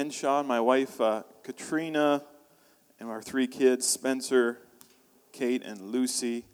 Henshaw, 0.00 0.42
my 0.42 0.60
wife 0.60 0.98
uh, 0.98 1.24
Katrina, 1.42 2.24
and 2.98 3.10
our 3.10 3.20
three 3.20 3.46
kids, 3.46 3.86
Spencer, 3.86 4.56
Kate, 5.30 5.62
and 5.62 5.78
Lucy, 5.78 6.46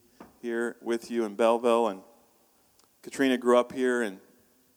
here 0.42 0.74
with 0.82 1.12
you 1.12 1.24
in 1.24 1.36
Belleville. 1.36 1.86
And 1.86 2.00
Katrina 3.02 3.38
grew 3.38 3.56
up 3.56 3.70
here, 3.70 4.02
and, 4.02 4.18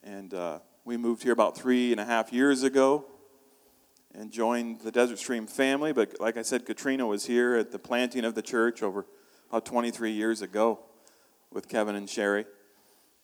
and 0.04 0.36
uh, 0.36 0.60
we 0.86 0.98
moved 0.98 1.24
here 1.24 1.34
about 1.34 1.58
three 1.58 1.92
and 1.92 2.00
a 2.00 2.06
half 2.06 2.32
years 2.32 2.62
ago 2.62 3.06
and 4.14 4.32
joined 4.32 4.82
the 4.82 4.92
Desert 4.92 5.18
Stream 5.18 5.48
family. 5.48 5.92
But 5.92 6.20
like 6.20 6.38
I 6.38 6.44
said, 6.44 6.68
Katrina 6.68 7.08
was 7.08 7.26
here 7.26 7.56
at 7.56 7.72
the 7.72 7.80
planting 7.80 8.24
of 8.24 8.36
the 8.36 8.44
church 8.44 8.84
over 8.84 9.08
about 9.50 9.66
23 9.66 10.12
years 10.12 10.44
ago 10.44 10.78
with 11.52 11.68
Kevin 11.68 11.96
and 11.96 12.08
Sherry. 12.08 12.46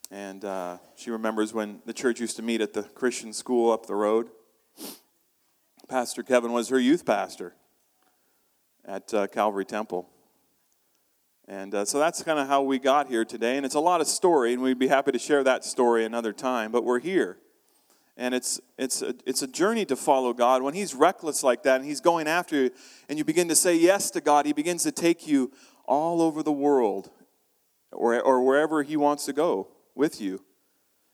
And 0.10 0.44
uh, 0.44 0.80
she 0.96 1.12
remembers 1.12 1.54
when 1.54 1.84
the 1.86 1.94
church 1.94 2.20
used 2.20 2.36
to 2.38 2.42
meet 2.42 2.62
at 2.62 2.74
the 2.74 2.82
Christian 2.82 3.32
school 3.32 3.72
up 3.72 3.86
the 3.86 3.94
road. 3.94 4.32
Pastor 5.88 6.24
Kevin 6.24 6.52
was 6.52 6.70
her 6.70 6.80
youth 6.80 7.06
pastor 7.06 7.54
at 8.86 9.14
uh, 9.14 9.28
Calvary 9.28 9.66
Temple. 9.66 10.10
And 11.48 11.76
uh, 11.76 11.86
so 11.86 12.00
that's 12.00 12.24
kind 12.24 12.40
of 12.40 12.48
how 12.48 12.64
we 12.64 12.80
got 12.80 13.08
here 13.08 13.24
today. 13.24 13.56
And 13.56 13.66
it's 13.66 13.76
a 13.76 13.80
lot 13.80 14.02
of 14.02 14.08
story, 14.08 14.54
and 14.54 14.64
we'd 14.64 14.80
be 14.80 14.88
happy 14.88 15.12
to 15.12 15.20
share 15.20 15.44
that 15.44 15.64
story 15.64 16.04
another 16.04 16.34
time. 16.34 16.72
But 16.72 16.84
we're 16.84 17.00
here. 17.00 17.38
And 18.18 18.34
it's, 18.34 18.60
it's, 18.80 19.04
a, 19.04 19.14
it's 19.28 19.44
a 19.44 19.48
journey 19.48 19.86
to 19.86 19.96
follow 19.96 20.34
God. 20.34 20.64
When 20.64 20.74
He's 20.74 20.96
reckless 20.96 21.44
like 21.44 21.62
that 21.64 21.82
and 21.82 21.86
He's 21.86 22.02
going 22.02 22.28
after 22.28 22.56
you, 22.56 22.72
and 23.08 23.20
you 23.20 23.24
begin 23.24 23.48
to 23.50 23.56
say 23.56 23.76
yes 23.76 24.10
to 24.12 24.22
God, 24.22 24.48
He 24.48 24.54
begins 24.54 24.82
to 24.84 24.92
take 24.92 25.28
you 25.28 25.52
all 25.86 26.20
over 26.20 26.42
the 26.42 26.52
world 26.52 27.12
or, 27.92 28.20
or 28.20 28.42
wherever 28.42 28.82
He 28.82 28.98
wants 28.98 29.26
to 29.26 29.34
go 29.34 29.68
with 29.94 30.20
you. 30.20 30.44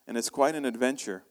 And 0.07 0.17
it's 0.17 0.29
quite 0.29 0.55
an 0.55 0.63
adventure. 0.63 1.23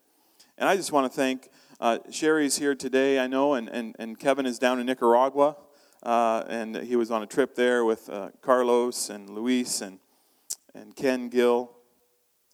And 0.58 0.68
I 0.68 0.76
just 0.76 0.92
want 0.92 1.10
to 1.10 1.16
thank 1.16 1.48
uh, 1.80 1.98
Sherry's 2.10 2.58
here 2.58 2.74
today, 2.74 3.18
I 3.18 3.26
know, 3.26 3.54
and, 3.54 3.68
and, 3.68 3.96
and 3.98 4.18
Kevin 4.18 4.46
is 4.46 4.58
down 4.58 4.78
in 4.78 4.86
Nicaragua. 4.86 5.56
Uh, 6.02 6.44
and 6.48 6.76
he 6.76 6.96
was 6.96 7.10
on 7.10 7.22
a 7.22 7.26
trip 7.26 7.54
there 7.54 7.84
with 7.84 8.08
uh, 8.08 8.30
Carlos 8.40 9.10
and 9.10 9.30
Luis 9.30 9.80
and, 9.80 9.98
and 10.74 10.94
Ken 10.94 11.28
Gill. 11.28 11.72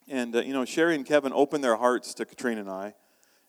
And, 0.08 0.34
uh, 0.34 0.41
you 0.41 0.52
know, 0.52 0.64
Sherry 0.64 0.94
and 0.94 1.04
Kevin 1.04 1.32
opened 1.32 1.62
their 1.62 1.77
hearts 1.77 2.14
to 2.14 2.24
Katrina 2.24 2.60
and 2.62 2.70
I, 2.70 2.94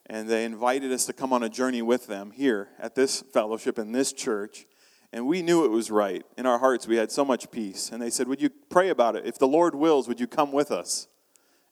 and 0.05 0.27
they 0.27 0.45
invited 0.45 0.91
us 0.91 1.05
to 1.05 1.13
come 1.13 1.31
on 1.31 1.43
a 1.43 1.49
journey 1.49 1.81
with 1.81 2.07
them 2.07 2.31
here 2.31 2.69
at 2.79 2.95
this 2.95 3.23
fellowship 3.33 3.79
in 3.79 3.91
this 3.91 4.13
church. 4.13 4.65
And 5.13 5.25
we 5.25 5.41
knew 5.41 5.63
it 5.63 5.71
was 5.71 5.89
right. 5.89 6.25
In 6.37 6.45
our 6.45 6.59
hearts, 6.59 6.87
we 6.87 6.97
had 6.97 7.11
so 7.11 7.23
much 7.23 7.49
peace. 7.51 7.91
And 7.91 8.01
they 8.01 8.09
said, 8.09 8.27
Would 8.27 8.41
you 8.41 8.49
pray 8.69 8.89
about 8.89 9.15
it? 9.15 9.25
If 9.25 9.39
the 9.39 9.47
Lord 9.47 9.73
wills, 9.73 10.07
would 10.07 10.19
you 10.19 10.27
come 10.27 10.51
with 10.51 10.71
us? 10.71 11.07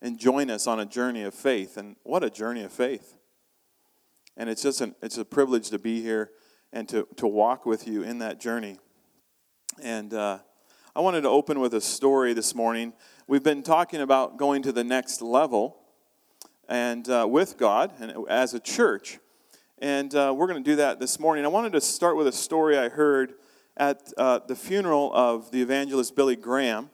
and 0.01 0.19
join 0.19 0.51
us 0.51 0.67
on 0.67 0.79
a 0.79 0.85
journey 0.85 1.23
of 1.23 1.33
faith. 1.33 1.77
And 1.77 1.95
what 2.03 2.23
a 2.23 2.29
journey 2.29 2.63
of 2.63 2.71
faith. 2.71 3.17
And 4.37 4.49
it's 4.49 4.61
just 4.61 4.81
an, 4.81 4.95
it's 5.01 5.17
a 5.17 5.25
privilege 5.25 5.69
to 5.69 5.79
be 5.79 6.01
here 6.01 6.31
and 6.73 6.87
to, 6.89 7.07
to 7.15 7.27
walk 7.27 7.65
with 7.65 7.87
you 7.87 8.03
in 8.03 8.19
that 8.19 8.39
journey. 8.39 8.77
And 9.81 10.13
uh, 10.13 10.39
I 10.95 10.99
wanted 10.99 11.21
to 11.21 11.29
open 11.29 11.59
with 11.59 11.73
a 11.73 11.81
story 11.81 12.33
this 12.33 12.53
morning. 12.53 12.93
We've 13.27 13.43
been 13.43 13.63
talking 13.63 14.01
about 14.01 14.37
going 14.37 14.61
to 14.63 14.71
the 14.71 14.83
next 14.83 15.21
level 15.21 15.77
and 16.67 17.07
uh, 17.09 17.27
with 17.29 17.57
God 17.57 17.93
and 17.99 18.27
as 18.29 18.53
a 18.53 18.59
church. 18.59 19.19
And 19.79 20.13
uh, 20.15 20.33
we're 20.35 20.47
going 20.47 20.63
to 20.63 20.69
do 20.69 20.77
that 20.77 20.99
this 20.99 21.19
morning. 21.19 21.45
I 21.45 21.49
wanted 21.49 21.73
to 21.73 21.81
start 21.81 22.17
with 22.17 22.27
a 22.27 22.31
story 22.31 22.77
I 22.77 22.89
heard 22.89 23.33
at 23.77 24.11
uh, 24.17 24.39
the 24.47 24.55
funeral 24.55 25.11
of 25.13 25.51
the 25.51 25.61
evangelist 25.61 26.15
Billy 26.15 26.35
Graham 26.35 26.89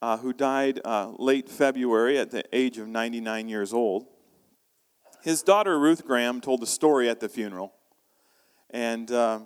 uh, 0.00 0.16
who 0.18 0.32
died 0.32 0.80
uh, 0.84 1.12
late 1.18 1.48
February 1.48 2.18
at 2.18 2.30
the 2.30 2.44
age 2.52 2.78
of 2.78 2.88
99 2.88 3.48
years 3.48 3.72
old. 3.72 4.06
His 5.28 5.42
daughter 5.42 5.78
Ruth 5.78 6.06
Graham 6.06 6.40
told 6.40 6.62
a 6.62 6.66
story 6.66 7.06
at 7.10 7.20
the 7.20 7.28
funeral. 7.28 7.74
And 8.70 9.10
uh, 9.10 9.40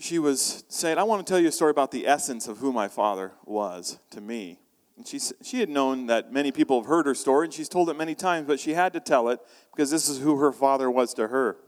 she 0.00 0.18
was 0.18 0.64
saying, 0.70 0.96
I 0.96 1.02
want 1.02 1.26
to 1.26 1.30
tell 1.30 1.38
you 1.38 1.48
a 1.48 1.52
story 1.52 1.70
about 1.70 1.90
the 1.90 2.06
essence 2.06 2.48
of 2.48 2.56
who 2.56 2.72
my 2.72 2.88
father 2.88 3.32
was 3.44 3.98
to 4.08 4.22
me. 4.22 4.58
And 4.96 5.06
she, 5.06 5.20
she 5.42 5.60
had 5.60 5.68
known 5.68 6.06
that 6.06 6.32
many 6.32 6.50
people 6.50 6.80
have 6.80 6.88
heard 6.88 7.04
her 7.04 7.14
story, 7.14 7.44
and 7.44 7.52
she's 7.52 7.68
told 7.68 7.90
it 7.90 7.98
many 7.98 8.14
times, 8.14 8.46
but 8.46 8.58
she 8.58 8.72
had 8.72 8.94
to 8.94 9.00
tell 9.00 9.28
it 9.28 9.38
because 9.70 9.90
this 9.90 10.08
is 10.08 10.20
who 10.20 10.38
her 10.38 10.50
father 10.50 10.90
was 10.90 11.12
to 11.12 11.28
her. 11.28 11.58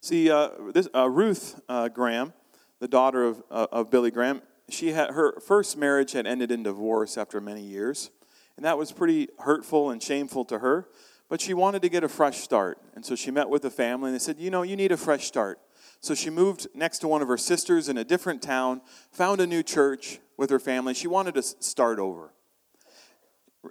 See, 0.00 0.30
uh, 0.30 0.48
this, 0.72 0.88
uh, 0.94 1.10
Ruth 1.10 1.60
uh, 1.68 1.88
Graham, 1.88 2.32
the 2.78 2.88
daughter 2.88 3.24
of, 3.24 3.42
uh, 3.50 3.66
of 3.70 3.90
Billy 3.90 4.10
Graham, 4.10 4.40
she 4.70 4.92
had 4.92 5.10
her 5.10 5.38
first 5.40 5.76
marriage 5.76 6.12
had 6.12 6.26
ended 6.26 6.50
in 6.50 6.62
divorce 6.62 7.18
after 7.18 7.42
many 7.42 7.60
years, 7.60 8.08
and 8.56 8.64
that 8.64 8.78
was 8.78 8.90
pretty 8.90 9.28
hurtful 9.40 9.90
and 9.90 10.02
shameful 10.02 10.46
to 10.46 10.60
her. 10.60 10.88
But 11.30 11.40
she 11.40 11.54
wanted 11.54 11.80
to 11.80 11.88
get 11.88 12.04
a 12.04 12.08
fresh 12.08 12.40
start, 12.40 12.78
and 12.94 13.06
so 13.06 13.16
she 13.16 13.30
met 13.30 13.48
with 13.48 13.62
the 13.62 13.70
family 13.70 14.08
and 14.08 14.14
they 14.14 14.22
said, 14.22 14.38
"You 14.38 14.50
know, 14.50 14.60
you 14.60 14.76
need 14.76 14.92
a 14.92 14.98
fresh 14.98 15.26
start." 15.26 15.58
So 16.00 16.14
she 16.14 16.28
moved 16.28 16.66
next 16.74 16.98
to 16.98 17.08
one 17.08 17.22
of 17.22 17.28
her 17.28 17.38
sisters 17.38 17.88
in 17.88 17.96
a 17.96 18.04
different 18.04 18.42
town, 18.42 18.82
found 19.12 19.40
a 19.40 19.46
new 19.46 19.62
church 19.62 20.20
with 20.36 20.50
her 20.50 20.58
family. 20.58 20.92
She 20.92 21.08
wanted 21.08 21.34
to 21.34 21.42
start 21.42 21.98
over. 21.98 22.34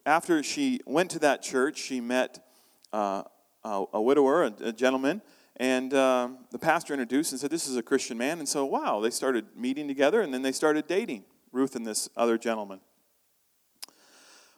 After 0.05 0.41
she 0.41 0.79
went 0.87 1.11
to 1.11 1.19
that 1.19 1.43
church, 1.43 1.77
she 1.77 2.01
met 2.01 2.43
uh, 2.91 3.23
a, 3.63 4.01
widower, 4.01 4.43
a, 4.45 4.53
a 4.61 4.71
gentleman 4.71 5.21
and 5.59 5.93
um, 5.93 6.37
the 6.51 6.57
pastor 6.57 6.93
introduced 6.93 7.33
and 7.33 7.41
said, 7.41 7.51
This 7.51 7.67
is 7.67 7.75
a 7.75 7.83
Christian 7.83 8.17
man. 8.17 8.39
And 8.39 8.47
so, 8.47 8.65
wow, 8.65 9.01
they 9.01 9.09
started 9.09 9.45
meeting 9.55 9.87
together 9.87 10.21
and 10.21 10.33
then 10.33 10.41
they 10.41 10.53
started 10.53 10.87
dating, 10.87 11.25
Ruth 11.51 11.75
and 11.75 11.85
this 11.85 12.09
other 12.15 12.37
gentleman. 12.37 12.79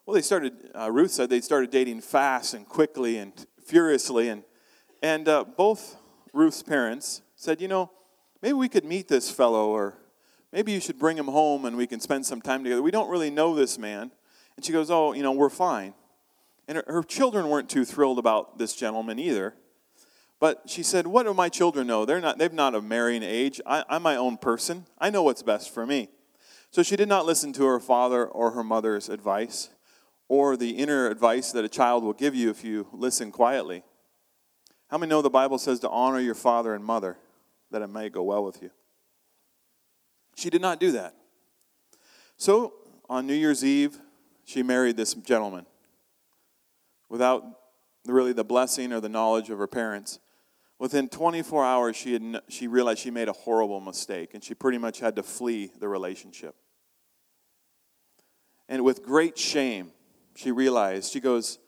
Well, 0.06 0.16
they 0.16 0.22
started, 0.22 0.54
uh, 0.76 0.92
Ruth 0.92 1.12
said 1.12 1.30
they 1.30 1.42
started 1.42 1.70
dating 1.70 2.02
fast 2.02 2.56
and 2.56 2.68
quickly 2.68 3.18
and 3.18 3.34
furiously. 3.64 4.30
And, 4.30 4.44
and 5.04 5.28
uh, 5.28 5.44
both 5.44 5.96
Ruth's 6.34 6.64
parents 6.64 7.22
said, 7.36 7.62
You 7.62 7.68
know, 7.68 7.92
maybe 8.42 8.54
we 8.54 8.68
could 8.68 8.84
meet 8.84 9.08
this 9.08 9.30
fellow 9.30 9.70
or 9.70 9.98
maybe 10.52 10.72
you 10.72 10.80
should 10.80 10.98
bring 10.98 11.18
him 11.18 11.28
home 11.28 11.66
and 11.66 11.78
we 11.78 11.86
can 11.86 12.00
spend 12.00 12.26
some 12.26 12.42
time 12.42 12.64
together. 12.64 12.82
We 12.82 12.92
don't 12.92 13.10
really 13.10 13.30
know 13.30 13.54
this 13.54 13.78
man. 13.78 14.12
And 14.56 14.66
she 14.66 14.72
goes, 14.72 14.90
Oh, 14.90 15.14
you 15.14 15.22
know, 15.22 15.34
we're 15.34 15.50
fine. 15.50 15.94
And 16.68 16.78
her, 16.78 16.84
her 16.88 17.04
children 17.04 17.48
weren't 17.48 17.70
too 17.70 17.86
thrilled 17.86 18.18
about 18.18 18.58
this 18.58 18.76
gentleman 18.76 19.20
either. 19.20 19.54
But 20.40 20.64
she 20.66 20.82
said, 20.82 21.06
What 21.06 21.28
do 21.28 21.34
my 21.36 21.48
children 21.48 21.86
know? 21.86 22.06
They're 22.06 22.20
not, 22.20 22.40
they've 22.40 22.52
not 22.52 22.74
a 22.74 22.82
marrying 22.82 23.22
age. 23.22 23.62
I, 23.68 23.84
I'm 23.88 24.02
my 24.02 24.16
own 24.16 24.38
person. 24.38 24.88
I 24.98 25.12
know 25.12 25.22
what's 25.22 25.44
best 25.44 25.72
for 25.72 25.86
me. 25.86 26.10
So 26.72 26.82
she 26.82 26.96
did 26.96 27.08
not 27.08 27.28
listen 27.28 27.54
to 27.54 27.66
her 27.66 27.80
father 27.80 28.26
or 28.26 28.52
her 28.52 28.64
mother's 28.64 29.08
advice 29.08 29.70
or 30.32 30.56
the 30.56 30.70
inner 30.70 31.08
advice 31.08 31.52
that 31.52 31.66
a 31.66 31.68
child 31.68 32.06
will 32.06 32.14
give 32.14 32.34
you 32.34 32.50
if 32.50 32.64
you 32.64 32.88
listen 32.94 33.34
quietly. 33.34 33.84
How 34.88 34.98
many 34.98 35.10
know 35.10 35.22
the 35.22 35.30
Bible 35.30 35.58
says 35.58 35.82
to 35.82 35.90
honor 35.90 36.22
your 36.22 36.36
father 36.36 36.74
and 36.74 36.86
mother 36.86 37.18
that 37.70 37.82
it 37.82 37.88
may 37.88 38.08
go 38.08 38.24
well 38.24 38.42
with 38.42 38.62
you? 38.62 38.72
She 40.38 40.50
did 40.50 40.62
not 40.62 40.80
do 40.80 40.94
that. 40.94 41.16
So 42.38 42.76
on 43.10 43.28
New 43.28 43.34
Year's 43.34 43.66
Eve, 43.66 44.00
she 44.46 44.64
married 44.64 44.96
this 44.96 45.16
gentleman 45.16 45.66
without 47.10 47.44
really 48.06 48.32
the 48.32 48.46
blessing 48.46 48.94
or 48.94 49.02
the 49.02 49.10
knowledge 49.10 49.50
of 49.50 49.58
her 49.58 49.68
parents. 49.68 50.20
Within 50.80 51.10
24 51.10 51.66
hours, 51.66 51.98
she, 51.98 52.14
had, 52.14 52.42
she 52.48 52.68
realized 52.68 53.00
she 53.00 53.12
made 53.12 53.28
a 53.28 53.34
horrible 53.34 53.82
mistake 53.82 54.34
and 54.34 54.42
she 54.42 54.54
pretty 54.54 54.78
much 54.78 55.02
had 55.02 55.18
to 55.18 55.24
flee 55.24 55.74
the 55.78 55.90
relationship. 55.90 56.56
And 58.70 58.86
with 58.86 59.04
great 59.04 59.38
shame, 59.38 59.92
she 60.36 60.52
realized, 60.52 61.12
she 61.12 61.20
goes, 61.20 61.60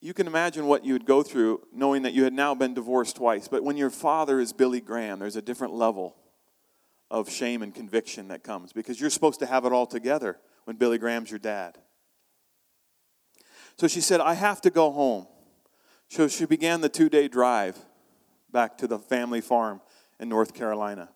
You 0.00 0.14
can 0.14 0.26
imagine 0.26 0.66
what 0.66 0.84
you 0.84 0.92
would 0.92 1.06
go 1.06 1.22
through 1.22 1.62
knowing 1.72 2.02
that 2.02 2.12
you 2.12 2.24
had 2.24 2.32
now 2.32 2.54
been 2.54 2.74
divorced 2.74 3.16
twice. 3.16 3.48
But 3.48 3.64
when 3.64 3.76
your 3.76 3.90
father 3.90 4.40
is 4.40 4.52
Billy 4.52 4.80
Graham, 4.80 5.18
there's 5.18 5.36
a 5.36 5.42
different 5.42 5.74
level 5.74 6.16
of 7.10 7.30
shame 7.30 7.62
and 7.62 7.74
conviction 7.74 8.28
that 8.28 8.42
comes 8.42 8.72
because 8.72 9.00
you're 9.00 9.10
supposed 9.10 9.40
to 9.40 9.46
have 9.46 9.64
it 9.64 9.72
all 9.72 9.86
together 9.86 10.38
when 10.64 10.76
Billy 10.76 10.98
Graham's 10.98 11.30
your 11.30 11.38
dad. 11.38 11.78
So 13.78 13.86
she 13.86 14.00
said, 14.00 14.20
I 14.20 14.34
have 14.34 14.60
to 14.62 14.70
go 14.70 14.90
home. 14.90 15.26
So 16.08 16.28
she 16.28 16.46
began 16.46 16.80
the 16.80 16.88
two 16.88 17.08
day 17.08 17.28
drive 17.28 17.78
back 18.50 18.78
to 18.78 18.86
the 18.86 18.98
family 18.98 19.40
farm 19.40 19.80
in 20.18 20.28
North 20.28 20.54
Carolina. 20.54 21.10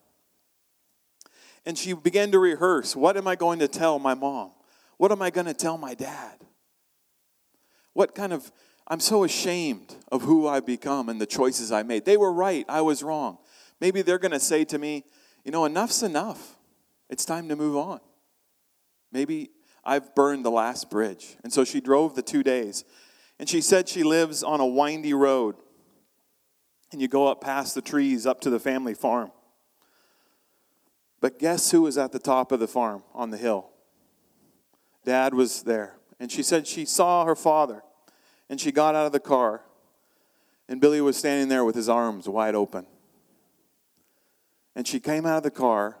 And 1.65 1.77
she 1.77 1.93
began 1.93 2.31
to 2.31 2.39
rehearse 2.39 2.95
what 2.95 3.17
am 3.17 3.27
I 3.27 3.35
going 3.35 3.59
to 3.59 3.67
tell 3.67 3.99
my 3.99 4.13
mom? 4.13 4.51
What 4.97 5.11
am 5.11 5.21
I 5.21 5.29
going 5.29 5.47
to 5.47 5.53
tell 5.53 5.77
my 5.77 5.93
dad? 5.93 6.43
What 7.93 8.15
kind 8.15 8.33
of, 8.33 8.51
I'm 8.87 8.99
so 8.99 9.23
ashamed 9.23 9.95
of 10.11 10.23
who 10.23 10.47
I've 10.47 10.65
become 10.65 11.09
and 11.09 11.19
the 11.19 11.25
choices 11.25 11.71
I 11.71 11.83
made. 11.83 12.05
They 12.05 12.17
were 12.17 12.31
right, 12.33 12.65
I 12.67 12.81
was 12.81 13.03
wrong. 13.03 13.37
Maybe 13.79 14.01
they're 14.01 14.19
going 14.19 14.31
to 14.31 14.39
say 14.39 14.65
to 14.65 14.77
me, 14.77 15.03
you 15.43 15.51
know, 15.51 15.65
enough's 15.65 16.03
enough. 16.03 16.57
It's 17.09 17.25
time 17.25 17.49
to 17.49 17.55
move 17.55 17.75
on. 17.75 17.99
Maybe 19.11 19.51
I've 19.83 20.15
burned 20.15 20.45
the 20.45 20.51
last 20.51 20.89
bridge. 20.89 21.35
And 21.43 21.51
so 21.51 21.63
she 21.63 21.81
drove 21.81 22.15
the 22.15 22.21
two 22.21 22.43
days. 22.43 22.83
And 23.39 23.49
she 23.49 23.61
said 23.61 23.89
she 23.89 24.03
lives 24.03 24.41
on 24.43 24.59
a 24.59 24.65
windy 24.65 25.13
road 25.13 25.55
and 26.93 27.01
you 27.01 27.07
go 27.07 27.27
up 27.27 27.41
past 27.41 27.75
the 27.75 27.81
trees 27.81 28.25
up 28.25 28.39
to 28.41 28.49
the 28.49 28.59
family 28.59 28.93
farm. 28.93 29.31
But 31.19 31.39
guess 31.39 31.71
who 31.71 31.81
was 31.81 31.97
at 31.97 32.11
the 32.11 32.19
top 32.19 32.51
of 32.51 32.59
the 32.59 32.67
farm 32.67 33.03
on 33.13 33.31
the 33.31 33.37
hill? 33.37 33.72
Dad 35.05 35.33
was 35.33 35.63
there. 35.63 35.97
And 36.19 36.31
she 36.31 36.43
said 36.43 36.67
she 36.67 36.85
saw 36.85 37.25
her 37.25 37.35
father 37.35 37.83
and 38.49 38.59
she 38.59 38.71
got 38.71 38.95
out 38.95 39.05
of 39.05 39.11
the 39.11 39.19
car 39.19 39.61
And 40.69 40.79
Billy 40.79 41.01
was 41.01 41.17
standing 41.17 41.49
there 41.49 41.65
with 41.65 41.75
his 41.75 41.89
arms 41.89 42.27
wide 42.29 42.55
open. 42.55 42.85
And 44.75 44.87
she 44.87 44.99
came 44.99 45.25
out 45.25 45.37
of 45.37 45.43
the 45.43 45.51
car 45.51 45.97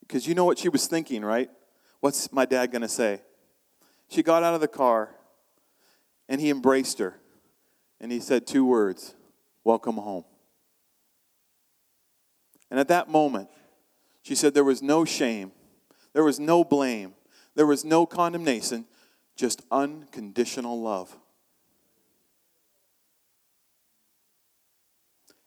because 0.00 0.26
you 0.26 0.34
know 0.34 0.44
what 0.44 0.58
she 0.58 0.68
was 0.68 0.86
thinking, 0.86 1.24
right? 1.24 1.48
What's 2.00 2.32
my 2.32 2.44
dad 2.44 2.72
going 2.72 2.82
to 2.82 2.88
say? 2.88 3.22
She 4.08 4.22
got 4.22 4.42
out 4.42 4.54
of 4.54 4.60
the 4.60 4.68
car 4.68 5.14
and 6.28 6.40
he 6.40 6.50
embraced 6.50 6.98
her 6.98 7.20
and 8.00 8.10
he 8.10 8.20
said 8.20 8.46
two 8.46 8.64
words 8.64 9.14
Welcome 9.62 9.96
home. 9.96 10.24
And 12.70 12.80
at 12.80 12.88
that 12.88 13.08
moment, 13.08 13.48
she 14.22 14.34
said 14.34 14.54
there 14.54 14.64
was 14.64 14.82
no 14.82 15.04
shame, 15.04 15.52
there 16.12 16.24
was 16.24 16.40
no 16.40 16.64
blame, 16.64 17.14
there 17.60 17.66
was 17.66 17.84
no 17.84 18.06
condemnation, 18.06 18.86
just 19.36 19.60
unconditional 19.70 20.80
love. 20.80 21.14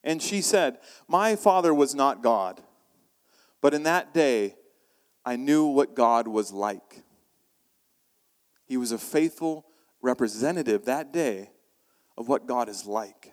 And 0.04 0.21
she 0.21 0.44
said, 0.44 0.77
My 1.07 1.36
father 1.36 1.74
was 1.74 1.95
not 1.95 2.21
God, 2.21 2.62
but 3.62 3.74
in 3.74 3.81
that 3.81 4.13
day 4.13 4.54
I 5.25 5.38
knew 5.38 5.65
what 5.65 5.95
God 5.95 6.27
was 6.27 6.51
like. 6.51 7.01
He 8.68 8.77
was 8.77 8.92
a 8.92 9.00
faithful 9.00 9.65
representative 10.00 10.86
that 10.86 11.12
day 11.12 11.50
of 12.15 12.27
what 12.27 12.45
God 12.45 12.69
is 12.69 12.86
like. 12.86 13.31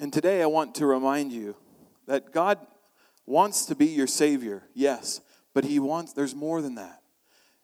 And 0.00 0.12
today 0.12 0.42
I 0.42 0.46
want 0.46 0.74
to 0.74 0.86
remind 0.86 1.30
you 1.30 1.54
that 2.08 2.32
God 2.32 2.58
wants 3.26 3.66
to 3.66 3.74
be 3.74 3.86
your 3.86 4.06
Savior, 4.06 4.64
yes, 4.74 5.20
but 5.52 5.64
He 5.64 5.78
wants, 5.78 6.12
there's 6.12 6.34
more 6.34 6.62
than 6.62 6.74
that. 6.74 7.02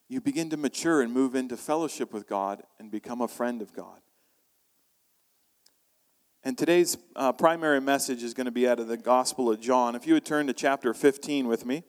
You 0.09 0.21
begin 0.21 0.51
to 0.51 0.57
mature 0.57 1.03
and 1.03 1.13
move 1.13 1.35
into 1.35 1.57
fellowship 1.57 2.13
with 2.13 2.29
God 2.29 2.63
and 2.79 2.91
become 2.91 3.21
a 3.21 3.29
friend 3.29 3.63
of 3.63 3.73
God. 3.73 4.01
And 6.43 6.57
today's 6.57 6.97
uh, 7.15 7.33
primary 7.33 7.81
message 7.81 8.23
is 8.23 8.33
going 8.33 8.47
to 8.47 8.51
be 8.51 8.67
out 8.67 8.81
of 8.81 8.89
the 8.89 8.97
Gospel 8.97 9.51
of 9.51 9.61
John. 9.61 9.95
If 9.95 10.07
you 10.07 10.15
would 10.15 10.25
turn 10.25 10.47
to 10.47 10.55
chapter 10.55 10.95
15 10.95 11.47
with 11.47 11.67
me. 11.67 11.85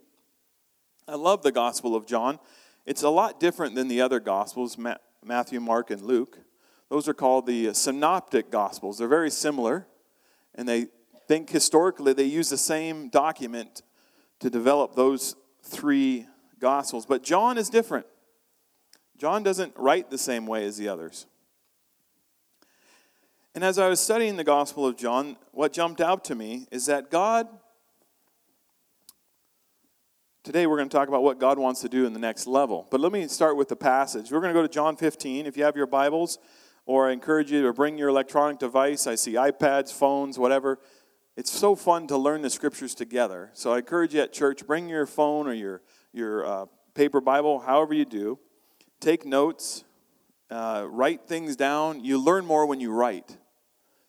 I 1.07 1.15
love 1.15 1.41
the 1.41 1.51
Gospel 1.51 1.95
of 1.95 2.06
John. 2.06 2.38
It's 2.85 3.01
a 3.01 3.09
lot 3.09 3.39
different 3.39 3.75
than 3.75 3.88
the 3.88 4.01
other 4.01 4.19
Gospels, 4.19 4.77
Matthew, 5.23 5.59
Mark, 5.59 5.89
and 5.89 6.01
Luke. 6.01 6.38
Those 6.89 7.07
are 7.07 7.13
called 7.13 7.45
the 7.45 7.73
synoptic 7.73 8.51
Gospels. 8.51 8.97
They're 8.97 9.07
very 9.07 9.31
similar, 9.31 9.88
and 10.53 10.68
they 10.68 10.88
think 11.27 11.50
historically 11.50 12.13
they 12.13 12.23
use 12.23 12.50
the 12.50 12.57
same 12.57 13.09
document 13.09 13.81
to 14.39 14.50
develop 14.50 14.95
those 14.95 15.35
three 15.63 16.27
Gospels. 16.59 17.06
But 17.06 17.23
John 17.23 17.57
is 17.57 17.69
different. 17.69 18.06
John 19.18 19.44
doesn't 19.44 19.73
write 19.75 20.09
the 20.09 20.18
same 20.18 20.45
way 20.45 20.65
as 20.65 20.77
the 20.77 20.88
others. 20.88 21.25
And 23.53 23.63
as 23.63 23.77
I 23.77 23.89
was 23.89 24.00
studying 24.00 24.38
the 24.38 24.44
Gospel 24.44 24.85
of 24.85 24.95
John, 24.95 25.35
what 25.51 25.73
jumped 25.73 26.00
out 26.00 26.23
to 26.25 26.35
me 26.35 26.68
is 26.71 26.85
that 26.85 27.12
God, 27.12 27.47
today 30.44 30.68
we're 30.68 30.77
going 30.77 30.88
to 30.88 30.95
talk 30.95 31.09
about 31.09 31.23
what 31.23 31.39
God 31.39 31.59
wants 31.59 31.81
to 31.81 31.89
do 31.89 32.06
in 32.06 32.13
the 32.13 32.19
next 32.19 32.47
level. 32.47 32.88
But 32.89 33.01
let 33.01 33.12
me 33.12 33.27
start 33.27 33.57
with 33.57 33.68
the 33.68 33.75
passage. 33.75 34.31
We're 34.31 34.39
going 34.39 34.53
to 34.53 34.57
go 34.57 34.65
to 34.65 34.71
John 34.71 34.95
15. 34.95 35.45
If 35.47 35.57
you 35.57 35.63
have 35.65 35.75
your 35.75 35.88
Bibles, 35.88 36.39
or 36.85 37.09
I 37.09 37.12
encourage 37.12 37.51
you 37.51 37.63
to 37.63 37.73
bring 37.73 37.97
your 37.97 38.09
electronic 38.09 38.59
device, 38.59 39.06
I 39.06 39.15
see 39.15 39.33
iPads, 39.33 39.91
phones, 39.91 40.39
whatever. 40.39 40.79
It's 41.41 41.49
so 41.49 41.75
fun 41.75 42.05
to 42.05 42.19
learn 42.19 42.43
the 42.43 42.51
scriptures 42.51 42.93
together. 42.93 43.49
So 43.53 43.73
I 43.73 43.79
encourage 43.79 44.13
you 44.13 44.21
at 44.21 44.31
church, 44.31 44.67
bring 44.67 44.88
your 44.88 45.07
phone 45.07 45.47
or 45.47 45.53
your, 45.53 45.81
your 46.13 46.45
uh, 46.45 46.65
paper 46.93 47.19
Bible, 47.19 47.57
however 47.57 47.95
you 47.95 48.05
do. 48.05 48.38
Take 48.99 49.25
notes, 49.25 49.83
uh, 50.51 50.85
write 50.88 51.25
things 51.25 51.55
down. 51.55 52.03
You 52.03 52.19
learn 52.19 52.45
more 52.45 52.67
when 52.67 52.79
you 52.79 52.91
write. 52.91 53.38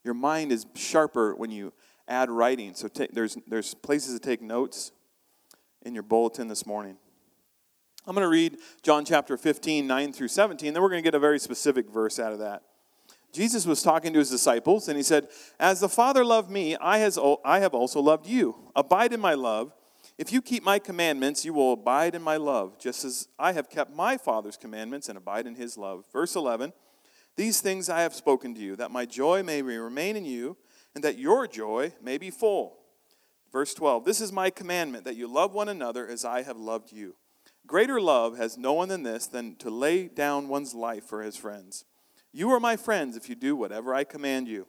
Your 0.04 0.12
mind 0.12 0.52
is 0.52 0.66
sharper 0.74 1.34
when 1.34 1.50
you 1.50 1.72
add 2.06 2.28
writing. 2.28 2.74
So 2.74 2.90
there's, 3.10 3.38
there's 3.46 3.72
places 3.72 4.12
to 4.12 4.20
take 4.20 4.42
notes 4.42 4.92
in 5.86 5.94
your 5.94 6.02
bulletin 6.02 6.48
this 6.48 6.66
morning. 6.66 6.98
I'm 8.06 8.14
going 8.14 8.26
to 8.26 8.28
read 8.28 8.58
John 8.82 9.06
chapter 9.06 9.38
15, 9.38 9.86
9 9.86 10.12
through 10.12 10.28
17. 10.28 10.74
Then 10.74 10.82
we're 10.82 10.90
going 10.90 11.02
to 11.02 11.06
get 11.06 11.14
a 11.14 11.18
very 11.18 11.38
specific 11.38 11.88
verse 11.88 12.18
out 12.18 12.34
of 12.34 12.40
that. 12.40 12.62
Jesus 13.32 13.64
was 13.64 13.82
talking 13.82 14.12
to 14.12 14.18
his 14.18 14.30
disciples, 14.30 14.88
and 14.88 14.96
he 14.96 15.02
said, 15.02 15.28
As 15.58 15.80
the 15.80 15.88
Father 15.88 16.24
loved 16.24 16.50
me, 16.50 16.76
I, 16.76 16.98
has, 16.98 17.18
I 17.44 17.60
have 17.60 17.72
also 17.72 18.00
loved 18.00 18.26
you. 18.26 18.54
Abide 18.76 19.12
in 19.12 19.20
my 19.20 19.34
love. 19.34 19.72
If 20.18 20.32
you 20.32 20.42
keep 20.42 20.62
my 20.62 20.78
commandments, 20.78 21.44
you 21.44 21.54
will 21.54 21.72
abide 21.72 22.14
in 22.14 22.22
my 22.22 22.36
love, 22.36 22.78
just 22.78 23.04
as 23.04 23.28
I 23.38 23.52
have 23.52 23.70
kept 23.70 23.94
my 23.94 24.18
Father's 24.18 24.58
commandments 24.58 25.08
and 25.08 25.16
abide 25.16 25.46
in 25.46 25.54
his 25.54 25.78
love. 25.78 26.04
Verse 26.12 26.36
11 26.36 26.74
These 27.36 27.62
things 27.62 27.88
I 27.88 28.02
have 28.02 28.14
spoken 28.14 28.54
to 28.54 28.60
you, 28.60 28.76
that 28.76 28.90
my 28.90 29.06
joy 29.06 29.42
may 29.42 29.62
remain 29.62 30.16
in 30.16 30.26
you, 30.26 30.58
and 30.94 31.02
that 31.02 31.18
your 31.18 31.46
joy 31.46 31.92
may 32.02 32.18
be 32.18 32.30
full. 32.30 32.78
Verse 33.50 33.72
12 33.72 34.04
This 34.04 34.20
is 34.20 34.30
my 34.30 34.50
commandment, 34.50 35.04
that 35.04 35.16
you 35.16 35.26
love 35.26 35.54
one 35.54 35.70
another 35.70 36.06
as 36.06 36.24
I 36.24 36.42
have 36.42 36.58
loved 36.58 36.92
you. 36.92 37.14
Greater 37.66 38.00
love 38.00 38.36
has 38.36 38.58
no 38.58 38.74
one 38.74 38.88
than 38.88 39.04
this, 39.04 39.26
than 39.26 39.56
to 39.56 39.70
lay 39.70 40.08
down 40.08 40.48
one's 40.48 40.74
life 40.74 41.04
for 41.04 41.22
his 41.22 41.36
friends. 41.36 41.86
You 42.32 42.50
are 42.50 42.60
my 42.60 42.76
friends 42.76 43.16
if 43.16 43.28
you 43.28 43.34
do 43.34 43.54
whatever 43.54 43.94
I 43.94 44.04
command 44.04 44.48
you. 44.48 44.66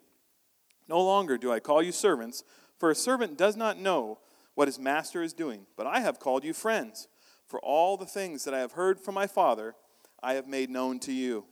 No 0.89 1.01
longer 1.01 1.38
do 1.38 1.51
I 1.51 1.60
call 1.60 1.81
you 1.81 1.92
servants, 1.92 2.44
for 2.77 2.92
a 2.92 2.95
servant 2.95 3.38
does 3.38 3.56
not 3.56 3.80
know 3.80 4.19
what 4.56 4.68
his 4.68 4.77
master 4.77 5.24
is 5.24 5.33
doing, 5.33 5.65
but 5.77 5.88
I 5.88 6.01
have 6.01 6.19
called 6.19 6.44
you 6.44 6.54
friends. 6.54 7.07
For 7.48 7.60
all 7.60 7.98
the 7.98 8.06
things 8.06 8.44
that 8.44 8.54
I 8.54 8.60
have 8.60 8.74
heard 8.74 9.00
from 9.00 9.15
my 9.15 9.27
Father, 9.27 9.75
I 10.21 10.33
have 10.33 10.48
made 10.48 10.69
known 10.69 11.00
to 11.01 11.13
you. 11.13 11.45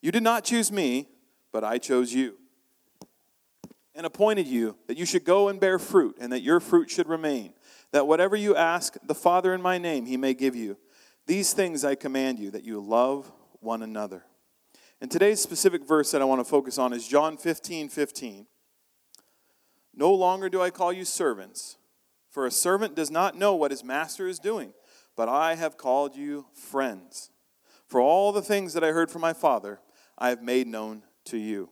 You 0.00 0.10
did 0.10 0.22
not 0.22 0.44
choose 0.44 0.72
me, 0.72 1.08
but 1.52 1.64
I 1.64 1.78
chose 1.78 2.12
you 2.12 2.36
and 3.98 4.06
appointed 4.06 4.46
you 4.46 4.76
that 4.86 4.96
you 4.96 5.04
should 5.04 5.24
go 5.24 5.48
and 5.48 5.58
bear 5.58 5.76
fruit, 5.78 6.16
and 6.20 6.32
that 6.32 6.40
your 6.40 6.60
fruit 6.60 6.88
should 6.88 7.08
remain, 7.08 7.52
that 7.90 8.06
whatever 8.06 8.36
you 8.36 8.54
ask 8.54 8.96
the 9.04 9.14
Father 9.14 9.52
in 9.52 9.60
my 9.60 9.76
name, 9.76 10.06
he 10.06 10.16
may 10.16 10.34
give 10.34 10.54
you. 10.54 10.78
These 11.26 11.52
things 11.52 11.84
I 11.84 11.96
command 11.96 12.38
you, 12.38 12.52
that 12.52 12.62
you 12.62 12.80
love 12.80 13.30
one 13.58 13.82
another. 13.82 14.22
And 15.00 15.10
today's 15.10 15.40
specific 15.40 15.86
verse 15.86 16.10
that 16.10 16.20
I 16.20 16.24
want 16.24 16.40
to 16.40 16.44
focus 16.44 16.76
on 16.76 16.92
is 16.92 17.06
John 17.06 17.36
15 17.36 17.88
15. 17.88 18.46
No 19.94 20.12
longer 20.12 20.48
do 20.48 20.60
I 20.60 20.70
call 20.70 20.92
you 20.92 21.04
servants, 21.04 21.76
for 22.30 22.46
a 22.46 22.50
servant 22.50 22.94
does 22.94 23.10
not 23.10 23.36
know 23.36 23.54
what 23.54 23.70
his 23.70 23.84
master 23.84 24.26
is 24.26 24.38
doing, 24.38 24.72
but 25.16 25.28
I 25.28 25.54
have 25.54 25.76
called 25.76 26.16
you 26.16 26.46
friends. 26.52 27.30
For 27.86 28.00
all 28.00 28.32
the 28.32 28.42
things 28.42 28.74
that 28.74 28.84
I 28.84 28.92
heard 28.92 29.10
from 29.10 29.22
my 29.22 29.32
Father, 29.32 29.80
I 30.18 30.28
have 30.28 30.42
made 30.42 30.66
known 30.66 31.04
to 31.26 31.38
you. 31.38 31.70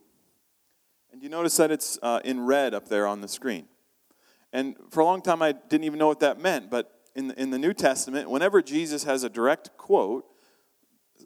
And 1.11 1.21
you 1.21 1.29
notice 1.29 1.57
that 1.57 1.71
it's 1.71 1.99
uh, 2.01 2.21
in 2.23 2.45
red 2.45 2.73
up 2.73 2.89
there 2.89 3.07
on 3.07 3.21
the 3.21 3.27
screen. 3.27 3.67
And 4.51 4.75
for 4.89 5.01
a 5.01 5.05
long 5.05 5.21
time, 5.21 5.41
I 5.41 5.51
didn't 5.51 5.83
even 5.83 5.99
know 5.99 6.07
what 6.07 6.21
that 6.21 6.39
meant, 6.39 6.69
but 6.69 6.91
in 7.15 7.27
the, 7.27 7.41
in 7.41 7.49
the 7.49 7.59
New 7.59 7.73
Testament, 7.73 8.29
whenever 8.29 8.61
Jesus 8.61 9.03
has 9.03 9.23
a 9.23 9.29
direct 9.29 9.77
quote, 9.77 10.25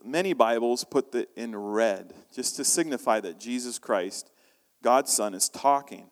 many 0.05 0.33
Bibles 0.33 0.83
put 0.83 1.13
it 1.15 1.29
in 1.35 1.55
red, 1.55 2.13
just 2.33 2.55
to 2.57 2.63
signify 2.63 3.19
that 3.21 3.39
Jesus 3.39 3.79
Christ, 3.79 4.31
God's 4.83 5.11
Son, 5.11 5.33
is 5.33 5.49
talking. 5.49 6.09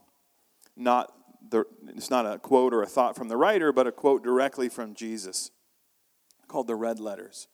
Not 0.76 1.14
the, 1.50 1.66
it's 1.88 2.10
not 2.10 2.26
a 2.26 2.40
quote 2.40 2.74
or 2.74 2.84
a 2.84 2.88
thought 2.88 3.16
from 3.16 3.28
the 3.28 3.38
writer, 3.38 3.72
but 3.72 3.88
a 3.88 3.92
quote 3.92 4.24
directly 4.24 4.70
from 4.70 4.94
Jesus, 4.94 5.52
called 6.48 6.68
the 6.68 6.76
red 6.76 7.00
letters. 7.00 7.48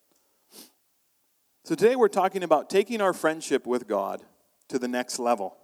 So 1.63 1.73
today 1.73 1.95
we're 1.95 2.09
talking 2.09 2.43
about 2.43 2.69
taking 2.69 3.01
our 3.01 3.13
friendship 3.13 3.65
with 3.65 3.87
God 3.87 4.23
to 4.67 4.77
the 4.77 4.87
next 4.87 5.17
level. 5.17 5.57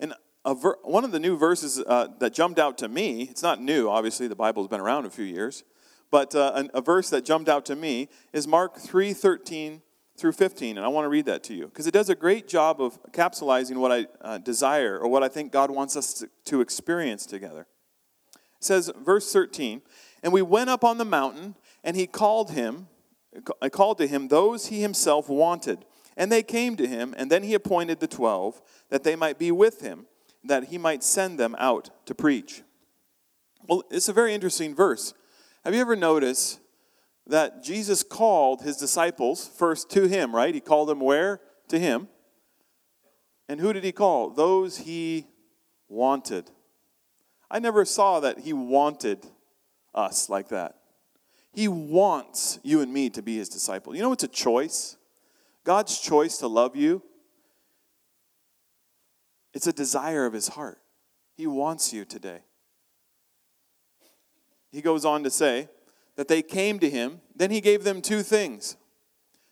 And 0.00 0.14
ver- 0.44 0.78
one 0.82 1.04
of 1.04 1.12
the 1.12 1.20
new 1.20 1.36
verses 1.36 1.78
uh, 1.86 2.08
that 2.18 2.32
jumped 2.32 2.58
out 2.58 2.78
to 2.78 2.88
me, 2.88 3.22
it's 3.22 3.42
not 3.42 3.60
new, 3.60 3.88
obviously, 3.88 4.26
the 4.26 4.34
Bible's 4.34 4.68
been 4.68 4.80
around 4.80 5.06
a 5.06 5.10
few 5.10 5.24
years, 5.24 5.62
but 6.10 6.34
uh, 6.34 6.64
a 6.74 6.80
verse 6.80 7.10
that 7.10 7.24
jumped 7.24 7.48
out 7.48 7.66
to 7.66 7.76
me 7.76 8.08
is 8.32 8.46
Mark 8.46 8.78
3 8.78 9.12
13 9.12 9.82
through 10.18 10.32
15. 10.32 10.76
And 10.76 10.84
I 10.84 10.88
want 10.88 11.04
to 11.04 11.08
read 11.08 11.26
that 11.26 11.42
to 11.44 11.54
you 11.54 11.66
because 11.66 11.86
it 11.86 11.92
does 11.92 12.10
a 12.10 12.14
great 12.14 12.48
job 12.48 12.80
of 12.82 13.00
capsulizing 13.12 13.76
what 13.76 13.92
I 13.92 14.06
uh, 14.20 14.38
desire 14.38 14.98
or 14.98 15.08
what 15.08 15.22
I 15.22 15.28
think 15.28 15.52
God 15.52 15.70
wants 15.70 15.96
us 15.96 16.14
to, 16.14 16.28
to 16.46 16.60
experience 16.60 17.24
together. 17.24 17.66
It 18.34 18.64
says, 18.64 18.90
verse 19.00 19.32
13, 19.32 19.82
and 20.22 20.32
we 20.32 20.42
went 20.42 20.68
up 20.68 20.82
on 20.82 20.98
the 20.98 21.04
mountain, 21.04 21.54
and 21.84 21.96
he 21.96 22.08
called 22.08 22.50
him, 22.50 22.88
I 23.62 23.68
called 23.68 23.98
to 23.98 24.06
him 24.08 24.28
those 24.28 24.66
he 24.66 24.80
himself 24.80 25.28
wanted. 25.28 25.84
And 26.16 26.32
they 26.32 26.42
came 26.42 26.76
to 26.76 26.88
him, 26.88 27.14
and 27.16 27.30
then 27.30 27.44
he 27.44 27.54
appointed 27.54 28.00
the 28.00 28.08
twelve, 28.08 28.60
that 28.90 29.04
they 29.04 29.14
might 29.14 29.38
be 29.38 29.52
with 29.52 29.80
him, 29.80 30.06
that 30.42 30.64
he 30.64 30.78
might 30.78 31.04
send 31.04 31.38
them 31.38 31.54
out 31.58 31.90
to 32.06 32.14
preach. 32.16 32.62
Well, 33.68 33.84
it's 33.90 34.08
a 34.08 34.12
very 34.12 34.34
interesting 34.34 34.74
verse 34.74 35.14
have 35.68 35.74
you 35.74 35.82
ever 35.82 35.96
noticed 35.96 36.60
that 37.26 37.62
Jesus 37.62 38.02
called 38.02 38.62
his 38.62 38.78
disciples 38.78 39.46
first 39.46 39.90
to 39.90 40.08
him, 40.08 40.34
right? 40.34 40.54
He 40.54 40.62
called 40.62 40.88
them 40.88 40.98
where? 40.98 41.42
To 41.68 41.78
him. 41.78 42.08
And 43.50 43.60
who 43.60 43.74
did 43.74 43.84
he 43.84 43.92
call? 43.92 44.30
Those 44.30 44.78
he 44.78 45.26
wanted. 45.86 46.50
I 47.50 47.58
never 47.58 47.84
saw 47.84 48.18
that 48.20 48.38
he 48.38 48.54
wanted 48.54 49.26
us 49.94 50.30
like 50.30 50.48
that. 50.48 50.76
He 51.52 51.68
wants 51.68 52.58
you 52.62 52.80
and 52.80 52.90
me 52.90 53.10
to 53.10 53.20
be 53.20 53.36
his 53.36 53.50
disciple. 53.50 53.94
You 53.94 54.00
know, 54.00 54.12
it's 54.12 54.24
a 54.24 54.28
choice. 54.28 54.96
God's 55.64 56.00
choice 56.00 56.38
to 56.38 56.46
love 56.46 56.76
you, 56.76 57.02
it's 59.52 59.66
a 59.66 59.72
desire 59.74 60.24
of 60.24 60.32
his 60.32 60.48
heart. 60.48 60.78
He 61.36 61.46
wants 61.46 61.92
you 61.92 62.06
today. 62.06 62.38
He 64.70 64.80
goes 64.80 65.04
on 65.04 65.22
to 65.24 65.30
say 65.30 65.68
that 66.16 66.28
they 66.28 66.42
came 66.42 66.78
to 66.80 66.90
him, 66.90 67.20
then 67.34 67.50
he 67.50 67.60
gave 67.60 67.84
them 67.84 68.02
two 68.02 68.22
things. 68.22 68.76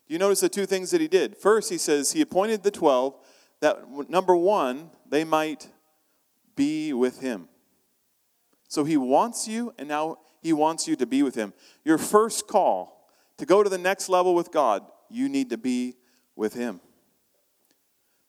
Do 0.06 0.14
you 0.14 0.18
notice 0.18 0.40
the 0.40 0.49
two 0.49 0.66
things 0.66 0.90
that 0.90 1.00
he 1.00 1.08
did? 1.08 1.37
First, 1.37 1.70
he 1.70 1.78
says 1.78 2.12
he 2.12 2.20
appointed 2.20 2.62
the 2.62 2.70
12 2.70 3.16
that 3.61 4.11
number 4.11 4.37
one, 4.37 4.90
they 5.08 5.25
might 5.25 5.68
be 6.54 6.92
with 6.92 7.20
him. 7.20 7.49
So 8.68 8.85
he 8.85 8.96
wants 8.96 9.49
you, 9.49 9.73
and 9.78 9.88
now 9.88 10.18
he 10.42 10.52
wants 10.52 10.87
you 10.87 10.96
to 10.96 11.06
be 11.06 11.23
with 11.23 11.35
him. 11.35 11.52
Your 11.85 11.99
first 11.99 12.46
call 12.46 13.08
to 13.38 13.46
go 13.46 13.62
to 13.62 13.70
the 13.70 13.78
next 13.78 14.08
level 14.08 14.35
with 14.35 14.50
God, 14.50 14.82
you 15.08 15.28
need 15.28 15.50
to 15.50 15.58
be 15.58 15.96
with 16.35 16.54
him. 16.54 16.80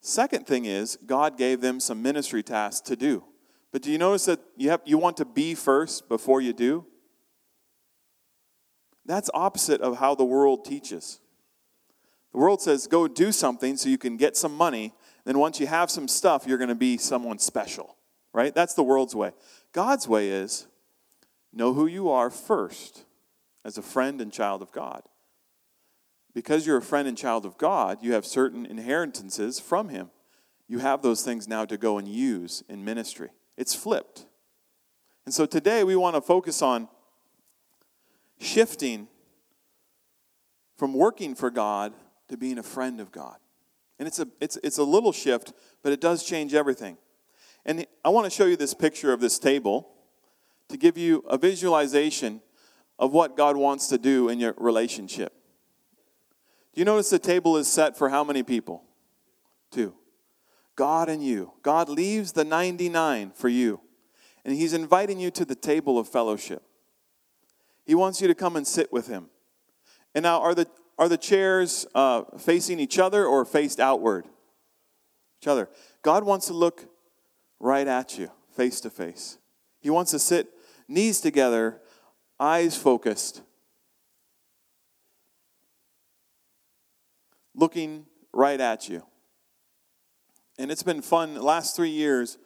Second 0.02 0.48
thing 0.48 0.66
is, 0.66 0.98
God 1.06 1.38
gave 1.38 1.60
them 1.60 1.80
some 1.80 2.02
ministry 2.02 2.44
tasks 2.44 2.88
to 2.88 2.96
do. 2.96 3.24
But 3.72 3.82
do 3.82 3.92
you 3.92 3.98
notice 3.98 4.26
that 4.26 4.40
you, 4.56 4.70
have, 4.70 4.82
you 4.86 4.98
want 4.98 5.18
to 5.18 5.26
be 5.26 5.56
first 5.56 6.08
before 6.10 6.42
you 6.42 6.54
do? 6.54 6.86
That's 9.06 9.30
opposite 9.34 9.82
of 9.82 9.98
how 9.98 10.16
the 10.16 10.26
world 10.26 10.66
teaches. 10.66 11.20
The 12.32 12.40
world 12.40 12.62
says, 12.62 12.88
go 12.88 13.08
do 13.08 13.32
something 13.32 13.78
so 13.78 13.90
you 13.90 13.98
can 13.98 14.18
get 14.18 14.36
some 14.36 14.56
money. 14.56 14.94
Then 15.26 15.40
once 15.40 15.60
you 15.60 15.68
have 15.68 15.90
some 15.90 16.08
stuff, 16.08 16.46
you're 16.46 16.58
going 16.58 16.70
to 16.70 16.76
be 16.76 16.98
someone 16.98 17.40
special, 17.40 17.96
right? 18.34 18.54
That's 18.54 18.74
the 18.74 18.84
world's 18.84 19.16
way. 19.16 19.32
God's 19.72 20.08
way 20.08 20.30
is 20.30 20.68
know 21.54 21.74
who 21.74 21.88
you 21.88 22.10
are 22.10 22.30
first 22.30 23.06
as 23.66 23.78
a 23.78 23.82
friend 23.82 24.22
and 24.22 24.32
child 24.32 24.62
of 24.62 24.72
God. 24.72 25.02
Because 26.34 26.68
you're 26.68 26.78
a 26.78 26.82
friend 26.82 27.08
and 27.08 27.18
child 27.18 27.46
of 27.46 27.58
God, 27.58 28.00
you 28.02 28.14
have 28.14 28.26
certain 28.26 28.66
inheritances 28.66 29.60
from 29.60 29.90
Him. 29.90 30.12
You 30.68 30.80
have 30.80 31.02
those 31.02 31.24
things 31.24 31.48
now 31.48 31.66
to 31.66 31.78
go 31.78 31.98
and 31.98 32.08
use 32.08 32.64
in 32.70 32.86
ministry. 32.86 33.30
It's 33.58 33.74
flipped. 33.74 34.26
And 35.26 35.34
so 35.34 35.46
today 35.46 35.84
we 35.84 35.96
want 35.96 36.16
to 36.16 36.22
focus 36.22 36.62
on 36.62 36.88
shifting 38.40 39.08
from 40.78 40.94
working 40.94 41.36
for 41.36 41.50
God 41.50 41.94
to 42.30 42.38
being 42.38 42.60
a 42.60 42.64
friend 42.64 43.02
of 43.02 43.12
God. 43.12 43.38
And 44.00 44.08
it's 44.08 44.20
a, 44.20 44.28
it's, 44.40 44.58
it's 44.64 44.78
a 44.78 44.84
little 44.84 45.12
shift, 45.12 45.54
but 45.82 45.92
it 45.92 46.00
does 46.00 46.24
change 46.24 46.54
everything. 46.54 46.98
And 47.66 47.86
I 48.06 48.10
want 48.10 48.26
to 48.26 48.30
show 48.30 48.46
you 48.46 48.56
this 48.56 48.74
picture 48.74 49.12
of 49.12 49.20
this 49.20 49.40
table 49.40 49.90
to 50.70 50.78
give 50.78 50.98
you 50.98 51.24
a 51.28 51.38
visualization 51.38 52.42
of 53.00 53.12
what 53.12 53.36
God 53.36 53.58
wants 53.58 53.88
to 53.88 53.98
do 53.98 54.30
in 54.30 54.40
your 54.40 54.54
relationship. 54.58 55.34
Do 56.74 56.82
you 56.82 56.86
notice 56.86 57.10
the 57.10 57.20
table 57.20 57.58
is 57.58 57.68
set 57.68 57.98
for 57.98 58.10
how 58.10 58.24
many 58.24 58.44
people? 58.44 58.84
Two. 59.72 59.96
God 60.78 61.10
and 61.10 61.22
you. 61.22 61.52
God 61.64 61.90
leaves 61.90 62.32
the 62.32 62.46
99 62.46 63.32
for 63.36 63.50
you. 63.50 63.82
And 64.46 64.56
He's 64.56 64.72
inviting 64.72 65.20
you 65.20 65.30
to 65.32 65.44
the 65.44 65.56
table 65.56 66.00
of 66.00 66.08
fellowship. 66.08 66.64
He 67.86 67.96
wants 67.96 68.22
you 68.22 68.30
to 68.30 68.36
come 68.36 68.56
and 68.56 68.66
sit 68.66 68.94
with 68.94 69.08
Him. 69.08 69.28
And 70.16 70.24
now, 70.24 70.40
are 70.42 70.56
the, 70.56 70.68
are 70.98 71.10
the 71.10 71.18
chairs 71.18 71.86
uh, 71.94 72.24
facing 72.38 72.80
each 72.80 72.98
other 72.98 73.26
or 73.26 73.44
faced 73.44 73.82
outward? 73.82 74.26
Each 75.42 75.48
other. 75.48 75.68
God 76.02 76.24
wants 76.24 76.48
to 76.48 76.54
look 76.54 76.86
right 77.60 77.88
at 77.88 78.18
you, 78.18 78.32
face 78.56 78.80
to 78.82 78.90
face. 78.90 79.38
He 79.82 79.90
wants 79.90 80.12
to 80.12 80.20
sit 80.20 80.48
knees 80.88 81.20
together, 81.20 81.82
eyes 82.40 82.78
focused, 82.78 83.42
looking 87.54 88.06
right 88.32 88.62
at 88.62 88.88
you. 88.88 89.04
And 90.58 90.72
it's 90.72 90.84
been 90.84 91.02
fun. 91.02 91.36
Last 91.36 91.76
three 91.76 91.90
years, 91.90 92.38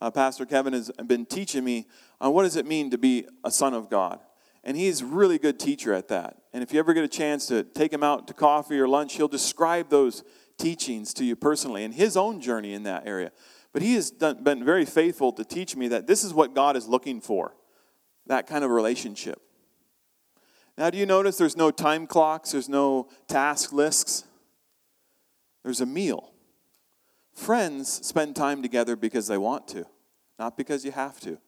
uh, 0.00 0.10
Pastor 0.10 0.46
Kevin 0.46 0.72
has 0.72 0.90
been 1.06 1.26
teaching 1.26 1.64
me 1.64 1.86
on 2.20 2.32
what 2.32 2.44
does 2.44 2.56
it 2.56 2.66
mean 2.66 2.90
to 2.90 2.98
be 2.98 3.26
a 3.44 3.50
son 3.50 3.74
of 3.74 3.90
God. 3.90 4.20
And 4.64 4.76
he's 4.76 5.02
really 5.02 5.38
good 5.38 5.58
teacher 5.58 5.92
at 5.92 6.08
that. 6.08 6.36
And 6.52 6.62
if 6.62 6.72
you 6.72 6.78
ever 6.78 6.94
get 6.94 7.04
a 7.04 7.08
chance 7.08 7.46
to 7.46 7.64
take 7.64 7.92
him 7.92 8.02
out 8.02 8.28
to 8.28 8.34
coffee 8.34 8.78
or 8.78 8.88
lunch, 8.88 9.14
he'll 9.14 9.28
describe 9.28 9.90
those 9.90 10.22
teachings 10.58 11.12
to 11.14 11.24
you 11.24 11.34
personally 11.34 11.84
and 11.84 11.92
his 11.92 12.16
own 12.16 12.40
journey 12.40 12.72
in 12.72 12.84
that 12.84 13.06
area. 13.06 13.32
But 13.72 13.82
he 13.82 13.94
has 13.94 14.10
done, 14.10 14.44
been 14.44 14.64
very 14.64 14.84
faithful 14.84 15.32
to 15.32 15.44
teach 15.44 15.76
me 15.76 15.88
that 15.88 16.06
this 16.06 16.22
is 16.22 16.32
what 16.32 16.54
God 16.54 16.76
is 16.76 16.86
looking 16.86 17.20
for 17.20 17.54
that 18.26 18.46
kind 18.46 18.64
of 18.64 18.70
relationship. 18.70 19.42
Now, 20.78 20.90
do 20.90 20.96
you 20.96 21.06
notice 21.06 21.36
there's 21.36 21.56
no 21.56 21.70
time 21.70 22.06
clocks, 22.06 22.52
there's 22.52 22.68
no 22.68 23.08
task 23.26 23.72
lists? 23.72 24.24
There's 25.64 25.80
a 25.80 25.86
meal. 25.86 26.31
Friends 27.34 27.88
spend 28.06 28.36
time 28.36 28.62
together 28.62 28.94
because 28.96 29.26
they 29.26 29.38
want 29.38 29.66
to, 29.68 29.86
not 30.38 30.56
because 30.56 30.84
you 30.84 30.92
have 30.92 31.18
to. 31.20 31.38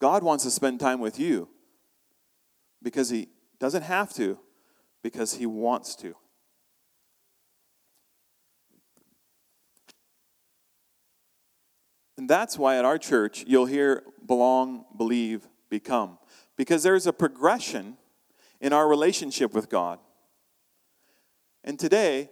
God 0.00 0.22
wants 0.22 0.44
to 0.44 0.50
spend 0.50 0.78
time 0.78 1.00
with 1.00 1.18
you 1.18 1.48
because 2.82 3.10
He 3.10 3.28
doesn't 3.58 3.82
have 3.82 4.12
to, 4.14 4.38
because 5.02 5.34
He 5.34 5.46
wants 5.46 5.96
to. 5.96 6.14
And 12.16 12.28
that's 12.28 12.58
why 12.58 12.76
at 12.76 12.84
our 12.84 12.98
church 12.98 13.44
you'll 13.46 13.66
hear 13.66 14.02
belong, 14.26 14.84
believe, 14.96 15.48
become. 15.70 16.18
Because 16.56 16.82
there's 16.82 17.06
a 17.06 17.12
progression 17.12 17.96
in 18.60 18.72
our 18.72 18.88
relationship 18.88 19.54
with 19.54 19.68
God. 19.68 20.00
And 21.64 21.78
today, 21.78 22.30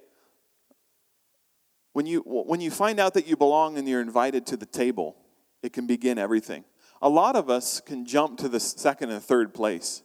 when 1.96 2.04
you, 2.04 2.20
when 2.26 2.60
you 2.60 2.70
find 2.70 3.00
out 3.00 3.14
that 3.14 3.26
you 3.26 3.38
belong 3.38 3.78
and 3.78 3.88
you're 3.88 4.02
invited 4.02 4.44
to 4.44 4.58
the 4.58 4.66
table, 4.66 5.16
it 5.62 5.72
can 5.72 5.86
begin 5.86 6.18
everything. 6.18 6.62
A 7.00 7.08
lot 7.08 7.36
of 7.36 7.48
us 7.48 7.80
can 7.80 8.04
jump 8.04 8.36
to 8.40 8.50
the 8.50 8.60
second 8.60 9.08
and 9.08 9.22
third 9.22 9.54
place. 9.54 10.02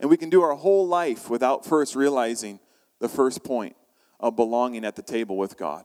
And 0.00 0.08
we 0.08 0.16
can 0.16 0.30
do 0.30 0.40
our 0.40 0.54
whole 0.54 0.88
life 0.88 1.28
without 1.28 1.66
first 1.66 1.94
realizing 1.94 2.60
the 2.98 3.10
first 3.10 3.44
point 3.44 3.76
of 4.18 4.36
belonging 4.36 4.86
at 4.86 4.96
the 4.96 5.02
table 5.02 5.36
with 5.36 5.58
God. 5.58 5.84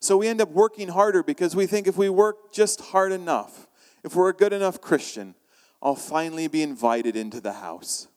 So 0.00 0.16
we 0.16 0.28
end 0.28 0.40
up 0.40 0.50
working 0.50 0.88
harder 0.88 1.22
because 1.22 1.54
we 1.54 1.66
think 1.66 1.86
if 1.86 1.98
we 1.98 2.08
work 2.08 2.50
just 2.50 2.80
hard 2.80 3.12
enough, 3.12 3.66
if 4.02 4.16
we're 4.16 4.30
a 4.30 4.34
good 4.34 4.54
enough 4.54 4.80
Christian, 4.80 5.34
I'll 5.82 5.94
finally 5.94 6.48
be 6.48 6.62
invited 6.62 7.16
into 7.16 7.38
the 7.38 7.52
house. 7.52 8.08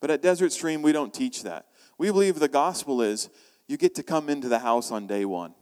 But 0.00 0.10
at 0.10 0.22
Desert 0.22 0.52
Stream, 0.52 0.80
we 0.80 0.92
don't 0.92 1.12
teach 1.12 1.42
that. 1.42 1.66
We 1.98 2.10
believe 2.10 2.38
the 2.38 2.48
gospel 2.48 3.02
is 3.02 3.28
you 3.68 3.76
get 3.76 3.94
to 3.96 4.02
come 4.02 4.28
into 4.28 4.48
the 4.48 4.60
house 4.60 4.90
on 4.90 5.06
day 5.06 5.24
one. 5.24 5.54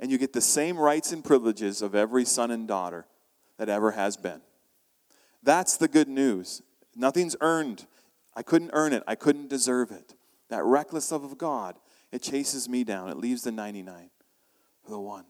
And 0.00 0.10
you 0.10 0.18
get 0.18 0.32
the 0.32 0.40
same 0.40 0.78
rights 0.78 1.12
and 1.12 1.24
privileges 1.24 1.82
of 1.82 1.94
every 1.94 2.24
son 2.24 2.50
and 2.50 2.68
daughter 2.68 3.06
that 3.58 3.68
ever 3.68 3.92
has 3.92 4.16
been. 4.16 4.40
That's 5.42 5.76
the 5.76 5.88
good 5.88 6.08
news. 6.08 6.62
Nothing's 6.94 7.36
earned. 7.40 7.86
I 8.34 8.42
couldn't 8.42 8.70
earn 8.72 8.92
it, 8.92 9.02
I 9.06 9.16
couldn't 9.16 9.48
deserve 9.48 9.90
it. 9.90 10.14
That 10.50 10.64
reckless 10.64 11.10
love 11.10 11.24
of 11.24 11.36
God 11.36 11.76
it 12.10 12.22
chases 12.22 12.68
me 12.68 12.84
down. 12.84 13.10
It 13.10 13.18
leaves 13.18 13.42
the 13.42 13.52
99 13.52 14.10
for 14.82 14.90
the 14.90 14.98
one. 14.98 15.24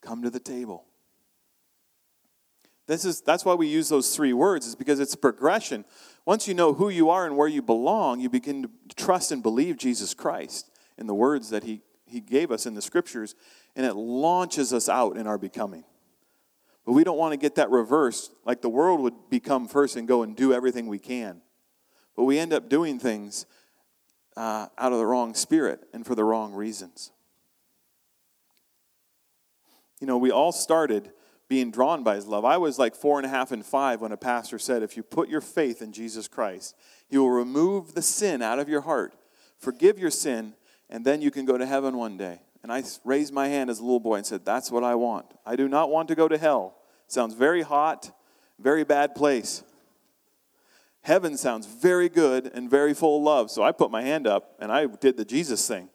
Come 0.00 0.22
to 0.22 0.30
the 0.30 0.40
table. 0.40 0.86
This 2.86 3.04
is, 3.04 3.20
that's 3.20 3.44
why 3.44 3.54
we 3.54 3.68
use 3.68 3.88
those 3.88 4.16
three 4.16 4.32
words, 4.32 4.66
is 4.66 4.74
because 4.74 4.98
it's 4.98 5.14
progression. 5.14 5.84
Once 6.24 6.48
you 6.48 6.54
know 6.54 6.72
who 6.72 6.88
you 6.88 7.08
are 7.10 7.24
and 7.24 7.36
where 7.36 7.46
you 7.46 7.62
belong, 7.62 8.18
you 8.18 8.28
begin 8.28 8.62
to 8.62 8.96
trust 8.96 9.30
and 9.30 9.42
believe 9.42 9.76
Jesus 9.76 10.14
Christ 10.14 10.69
in 11.00 11.06
the 11.06 11.14
words 11.14 11.50
that 11.50 11.64
he, 11.64 11.80
he 12.06 12.20
gave 12.20 12.52
us 12.52 12.66
in 12.66 12.74
the 12.74 12.82
scriptures, 12.82 13.34
and 13.74 13.84
it 13.84 13.94
launches 13.94 14.72
us 14.72 14.88
out 14.88 15.16
in 15.16 15.26
our 15.26 15.38
becoming. 15.38 15.84
But 16.84 16.92
we 16.92 17.04
don't 17.04 17.18
want 17.18 17.32
to 17.32 17.36
get 17.36 17.56
that 17.56 17.70
reversed, 17.70 18.32
like 18.44 18.62
the 18.62 18.68
world 18.68 19.00
would 19.00 19.30
become 19.30 19.66
first 19.66 19.96
and 19.96 20.06
go 20.06 20.22
and 20.22 20.36
do 20.36 20.52
everything 20.52 20.86
we 20.86 20.98
can. 20.98 21.40
But 22.16 22.24
we 22.24 22.38
end 22.38 22.52
up 22.52 22.68
doing 22.68 22.98
things 22.98 23.46
uh, 24.36 24.66
out 24.78 24.92
of 24.92 24.98
the 24.98 25.06
wrong 25.06 25.34
spirit 25.34 25.80
and 25.92 26.06
for 26.06 26.14
the 26.14 26.24
wrong 26.24 26.52
reasons. 26.52 27.12
You 30.00 30.06
know, 30.06 30.18
we 30.18 30.30
all 30.30 30.52
started 30.52 31.12
being 31.48 31.70
drawn 31.70 32.02
by 32.02 32.14
his 32.14 32.26
love. 32.26 32.44
I 32.44 32.56
was 32.56 32.78
like 32.78 32.94
four 32.94 33.18
and 33.18 33.26
a 33.26 33.28
half 33.28 33.52
and 33.52 33.66
five 33.66 34.00
when 34.00 34.12
a 34.12 34.16
pastor 34.16 34.58
said, 34.58 34.82
If 34.82 34.96
you 34.96 35.02
put 35.02 35.28
your 35.28 35.40
faith 35.40 35.82
in 35.82 35.92
Jesus 35.92 36.28
Christ, 36.28 36.76
he 37.08 37.18
will 37.18 37.30
remove 37.30 37.94
the 37.94 38.02
sin 38.02 38.40
out 38.40 38.58
of 38.58 38.68
your 38.68 38.82
heart, 38.82 39.14
forgive 39.58 39.98
your 39.98 40.10
sin, 40.10 40.54
and 40.90 41.04
then 41.04 41.22
you 41.22 41.30
can 41.30 41.44
go 41.46 41.56
to 41.56 41.64
heaven 41.64 41.96
one 41.96 42.18
day. 42.18 42.40
And 42.62 42.70
I 42.70 42.82
raised 43.04 43.32
my 43.32 43.48
hand 43.48 43.70
as 43.70 43.78
a 43.78 43.82
little 43.82 44.00
boy 44.00 44.16
and 44.16 44.26
said, 44.26 44.44
That's 44.44 44.70
what 44.70 44.84
I 44.84 44.94
want. 44.96 45.26
I 45.46 45.56
do 45.56 45.68
not 45.68 45.88
want 45.88 46.08
to 46.08 46.14
go 46.14 46.28
to 46.28 46.36
hell. 46.36 46.76
It 47.06 47.12
sounds 47.12 47.34
very 47.34 47.62
hot, 47.62 48.14
very 48.58 48.84
bad 48.84 49.14
place. 49.14 49.62
Heaven 51.02 51.38
sounds 51.38 51.66
very 51.66 52.10
good 52.10 52.50
and 52.52 52.68
very 52.68 52.92
full 52.92 53.16
of 53.16 53.22
love. 53.22 53.50
So 53.50 53.62
I 53.62 53.72
put 53.72 53.90
my 53.90 54.02
hand 54.02 54.26
up 54.26 54.56
and 54.58 54.70
I 54.70 54.84
did 54.86 55.16
the 55.16 55.24
Jesus 55.24 55.66
thing. 55.66 55.88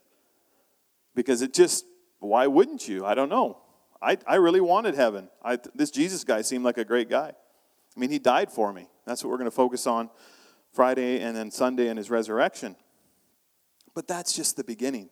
Because 1.13 1.43
it 1.43 1.53
just, 1.53 1.85
why 2.19 2.47
wouldn't 2.47 2.87
you? 2.87 3.05
I 3.05 3.13
don't 3.13 3.29
know. 3.29 3.59
I, 4.01 4.17
I 4.25 4.35
really 4.35 4.61
wanted 4.61 4.95
heaven. 4.95 5.29
I, 5.43 5.59
this 5.75 5.91
Jesus 5.91 6.23
guy 6.23 6.41
seemed 6.41 6.65
like 6.65 6.79
a 6.79 6.83
great 6.83 7.09
guy. 7.09 7.33
I 7.95 7.99
mean, 7.99 8.09
he 8.09 8.17
died 8.17 8.51
for 8.51 8.73
me. 8.73 8.87
That's 9.05 9.23
what 9.23 9.29
we're 9.29 9.37
going 9.37 9.49
to 9.49 9.55
focus 9.55 9.85
on 9.85 10.09
Friday 10.73 11.21
and 11.21 11.35
then 11.35 11.51
Sunday 11.51 11.87
and 11.87 11.97
his 11.97 12.09
resurrection. 12.09 12.75
But 13.95 14.07
that's 14.07 14.33
just 14.33 14.57
the 14.57 14.63
beginning. 14.63 15.09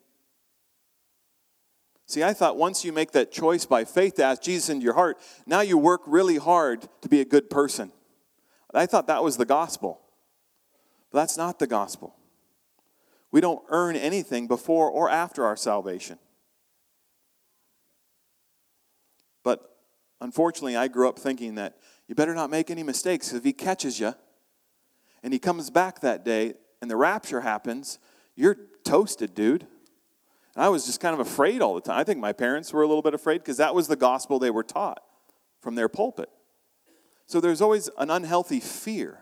See, 2.06 2.22
I 2.22 2.34
thought 2.34 2.56
once 2.56 2.84
you 2.84 2.92
make 2.92 3.12
that 3.12 3.32
choice 3.32 3.64
by 3.64 3.84
faith 3.84 4.16
to 4.16 4.24
ask 4.24 4.42
Jesus 4.42 4.68
into 4.68 4.84
your 4.84 4.94
heart, 4.94 5.18
now 5.46 5.62
you 5.62 5.78
work 5.78 6.02
really 6.06 6.36
hard 6.36 6.86
to 7.00 7.08
be 7.08 7.20
a 7.20 7.24
good 7.24 7.50
person. 7.50 7.90
I 8.74 8.86
thought 8.86 9.06
that 9.06 9.22
was 9.22 9.36
the 9.36 9.46
gospel. 9.46 10.00
But 11.10 11.20
that's 11.20 11.36
not 11.36 11.58
the 11.58 11.66
gospel. 11.66 12.16
We 13.30 13.40
don't 13.40 13.62
earn 13.68 13.96
anything 13.96 14.48
before 14.48 14.90
or 14.90 15.08
after 15.08 15.44
our 15.44 15.56
salvation. 15.56 16.18
But 19.42 19.76
unfortunately, 20.20 20.76
I 20.76 20.88
grew 20.88 21.08
up 21.08 21.18
thinking 21.18 21.54
that 21.54 21.76
you 22.08 22.14
better 22.14 22.34
not 22.34 22.50
make 22.50 22.70
any 22.70 22.82
mistakes. 22.82 23.32
If 23.32 23.44
he 23.44 23.52
catches 23.52 24.00
you 24.00 24.14
and 25.22 25.32
he 25.32 25.38
comes 25.38 25.70
back 25.70 26.00
that 26.00 26.24
day 26.24 26.54
and 26.82 26.90
the 26.90 26.96
rapture 26.96 27.40
happens, 27.40 27.98
you're 28.36 28.56
toasted, 28.84 29.34
dude. 29.34 29.66
And 30.54 30.64
I 30.64 30.68
was 30.68 30.86
just 30.86 31.00
kind 31.00 31.14
of 31.14 31.20
afraid 31.20 31.62
all 31.62 31.74
the 31.74 31.80
time. 31.80 31.98
I 31.98 32.04
think 32.04 32.20
my 32.20 32.32
parents 32.32 32.72
were 32.72 32.82
a 32.82 32.86
little 32.86 33.02
bit 33.02 33.14
afraid 33.14 33.38
because 33.38 33.56
that 33.56 33.74
was 33.74 33.88
the 33.88 33.96
gospel 33.96 34.38
they 34.38 34.50
were 34.50 34.62
taught 34.62 35.02
from 35.60 35.74
their 35.74 35.88
pulpit. 35.88 36.28
So 37.26 37.40
there's 37.40 37.60
always 37.60 37.88
an 37.98 38.10
unhealthy 38.10 38.60
fear. 38.60 39.20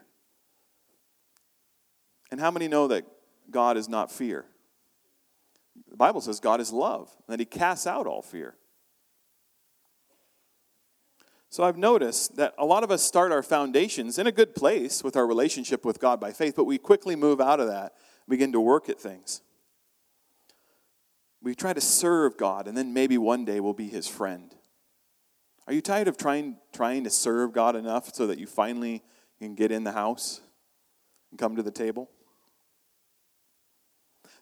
And 2.31 2.40
how 2.40 2.50
many 2.50 2.69
know 2.69 2.88
that 2.88 3.04
God 3.50 3.76
is 3.76 3.88
not 3.88 4.11
fear? 4.11 4.47
The 5.90 5.97
Bible 5.97 6.21
says 6.21 6.40
God 6.40 6.61
is 6.61 6.73
love, 6.73 7.11
and 7.26 7.33
that 7.33 7.40
He 7.40 7.47
casts 7.47 7.87
out 7.87 8.07
all 8.07 8.23
fear. 8.23 8.57
So 11.49 11.64
I've 11.64 11.76
noticed 11.76 12.37
that 12.37 12.54
a 12.57 12.64
lot 12.64 12.83
of 12.83 12.90
us 12.90 13.02
start 13.02 13.31
our 13.31 13.42
foundations 13.42 14.19
in 14.19 14.26
a 14.26 14.33
good 14.33 14.54
place 14.54 15.04
with 15.04 15.16
our 15.16 15.26
relationship 15.26 15.85
with 15.85 16.00
God 16.00 16.19
by 16.19 16.33
faith, 16.33 16.54
but 16.57 16.64
we 16.64 16.78
quickly 16.78 17.14
move 17.14 17.42
out 17.42 17.61
of 17.61 17.69
that, 17.69 17.92
begin 18.29 18.52
to 18.52 18.61
work 18.61 18.88
at 18.88 19.00
things. 19.00 19.43
We 21.43 21.55
try 21.55 21.73
to 21.73 21.81
serve 21.81 22.37
God, 22.37 22.69
and 22.69 22.76
then 22.76 22.95
maybe 22.95 23.19
one 23.19 23.45
day 23.45 23.61
we'll 23.61 23.73
be 23.73 23.88
his 23.88 24.07
friend. 24.07 24.55
Are 25.67 25.73
you 25.73 25.81
tired 25.81 26.09
of 26.09 26.17
trying, 26.17 26.57
trying 26.73 27.05
to 27.05 27.11
serve 27.11 27.52
God 27.52 27.76
enough 27.76 28.14
so 28.14 28.26
that 28.26 28.38
you 28.38 28.47
finally 28.47 29.02
can 29.38 29.55
get 29.55 29.73
in 29.73 29.85
the 29.85 29.93
house 29.93 30.41
and 31.31 31.38
come 31.38 31.57
to 31.57 31.62
the 31.62 31.71
table? 31.71 32.11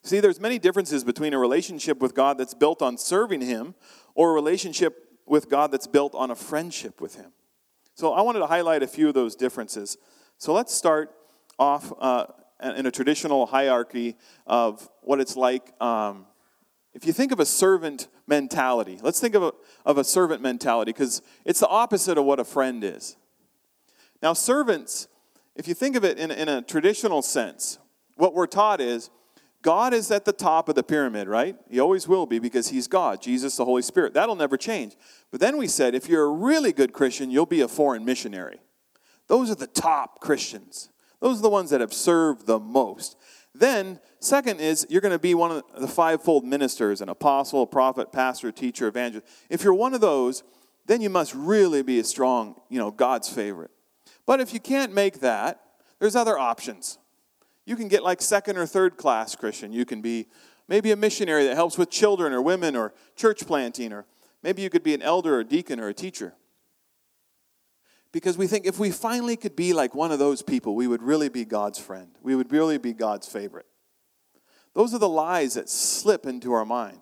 See, 0.02 0.20
there's 0.20 0.40
many 0.40 0.58
differences 0.58 1.04
between 1.04 1.34
a 1.34 1.38
relationship 1.38 2.00
with 2.00 2.14
God 2.14 2.38
that's 2.38 2.54
built 2.54 2.80
on 2.80 2.96
serving 2.96 3.42
him 3.42 3.74
or 4.14 4.30
a 4.30 4.32
relationship 4.32 5.08
with 5.26 5.48
God 5.48 5.70
that's 5.70 5.86
built 5.86 6.14
on 6.14 6.30
a 6.30 6.34
friendship 6.34 7.00
with 7.00 7.16
him. 7.16 7.32
So 7.94 8.14
I 8.14 8.22
wanted 8.22 8.38
to 8.38 8.46
highlight 8.46 8.82
a 8.82 8.86
few 8.86 9.08
of 9.08 9.14
those 9.14 9.36
differences. 9.36 9.98
So 10.38 10.54
let's 10.54 10.74
start 10.74 11.14
off 11.58 11.92
uh, 12.00 12.26
in 12.62 12.86
a 12.86 12.90
traditional 12.90 13.46
hierarchy 13.46 14.16
of 14.46 14.88
what 15.02 15.20
it's 15.20 15.36
like 15.36 15.72
um, 15.80 16.26
if 16.92 17.06
you 17.06 17.12
think 17.12 17.30
of 17.32 17.38
a 17.38 17.46
servant 17.46 18.08
mentality, 18.26 18.98
let's 19.02 19.20
think 19.20 19.34
of 19.34 19.42
a, 19.42 19.52
of 19.86 19.98
a 19.98 20.04
servant 20.04 20.42
mentality 20.42 20.92
because 20.92 21.22
it's 21.44 21.60
the 21.60 21.68
opposite 21.68 22.18
of 22.18 22.24
what 22.24 22.40
a 22.40 22.44
friend 22.44 22.82
is. 22.82 23.16
Now, 24.22 24.32
servants, 24.32 25.08
if 25.54 25.68
you 25.68 25.74
think 25.74 25.96
of 25.96 26.04
it 26.04 26.18
in, 26.18 26.30
in 26.30 26.48
a 26.48 26.62
traditional 26.62 27.22
sense, 27.22 27.78
what 28.16 28.34
we're 28.34 28.46
taught 28.46 28.80
is 28.80 29.10
God 29.62 29.94
is 29.94 30.10
at 30.10 30.24
the 30.24 30.32
top 30.32 30.68
of 30.68 30.74
the 30.74 30.82
pyramid, 30.82 31.28
right? 31.28 31.56
He 31.70 31.78
always 31.78 32.08
will 32.08 32.26
be 32.26 32.38
because 32.38 32.68
He's 32.68 32.88
God, 32.88 33.22
Jesus, 33.22 33.56
the 33.56 33.64
Holy 33.64 33.82
Spirit. 33.82 34.14
That'll 34.14 34.34
never 34.34 34.56
change. 34.56 34.96
But 35.30 35.40
then 35.40 35.58
we 35.58 35.68
said 35.68 35.94
if 35.94 36.08
you're 36.08 36.24
a 36.24 36.32
really 36.32 36.72
good 36.72 36.92
Christian, 36.92 37.30
you'll 37.30 37.46
be 37.46 37.60
a 37.60 37.68
foreign 37.68 38.04
missionary. 38.04 38.58
Those 39.28 39.50
are 39.50 39.54
the 39.54 39.66
top 39.66 40.20
Christians. 40.20 40.88
Those 41.20 41.38
are 41.38 41.42
the 41.42 41.50
ones 41.50 41.70
that 41.70 41.80
have 41.80 41.92
served 41.92 42.46
the 42.46 42.58
most. 42.58 43.16
Then, 43.54 44.00
second 44.20 44.60
is 44.60 44.86
you're 44.88 45.00
going 45.00 45.12
to 45.12 45.18
be 45.18 45.34
one 45.34 45.50
of 45.50 45.62
the 45.78 45.88
fivefold 45.88 46.44
ministers 46.44 47.00
an 47.00 47.08
apostle, 47.08 47.66
prophet, 47.66 48.12
pastor, 48.12 48.52
teacher, 48.52 48.86
evangelist. 48.86 49.30
If 49.48 49.62
you're 49.62 49.74
one 49.74 49.94
of 49.94 50.00
those, 50.00 50.42
then 50.86 51.00
you 51.00 51.10
must 51.10 51.34
really 51.34 51.82
be 51.82 51.98
a 51.98 52.04
strong, 52.04 52.56
you 52.68 52.78
know, 52.78 52.90
God's 52.90 53.28
favorite. 53.28 53.70
But 54.26 54.40
if 54.40 54.54
you 54.54 54.60
can't 54.60 54.92
make 54.92 55.20
that, 55.20 55.60
there's 55.98 56.16
other 56.16 56.38
options. 56.38 56.98
You 57.66 57.76
can 57.76 57.88
get 57.88 58.02
like 58.02 58.22
second 58.22 58.56
or 58.56 58.66
third 58.66 58.96
class 58.96 59.36
Christian. 59.36 59.72
You 59.72 59.84
can 59.84 60.00
be 60.00 60.26
maybe 60.68 60.92
a 60.92 60.96
missionary 60.96 61.44
that 61.46 61.54
helps 61.54 61.76
with 61.76 61.90
children 61.90 62.32
or 62.32 62.40
women 62.40 62.74
or 62.76 62.94
church 63.16 63.46
planting, 63.46 63.92
or 63.92 64.06
maybe 64.42 64.62
you 64.62 64.70
could 64.70 64.82
be 64.82 64.94
an 64.94 65.02
elder 65.02 65.38
or 65.38 65.44
deacon 65.44 65.80
or 65.80 65.88
a 65.88 65.94
teacher. 65.94 66.34
Because 68.12 68.36
we 68.36 68.46
think 68.46 68.66
if 68.66 68.78
we 68.78 68.90
finally 68.90 69.36
could 69.36 69.54
be 69.54 69.72
like 69.72 69.94
one 69.94 70.10
of 70.10 70.18
those 70.18 70.42
people, 70.42 70.74
we 70.74 70.86
would 70.86 71.02
really 71.02 71.28
be 71.28 71.44
God's 71.44 71.78
friend. 71.78 72.08
We 72.22 72.34
would 72.34 72.50
really 72.50 72.78
be 72.78 72.92
God's 72.92 73.28
favorite. 73.28 73.66
Those 74.74 74.94
are 74.94 74.98
the 74.98 75.08
lies 75.08 75.54
that 75.54 75.68
slip 75.68 76.26
into 76.26 76.52
our 76.52 76.64
mind. 76.64 77.00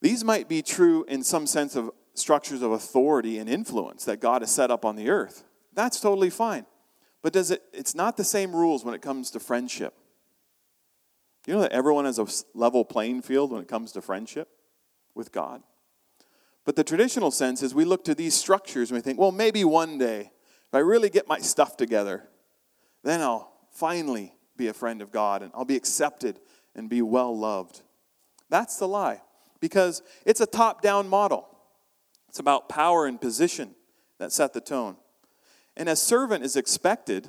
These 0.00 0.24
might 0.24 0.48
be 0.48 0.62
true 0.62 1.04
in 1.08 1.22
some 1.22 1.46
sense 1.46 1.76
of 1.76 1.90
structures 2.14 2.62
of 2.62 2.72
authority 2.72 3.38
and 3.38 3.48
influence 3.48 4.04
that 4.04 4.20
God 4.20 4.42
has 4.42 4.50
set 4.50 4.70
up 4.70 4.84
on 4.84 4.96
the 4.96 5.10
earth. 5.10 5.44
That's 5.74 6.00
totally 6.00 6.30
fine. 6.30 6.66
But 7.22 7.32
does 7.32 7.50
it 7.50 7.62
it's 7.72 7.94
not 7.94 8.16
the 8.16 8.24
same 8.24 8.54
rules 8.54 8.84
when 8.84 8.94
it 8.94 9.02
comes 9.02 9.30
to 9.30 9.40
friendship. 9.40 9.94
You 11.46 11.54
know 11.54 11.60
that 11.60 11.72
everyone 11.72 12.04
has 12.04 12.18
a 12.18 12.26
level 12.54 12.84
playing 12.84 13.22
field 13.22 13.50
when 13.50 13.60
it 13.60 13.68
comes 13.68 13.92
to 13.92 14.02
friendship 14.02 14.48
with 15.14 15.32
God? 15.32 15.62
But 16.64 16.76
the 16.76 16.84
traditional 16.84 17.30
sense 17.30 17.62
is 17.62 17.74
we 17.74 17.84
look 17.84 18.04
to 18.04 18.14
these 18.14 18.34
structures 18.34 18.90
and 18.90 18.96
we 18.96 19.02
think, 19.02 19.18
well, 19.18 19.32
maybe 19.32 19.64
one 19.64 19.98
day, 19.98 20.30
if 20.68 20.74
I 20.74 20.78
really 20.78 21.10
get 21.10 21.26
my 21.28 21.38
stuff 21.38 21.76
together, 21.76 22.28
then 23.02 23.20
I'll 23.20 23.52
finally 23.72 24.34
be 24.56 24.68
a 24.68 24.72
friend 24.72 25.02
of 25.02 25.10
God 25.10 25.42
and 25.42 25.50
I'll 25.54 25.64
be 25.64 25.76
accepted 25.76 26.38
and 26.74 26.88
be 26.88 27.02
well 27.02 27.36
loved. 27.36 27.82
That's 28.48 28.76
the 28.76 28.86
lie 28.86 29.22
because 29.60 30.02
it's 30.24 30.40
a 30.40 30.46
top 30.46 30.82
down 30.82 31.08
model. 31.08 31.48
It's 32.28 32.38
about 32.38 32.68
power 32.68 33.06
and 33.06 33.20
position 33.20 33.74
that 34.18 34.32
set 34.32 34.52
the 34.52 34.60
tone. 34.60 34.96
And 35.76 35.88
a 35.88 35.96
servant 35.96 36.44
is 36.44 36.56
expected 36.56 37.28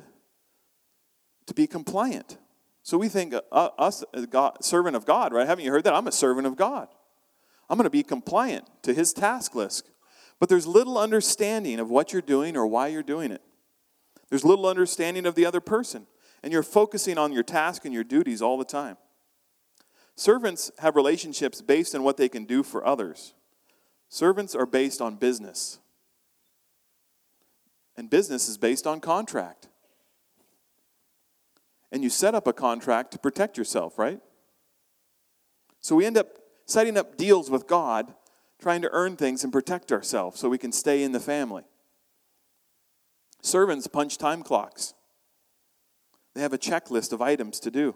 to 1.46 1.54
be 1.54 1.66
compliant. 1.66 2.38
So 2.82 2.98
we 2.98 3.08
think, 3.08 3.34
uh, 3.34 3.68
us, 3.78 4.04
a 4.12 4.26
God, 4.26 4.62
servant 4.62 4.96
of 4.96 5.06
God, 5.06 5.32
right? 5.32 5.46
Haven't 5.46 5.64
you 5.64 5.70
heard 5.70 5.84
that? 5.84 5.94
I'm 5.94 6.06
a 6.06 6.12
servant 6.12 6.46
of 6.46 6.56
God. 6.56 6.88
I'm 7.68 7.76
going 7.76 7.84
to 7.84 7.90
be 7.90 8.02
compliant 8.02 8.66
to 8.82 8.92
his 8.92 9.12
task 9.12 9.54
list. 9.54 9.90
But 10.38 10.48
there's 10.48 10.66
little 10.66 10.98
understanding 10.98 11.80
of 11.80 11.90
what 11.90 12.12
you're 12.12 12.22
doing 12.22 12.56
or 12.56 12.66
why 12.66 12.88
you're 12.88 13.02
doing 13.02 13.30
it. 13.30 13.42
There's 14.28 14.44
little 14.44 14.66
understanding 14.66 15.26
of 15.26 15.34
the 15.34 15.46
other 15.46 15.60
person. 15.60 16.06
And 16.42 16.52
you're 16.52 16.62
focusing 16.62 17.16
on 17.16 17.32
your 17.32 17.42
task 17.42 17.84
and 17.84 17.94
your 17.94 18.04
duties 18.04 18.42
all 18.42 18.58
the 18.58 18.64
time. 18.64 18.96
Servants 20.16 20.70
have 20.78 20.96
relationships 20.96 21.62
based 21.62 21.94
on 21.94 22.02
what 22.02 22.16
they 22.16 22.28
can 22.28 22.44
do 22.44 22.62
for 22.62 22.86
others. 22.86 23.34
Servants 24.08 24.54
are 24.54 24.66
based 24.66 25.00
on 25.00 25.16
business. 25.16 25.78
And 27.96 28.10
business 28.10 28.48
is 28.48 28.58
based 28.58 28.86
on 28.86 29.00
contract. 29.00 29.68
And 31.90 32.02
you 32.02 32.10
set 32.10 32.34
up 32.34 32.46
a 32.46 32.52
contract 32.52 33.12
to 33.12 33.18
protect 33.18 33.56
yourself, 33.56 33.98
right? 33.98 34.20
So 35.80 35.96
we 35.96 36.06
end 36.06 36.16
up 36.16 36.26
setting 36.66 36.96
up 36.96 37.16
deals 37.16 37.50
with 37.50 37.66
God, 37.66 38.14
trying 38.60 38.82
to 38.82 38.90
earn 38.92 39.16
things 39.16 39.44
and 39.44 39.52
protect 39.52 39.92
ourselves 39.92 40.40
so 40.40 40.48
we 40.48 40.58
can 40.58 40.72
stay 40.72 41.02
in 41.02 41.12
the 41.12 41.20
family. 41.20 41.64
Servants 43.42 43.86
punch 43.86 44.16
time 44.16 44.42
clocks, 44.42 44.94
they 46.34 46.40
have 46.40 46.52
a 46.52 46.58
checklist 46.58 47.12
of 47.12 47.22
items 47.22 47.60
to 47.60 47.70
do. 47.70 47.94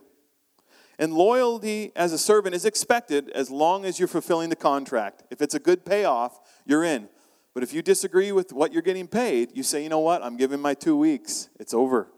And 0.99 1.13
loyalty 1.13 1.93
as 1.95 2.13
a 2.13 2.19
servant 2.19 2.55
is 2.55 2.65
expected 2.65 3.31
as 3.31 3.51
long 3.51 3.85
as 3.85 3.99
you're 3.99 4.09
fulfilling 4.09 4.51
the 4.51 4.57
contract. 4.57 5.23
If 5.31 5.41
it's 5.41 5.55
a 5.55 5.61
good 5.61 5.85
payoff, 5.85 6.41
you're 6.67 6.83
in. 6.83 7.09
But 7.55 7.63
if 7.63 7.73
you 7.73 7.83
disagree 7.83 8.33
with 8.33 8.53
what 8.53 8.73
you're 8.73 8.83
getting 8.83 9.07
paid, 9.07 9.51
you 9.55 9.63
say, 9.63 9.83
you 9.83 9.89
know 9.89 10.01
what, 10.01 10.23
I'm 10.23 10.37
giving 10.37 10.61
my 10.61 10.75
two 10.75 10.97
weeks, 10.97 11.49
it's 11.59 11.73
over. 11.73 12.09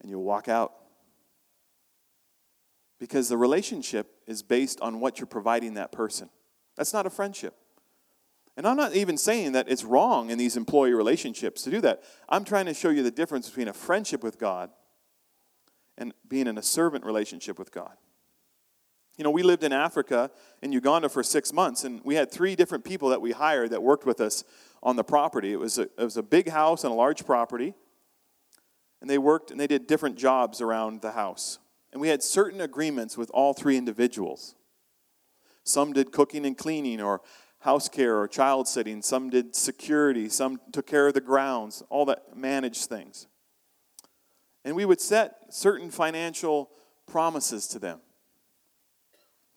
And 0.00 0.10
you 0.10 0.18
walk 0.18 0.48
out. 0.48 0.72
Because 3.00 3.28
the 3.28 3.36
relationship 3.36 4.14
is 4.28 4.42
based 4.42 4.80
on 4.80 5.00
what 5.00 5.18
you're 5.18 5.26
providing 5.26 5.74
that 5.74 5.90
person. 5.90 6.30
That's 6.76 6.92
not 6.92 7.06
a 7.06 7.10
friendship. 7.10 7.56
And 8.56 8.66
I'm 8.66 8.76
not 8.76 8.94
even 8.94 9.16
saying 9.16 9.52
that 9.52 9.68
it's 9.68 9.84
wrong 9.84 10.30
in 10.30 10.38
these 10.38 10.56
employee 10.56 10.92
relationships 10.92 11.62
to 11.62 11.70
do 11.70 11.80
that. 11.80 12.02
I'm 12.28 12.44
trying 12.44 12.66
to 12.66 12.74
show 12.74 12.90
you 12.90 13.02
the 13.02 13.10
difference 13.10 13.48
between 13.48 13.68
a 13.68 13.72
friendship 13.72 14.22
with 14.22 14.38
God 14.38 14.70
and 15.96 16.12
being 16.28 16.46
in 16.46 16.58
a 16.58 16.62
servant 16.62 17.04
relationship 17.04 17.58
with 17.58 17.72
God. 17.72 17.96
You 19.16 19.24
know, 19.24 19.30
we 19.30 19.42
lived 19.42 19.64
in 19.64 19.72
Africa, 19.72 20.30
in 20.62 20.72
Uganda, 20.72 21.08
for 21.08 21.22
six 21.22 21.52
months, 21.52 21.84
and 21.84 22.00
we 22.04 22.14
had 22.14 22.30
three 22.30 22.56
different 22.56 22.84
people 22.84 23.10
that 23.10 23.20
we 23.20 23.32
hired 23.32 23.70
that 23.70 23.82
worked 23.82 24.06
with 24.06 24.20
us 24.20 24.44
on 24.82 24.96
the 24.96 25.04
property. 25.04 25.52
It 25.52 25.58
was 25.58 25.78
a, 25.78 25.82
it 25.82 25.98
was 25.98 26.16
a 26.16 26.22
big 26.22 26.48
house 26.48 26.84
and 26.84 26.92
a 26.92 26.96
large 26.96 27.26
property, 27.26 27.74
and 29.00 29.10
they 29.10 29.18
worked 29.18 29.50
and 29.50 29.60
they 29.60 29.66
did 29.66 29.86
different 29.86 30.16
jobs 30.16 30.60
around 30.60 31.02
the 31.02 31.12
house. 31.12 31.58
And 31.92 32.00
we 32.00 32.08
had 32.08 32.22
certain 32.22 32.60
agreements 32.60 33.16
with 33.16 33.30
all 33.32 33.52
three 33.52 33.76
individuals. 33.76 34.54
Some 35.64 35.92
did 35.92 36.12
cooking 36.12 36.46
and 36.46 36.56
cleaning 36.56 37.00
or 37.00 37.20
house 37.60 37.88
care 37.88 38.18
or 38.18 38.28
child 38.28 38.68
sitting. 38.68 39.02
Some 39.02 39.30
did 39.30 39.54
security. 39.54 40.28
Some 40.28 40.60
took 40.72 40.86
care 40.86 41.08
of 41.08 41.14
the 41.14 41.20
grounds, 41.20 41.82
all 41.90 42.04
that 42.06 42.36
managed 42.36 42.86
things. 42.86 43.26
And 44.64 44.76
we 44.76 44.84
would 44.84 45.00
set 45.00 45.36
certain 45.50 45.90
financial 45.90 46.70
promises 47.06 47.66
to 47.68 47.78
them. 47.78 48.00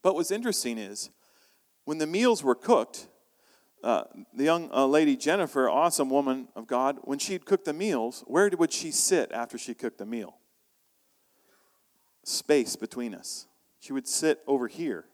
But 0.02 0.16
what's 0.16 0.32
interesting 0.32 0.78
is 0.78 1.10
when 1.86 1.98
the 1.98 2.08
meals 2.08 2.44
were 2.44 2.56
cooked, 2.56 3.08
uh, 3.84 4.04
the 4.34 4.46
young 4.46 4.72
uh, 4.72 4.86
lady 4.86 5.18
Jennifer, 5.18 5.70
awesome 5.70 6.10
woman 6.10 6.48
of 6.56 6.68
God, 6.68 7.00
when 7.04 7.20
she'd 7.20 7.46
cook 7.46 7.66
the 7.66 7.74
meals, 7.74 8.24
where 8.28 8.50
would 8.58 8.72
she 8.72 8.92
sit 8.92 9.32
after 9.32 9.58
she 9.58 9.74
cooked 9.74 9.98
the 9.98 10.06
meal? 10.06 10.38
Space 12.24 12.76
between 12.76 13.14
us. 13.14 13.48
She 13.80 13.94
would 13.94 14.08
sit 14.08 14.42
over 14.48 14.68
here 14.68 15.06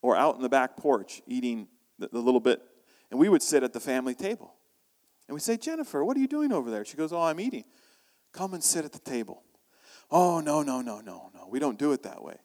or 0.00 0.16
out 0.16 0.36
in 0.36 0.42
the 0.42 0.48
back 0.48 0.76
porch 0.76 1.22
eating 1.26 1.68
the, 1.98 2.08
the 2.12 2.20
little 2.20 2.40
bit, 2.40 2.62
and 3.10 3.18
we 3.18 3.28
would 3.28 3.42
sit 3.42 3.62
at 3.62 3.72
the 3.72 3.80
family 3.80 4.14
table. 4.14 4.54
And 5.26 5.34
we 5.34 5.40
say, 5.40 5.56
Jennifer, 5.56 6.04
what 6.04 6.16
are 6.16 6.20
you 6.20 6.28
doing 6.28 6.52
over 6.52 6.70
there? 6.70 6.84
She 6.84 6.96
goes, 6.96 7.12
Oh, 7.12 7.22
I'm 7.22 7.40
eating. 7.40 7.64
Come 8.32 8.54
and 8.54 8.62
sit 8.62 8.84
at 8.84 8.92
the 8.92 8.98
table. 8.98 9.42
Oh, 10.10 10.40
no, 10.40 10.62
no, 10.62 10.80
no, 10.80 11.00
no, 11.00 11.30
no. 11.34 11.48
We 11.50 11.58
don't 11.58 11.78
do 11.78 11.92
it 11.92 12.02
that 12.04 12.22
way. 12.22 12.36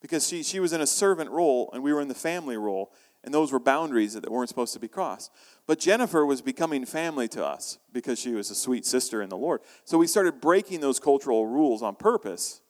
Because 0.00 0.26
she, 0.26 0.42
she 0.42 0.60
was 0.60 0.72
in 0.72 0.80
a 0.80 0.86
servant 0.86 1.30
role 1.30 1.70
and 1.74 1.82
we 1.82 1.92
were 1.92 2.00
in 2.00 2.08
the 2.08 2.14
family 2.14 2.56
role, 2.56 2.92
and 3.22 3.34
those 3.34 3.52
were 3.52 3.60
boundaries 3.60 4.14
that 4.14 4.30
weren't 4.30 4.48
supposed 4.48 4.72
to 4.72 4.80
be 4.80 4.88
crossed. 4.88 5.30
But 5.66 5.78
Jennifer 5.78 6.24
was 6.24 6.40
becoming 6.40 6.86
family 6.86 7.28
to 7.28 7.44
us 7.44 7.78
because 7.92 8.18
she 8.18 8.32
was 8.32 8.50
a 8.50 8.54
sweet 8.54 8.86
sister 8.86 9.20
in 9.20 9.28
the 9.28 9.36
Lord. 9.36 9.60
So 9.84 9.98
we 9.98 10.06
started 10.06 10.40
breaking 10.40 10.80
those 10.80 10.98
cultural 10.98 11.46
rules 11.46 11.82
on 11.82 11.96
purpose 11.96 12.62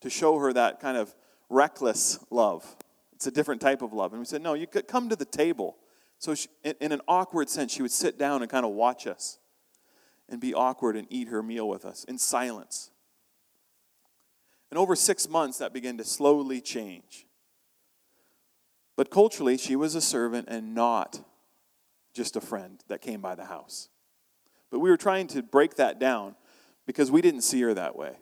to 0.00 0.10
show 0.10 0.38
her 0.38 0.52
that 0.52 0.80
kind 0.80 0.96
of 0.96 1.14
reckless 1.48 2.18
love. 2.30 2.76
It's 3.12 3.26
a 3.28 3.30
different 3.30 3.60
type 3.60 3.82
of 3.82 3.92
love. 3.92 4.12
And 4.12 4.20
we 4.20 4.26
said, 4.26 4.42
no, 4.42 4.54
you 4.54 4.66
could 4.66 4.88
come 4.88 5.08
to 5.08 5.16
the 5.16 5.24
table. 5.24 5.76
So 6.18 6.34
she, 6.34 6.48
in, 6.64 6.74
in 6.80 6.92
an 6.92 7.00
awkward 7.06 7.48
sense, 7.48 7.72
she 7.72 7.82
would 7.82 7.92
sit 7.92 8.18
down 8.18 8.42
and 8.42 8.50
kind 8.50 8.66
of 8.66 8.72
watch 8.72 9.06
us 9.06 9.38
and 10.28 10.40
be 10.40 10.54
awkward 10.54 10.96
and 10.96 11.06
eat 11.08 11.28
her 11.28 11.42
meal 11.42 11.68
with 11.68 11.84
us 11.84 12.04
in 12.04 12.18
silence. 12.18 12.90
And 14.70 14.78
over 14.78 14.96
six 14.96 15.28
months, 15.28 15.58
that 15.58 15.72
began 15.72 15.98
to 15.98 16.04
slowly 16.04 16.60
change. 16.60 17.26
But 18.96 19.10
culturally, 19.10 19.56
she 19.56 19.76
was 19.76 19.94
a 19.94 20.00
servant 20.00 20.48
and 20.48 20.74
not 20.74 21.20
just 22.14 22.36
a 22.36 22.40
friend 22.40 22.82
that 22.88 23.00
came 23.00 23.20
by 23.20 23.34
the 23.34 23.46
house. 23.46 23.88
But 24.70 24.80
we 24.80 24.90
were 24.90 24.96
trying 24.96 25.26
to 25.28 25.42
break 25.42 25.76
that 25.76 25.98
down 25.98 26.34
because 26.86 27.10
we 27.10 27.22
didn't 27.22 27.42
see 27.42 27.60
her 27.62 27.74
that 27.74 27.96
way. 27.96 28.16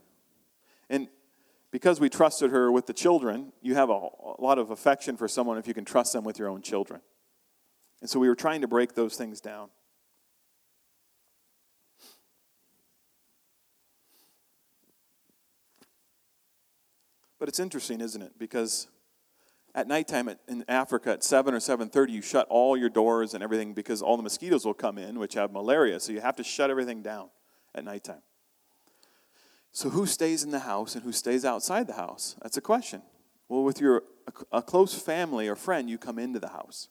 And 0.89 1.09
because 1.71 2.01
we 2.01 2.09
trusted 2.09 2.51
her 2.51 2.71
with 2.71 2.87
the 2.87 2.93
children, 2.93 3.53
you 3.63 3.75
have 3.75 3.89
a, 3.89 4.09
lot 4.39 4.59
of 4.59 4.71
affection 4.71 5.17
for 5.17 5.29
someone 5.29 5.59
if 5.59 5.69
you 5.69 5.75
can 5.75 5.85
trust 5.85 6.13
them 6.13 6.25
with 6.25 6.39
your 6.39 6.49
own 6.49 6.63
children. 6.63 7.01
And 8.01 8.09
so 8.09 8.19
we 8.19 8.29
were 8.29 8.35
trying 8.35 8.63
to 8.63 8.69
break 8.69 8.95
those 8.95 9.17
things 9.17 9.41
down. 9.41 9.69
But 17.39 17.49
it's 17.49 17.59
interesting, 17.59 18.01
isn't 18.01 18.21
it? 18.21 18.39
Because 18.39 18.89
at 19.75 19.87
nighttime 19.87 20.29
in 20.49 20.65
Africa 20.69 21.13
at 21.13 21.23
7 21.23 21.55
or 21.55 21.59
7.30, 21.59 22.11
you 22.11 22.23
shut 22.23 22.47
all 22.49 22.77
your 22.77 22.89
doors 22.89 23.35
and 23.35 23.43
everything 23.43 23.73
because 23.73 24.03
all 24.03 24.17
the 24.17 24.23
mosquitoes 24.23 24.65
will 24.65 24.75
come 24.75 24.99
in, 24.99 25.19
which 25.19 25.35
have 25.35 25.53
malaria. 25.53 26.01
So 26.01 26.13
you 26.13 26.21
have 26.21 26.37
to 26.37 26.45
shut 26.45 26.71
everything 26.71 27.03
down 27.03 27.31
at 27.75 27.85
nighttime. 27.85 28.23
So, 29.73 29.91
who 29.91 30.07
stays 30.07 30.43
in 30.43 30.51
the 30.51 30.61
house 30.61 30.95
and 30.95 31.05
who 31.05 31.13
stays 31.13 31.45
outside 31.45 31.87
the 31.87 31.95
house? 31.95 32.37
That's 32.43 32.57
a 32.57 32.61
question. 32.61 33.03
Well, 33.49 33.63
with 33.63 33.81
your 33.81 34.03
a 34.53 34.63
close 34.63 34.95
family 34.95 35.49
or 35.49 35.57
friend, 35.57 35.89
you 35.89 35.99
come 35.99 36.19
into 36.19 36.39
the 36.39 36.49
house. 36.49 36.89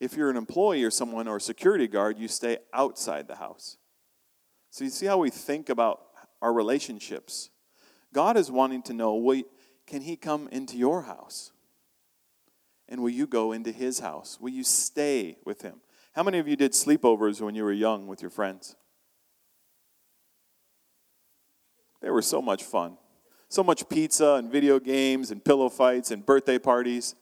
If 0.00 0.16
you're 0.16 0.30
an 0.30 0.36
employee 0.36 0.82
or 0.82 0.90
someone 0.90 1.28
or 1.28 1.36
a 1.36 1.40
security 1.40 1.86
guard, 1.86 2.18
you 2.18 2.28
stay 2.28 2.58
outside 2.72 3.28
the 3.28 3.36
house. 3.36 3.76
So, 4.70 4.84
you 4.84 4.90
see 4.90 5.06
how 5.06 5.18
we 5.18 5.30
think 5.30 5.68
about 5.68 6.02
our 6.40 6.52
relationships. 6.52 7.50
God 8.12 8.36
is 8.36 8.50
wanting 8.50 8.82
to 8.84 8.92
know 8.92 9.14
wait, 9.14 9.46
can 9.92 10.00
He 10.00 10.16
come 10.16 10.48
into 10.50 10.78
your 10.78 11.02
house? 11.02 11.52
And 12.88 13.02
will 13.02 13.10
you 13.10 13.26
go 13.26 13.52
into 13.52 13.70
His 13.70 13.98
house? 13.98 14.38
Will 14.40 14.48
you 14.48 14.64
stay 14.64 15.36
with 15.44 15.60
Him? 15.60 15.82
How 16.14 16.22
many 16.22 16.38
of 16.38 16.48
you 16.48 16.56
did 16.56 16.72
sleepovers 16.72 17.42
when 17.42 17.54
you 17.54 17.62
were 17.62 17.74
young 17.74 18.06
with 18.06 18.22
your 18.22 18.30
friends? 18.30 18.74
They 22.00 22.08
were 22.08 22.22
so 22.22 22.40
much 22.40 22.62
fun. 22.62 22.96
So 23.50 23.62
much 23.62 23.86
pizza 23.90 24.36
and 24.36 24.50
video 24.50 24.80
games 24.80 25.30
and 25.30 25.44
pillow 25.44 25.68
fights 25.68 26.10
and 26.10 26.24
birthday 26.24 26.58
parties. 26.58 27.14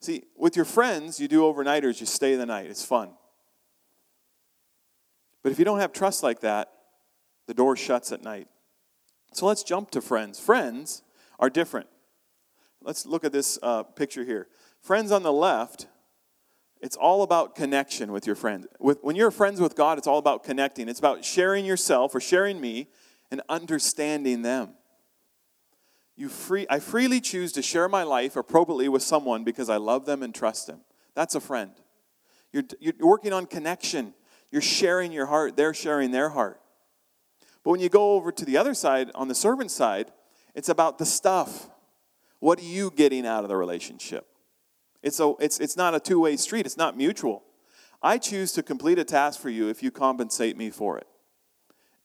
See, 0.00 0.22
with 0.36 0.54
your 0.54 0.64
friends, 0.64 1.18
you 1.18 1.26
do 1.26 1.40
overnighters, 1.40 1.98
you 1.98 2.06
stay 2.06 2.36
the 2.36 2.46
night. 2.46 2.66
It's 2.66 2.84
fun. 2.84 3.10
But 5.42 5.50
if 5.50 5.58
you 5.58 5.64
don't 5.64 5.80
have 5.80 5.92
trust 5.92 6.22
like 6.22 6.42
that, 6.42 6.70
the 7.48 7.54
door 7.54 7.74
shuts 7.74 8.12
at 8.12 8.22
night. 8.22 8.46
So 9.32 9.46
let's 9.46 9.64
jump 9.64 9.90
to 9.90 10.00
friends. 10.00 10.38
Friends 10.38 11.02
are 11.38 11.50
different. 11.50 11.88
Let's 12.82 13.06
look 13.06 13.24
at 13.24 13.32
this 13.32 13.58
uh, 13.62 13.82
picture 13.82 14.24
here. 14.24 14.48
Friends 14.80 15.10
on 15.10 15.22
the 15.22 15.32
left, 15.32 15.86
it's 16.80 16.96
all 16.96 17.22
about 17.22 17.54
connection 17.54 18.12
with 18.12 18.26
your 18.26 18.36
friends. 18.36 18.66
When 18.78 19.16
you're 19.16 19.30
friends 19.30 19.60
with 19.60 19.74
God, 19.74 19.98
it's 19.98 20.06
all 20.06 20.18
about 20.18 20.44
connecting. 20.44 20.88
It's 20.88 21.00
about 21.00 21.24
sharing 21.24 21.64
yourself 21.64 22.14
or 22.14 22.20
sharing 22.20 22.60
me 22.60 22.88
and 23.30 23.42
understanding 23.48 24.42
them. 24.42 24.74
You 26.16 26.28
free, 26.28 26.66
I 26.68 26.80
freely 26.80 27.20
choose 27.20 27.52
to 27.52 27.62
share 27.62 27.88
my 27.88 28.02
life 28.02 28.36
appropriately 28.36 28.88
with 28.88 29.02
someone 29.02 29.44
because 29.44 29.68
I 29.68 29.76
love 29.76 30.06
them 30.06 30.22
and 30.22 30.34
trust 30.34 30.66
them. 30.66 30.80
That's 31.14 31.34
a 31.34 31.40
friend. 31.40 31.72
You're, 32.52 32.64
you're 32.80 32.94
working 33.00 33.32
on 33.32 33.46
connection. 33.46 34.14
You're 34.50 34.62
sharing 34.62 35.12
your 35.12 35.26
heart, 35.26 35.56
they're 35.56 35.74
sharing 35.74 36.10
their 36.10 36.30
heart. 36.30 36.60
But 37.62 37.72
when 37.72 37.80
you 37.80 37.88
go 37.88 38.12
over 38.12 38.32
to 38.32 38.44
the 38.44 38.56
other 38.56 38.72
side, 38.74 39.10
on 39.14 39.28
the 39.28 39.34
servant 39.34 39.70
side, 39.70 40.10
it's 40.54 40.68
about 40.68 40.98
the 40.98 41.06
stuff. 41.06 41.68
What 42.40 42.58
are 42.58 42.64
you 42.64 42.90
getting 42.94 43.26
out 43.26 43.42
of 43.42 43.48
the 43.48 43.56
relationship? 43.56 44.26
It's, 45.02 45.20
a, 45.20 45.34
it's, 45.40 45.60
it's 45.60 45.76
not 45.76 45.94
a 45.94 46.00
two 46.00 46.20
way 46.20 46.36
street, 46.36 46.66
it's 46.66 46.76
not 46.76 46.96
mutual. 46.96 47.44
I 48.02 48.18
choose 48.18 48.52
to 48.52 48.62
complete 48.62 48.98
a 48.98 49.04
task 49.04 49.40
for 49.40 49.50
you 49.50 49.68
if 49.68 49.82
you 49.82 49.90
compensate 49.90 50.56
me 50.56 50.70
for 50.70 50.98
it. 50.98 51.06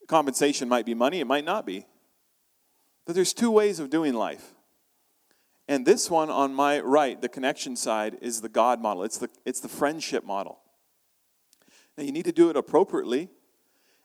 Compensation 0.08 0.68
might 0.68 0.86
be 0.86 0.94
money, 0.94 1.20
it 1.20 1.28
might 1.28 1.46
not 1.46 1.66
be. 1.66 1.86
But 3.06 3.16
there's 3.16 3.34
two 3.34 3.52
ways 3.52 3.80
of 3.80 3.90
doing 3.90 4.14
life. 4.14 4.54
And 5.68 5.86
this 5.86 6.10
one 6.10 6.30
on 6.30 6.54
my 6.54 6.80
right, 6.80 7.22
the 7.22 7.30
connection 7.30 7.76
side, 7.76 8.18
is 8.22 8.42
the 8.42 8.50
God 8.50 8.82
model. 8.82 9.04
It's 9.04 9.18
the, 9.18 9.30
it's 9.46 9.60
the 9.60 9.70
friendship 9.70 10.26
model. 10.26 10.60
Now, 11.98 12.04
you 12.04 12.12
need 12.12 12.26
to 12.26 12.32
do 12.32 12.50
it 12.50 12.58
appropriately, 12.58 13.30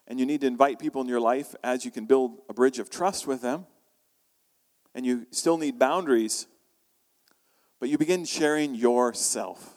and 0.07 0.21
you 0.21 0.27
need 0.27 0.43
to 0.43 0.47
invite 0.47 0.79
people 0.79 1.01
in 1.01 1.09
your 1.09 1.21
life 1.21 1.55
as 1.65 1.85
you 1.85 1.91
can 1.91 2.05
build 2.05 2.39
a 2.49 2.55
bridge 2.55 2.79
of 2.79 2.91
trust 2.91 3.27
with 3.27 3.41
them. 3.41 3.67
And 4.99 5.07
you 5.07 5.29
still 5.31 5.59
need 5.59 5.79
boundaries, 5.79 6.49
but 7.79 7.89
you 7.89 7.97
begin 7.99 8.25
sharing 8.25 8.75
yourself, 8.75 9.77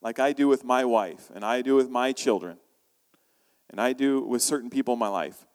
like 0.00 0.18
I 0.18 0.32
do 0.32 0.48
with 0.48 0.64
my 0.64 0.82
wife, 0.82 1.30
and 1.34 1.44
I 1.44 1.60
do 1.60 1.74
with 1.74 1.90
my 1.90 2.12
children, 2.12 2.56
and 3.68 3.78
I 3.78 3.92
do 3.92 4.22
with 4.22 4.40
certain 4.40 4.70
people 4.70 4.94
in 4.94 4.98
my 4.98 5.08
life. 5.08 5.46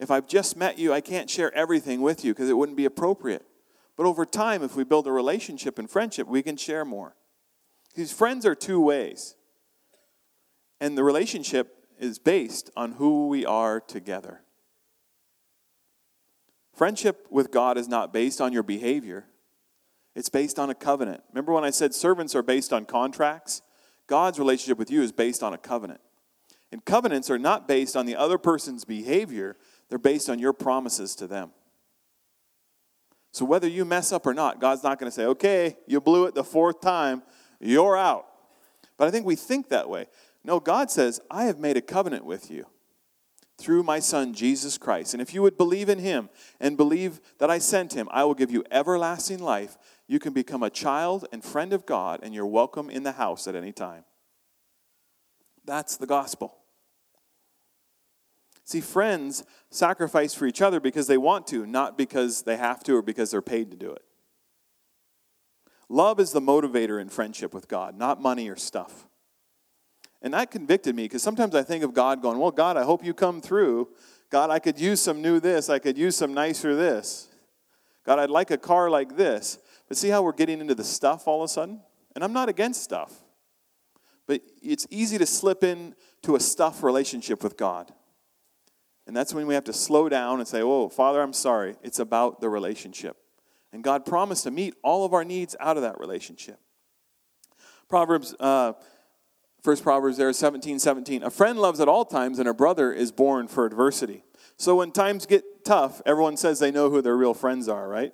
If 0.00 0.10
I've 0.10 0.26
just 0.26 0.56
met 0.56 0.76
you, 0.76 0.92
I 0.92 1.00
can't 1.00 1.30
share 1.30 1.54
everything 1.54 2.00
with 2.00 2.24
you 2.24 2.34
because 2.34 2.50
it 2.50 2.56
wouldn't 2.56 2.76
be 2.76 2.84
appropriate. 2.84 3.46
But 3.96 4.06
over 4.06 4.26
time, 4.26 4.64
if 4.64 4.74
we 4.74 4.82
build 4.82 5.06
a 5.06 5.12
relationship 5.12 5.78
and 5.78 5.88
friendship, 5.88 6.26
we 6.26 6.42
can 6.42 6.56
share 6.56 6.84
more. 6.84 7.14
These 7.94 8.12
friends 8.12 8.44
are 8.44 8.56
two 8.56 8.80
ways. 8.80 9.36
And 10.80 10.98
the 10.98 11.04
relationship 11.04 11.86
is 12.00 12.18
based 12.18 12.72
on 12.76 12.94
who 12.94 13.28
we 13.28 13.46
are 13.46 13.78
together. 13.78 14.40
Friendship 16.74 17.26
with 17.30 17.52
God 17.52 17.78
is 17.78 17.88
not 17.88 18.12
based 18.12 18.40
on 18.40 18.52
your 18.52 18.64
behavior, 18.64 19.26
it's 20.16 20.28
based 20.28 20.58
on 20.58 20.70
a 20.70 20.74
covenant. 20.74 21.22
Remember 21.32 21.52
when 21.52 21.64
I 21.64 21.70
said 21.70 21.94
servants 21.94 22.34
are 22.34 22.42
based 22.42 22.72
on 22.72 22.84
contracts? 22.84 23.62
God's 24.06 24.38
relationship 24.38 24.78
with 24.78 24.90
you 24.90 25.02
is 25.02 25.12
based 25.12 25.42
on 25.42 25.54
a 25.54 25.58
covenant. 25.58 26.00
And 26.70 26.84
covenants 26.84 27.30
are 27.30 27.38
not 27.38 27.66
based 27.68 27.96
on 27.96 28.06
the 28.06 28.16
other 28.16 28.38
person's 28.38 28.84
behavior, 28.84 29.56
they're 29.88 29.98
based 29.98 30.28
on 30.28 30.38
your 30.38 30.52
promises 30.52 31.14
to 31.16 31.26
them. 31.26 31.50
So 33.32 33.44
whether 33.44 33.68
you 33.68 33.84
mess 33.84 34.12
up 34.12 34.26
or 34.26 34.34
not, 34.34 34.60
God's 34.60 34.82
not 34.82 34.98
going 34.98 35.10
to 35.10 35.14
say, 35.14 35.26
okay, 35.26 35.76
you 35.86 36.00
blew 36.00 36.26
it 36.26 36.34
the 36.34 36.44
fourth 36.44 36.80
time, 36.80 37.22
you're 37.60 37.96
out. 37.96 38.26
But 38.96 39.08
I 39.08 39.10
think 39.10 39.26
we 39.26 39.36
think 39.36 39.68
that 39.68 39.88
way. 39.88 40.06
No, 40.44 40.60
God 40.60 40.90
says, 40.90 41.20
I 41.30 41.44
have 41.44 41.58
made 41.58 41.76
a 41.76 41.82
covenant 41.82 42.24
with 42.24 42.50
you 42.50 42.66
through 43.64 43.82
my 43.82 43.98
Son, 43.98 44.34
Jesus 44.34 44.76
Christ. 44.76 45.14
And 45.14 45.22
if 45.22 45.32
you 45.32 45.40
would 45.40 45.56
believe 45.56 45.88
in 45.88 45.98
him 45.98 46.28
and 46.60 46.76
believe 46.76 47.20
that 47.38 47.50
I 47.50 47.58
sent 47.58 47.94
him, 47.94 48.08
I 48.10 48.24
will 48.24 48.34
give 48.34 48.50
you 48.50 48.62
everlasting 48.70 49.38
life. 49.38 49.78
You 50.06 50.18
can 50.18 50.34
become 50.34 50.62
a 50.62 50.68
child 50.68 51.26
and 51.32 51.42
friend 51.42 51.72
of 51.72 51.86
God, 51.86 52.20
and 52.22 52.34
you're 52.34 52.46
welcome 52.46 52.90
in 52.90 53.04
the 53.04 53.12
house 53.12 53.48
at 53.48 53.56
any 53.56 53.72
time. 53.72 54.04
That's 55.64 55.96
the 55.96 56.06
gospel. 56.06 56.58
See, 58.64 58.82
friends 58.82 59.44
sacrifice 59.70 60.34
for 60.34 60.46
each 60.46 60.60
other 60.60 60.78
because 60.78 61.06
they 61.06 61.18
want 61.18 61.46
to, 61.46 61.66
not 61.66 61.96
because 61.96 62.42
they 62.42 62.58
have 62.58 62.84
to 62.84 62.96
or 62.96 63.02
because 63.02 63.30
they're 63.30 63.40
paid 63.40 63.70
to 63.70 63.78
do 63.78 63.90
it. 63.90 64.02
Love 65.88 66.20
is 66.20 66.32
the 66.32 66.40
motivator 66.40 67.00
in 67.00 67.08
friendship 67.08 67.54
with 67.54 67.68
God, 67.68 67.96
not 67.96 68.20
money 68.20 68.48
or 68.48 68.56
stuff. 68.56 69.06
And 70.24 70.32
that 70.32 70.50
convicted 70.50 70.96
me 70.96 71.04
because 71.04 71.22
sometimes 71.22 71.54
I 71.54 71.62
think 71.62 71.84
of 71.84 71.92
God 71.92 72.22
going, 72.22 72.38
Well, 72.38 72.50
God, 72.50 72.78
I 72.78 72.82
hope 72.82 73.04
you 73.04 73.12
come 73.12 73.42
through. 73.42 73.90
God, 74.30 74.48
I 74.48 74.58
could 74.58 74.80
use 74.80 75.00
some 75.00 75.20
new 75.20 75.38
this. 75.38 75.68
I 75.68 75.78
could 75.78 75.98
use 75.98 76.16
some 76.16 76.32
nicer 76.32 76.74
this. 76.74 77.28
God, 78.06 78.18
I'd 78.18 78.30
like 78.30 78.50
a 78.50 78.56
car 78.56 78.88
like 78.88 79.16
this. 79.16 79.58
But 79.86 79.98
see 79.98 80.08
how 80.08 80.22
we're 80.22 80.32
getting 80.32 80.60
into 80.60 80.74
the 80.74 80.82
stuff 80.82 81.28
all 81.28 81.42
of 81.42 81.44
a 81.44 81.52
sudden? 81.52 81.82
And 82.14 82.24
I'm 82.24 82.32
not 82.32 82.48
against 82.48 82.82
stuff. 82.82 83.12
But 84.26 84.40
it's 84.62 84.86
easy 84.88 85.18
to 85.18 85.26
slip 85.26 85.62
into 85.62 86.36
a 86.36 86.40
stuff 86.40 86.82
relationship 86.82 87.42
with 87.42 87.58
God. 87.58 87.92
And 89.06 89.14
that's 89.14 89.34
when 89.34 89.46
we 89.46 89.52
have 89.52 89.64
to 89.64 89.74
slow 89.74 90.08
down 90.08 90.38
and 90.38 90.48
say, 90.48 90.62
Oh, 90.62 90.88
Father, 90.88 91.20
I'm 91.20 91.34
sorry. 91.34 91.76
It's 91.82 91.98
about 91.98 92.40
the 92.40 92.48
relationship. 92.48 93.18
And 93.74 93.84
God 93.84 94.06
promised 94.06 94.44
to 94.44 94.50
meet 94.50 94.74
all 94.82 95.04
of 95.04 95.12
our 95.12 95.24
needs 95.24 95.54
out 95.60 95.76
of 95.76 95.82
that 95.82 96.00
relationship. 96.00 96.58
Proverbs, 97.90 98.34
uh, 98.40 98.72
first 99.64 99.82
Proverbs 99.82 100.18
there, 100.18 100.32
17, 100.32 100.78
17. 100.78 101.22
A 101.22 101.30
friend 101.30 101.58
loves 101.58 101.80
at 101.80 101.88
all 101.88 102.04
times, 102.04 102.38
and 102.38 102.46
a 102.46 102.54
brother 102.54 102.92
is 102.92 103.10
born 103.10 103.48
for 103.48 103.64
adversity. 103.64 104.22
So 104.58 104.76
when 104.76 104.92
times 104.92 105.24
get 105.26 105.64
tough, 105.64 106.02
everyone 106.04 106.36
says 106.36 106.58
they 106.58 106.70
know 106.70 106.90
who 106.90 107.00
their 107.00 107.16
real 107.16 107.34
friends 107.34 107.66
are, 107.66 107.88
right? 107.88 108.12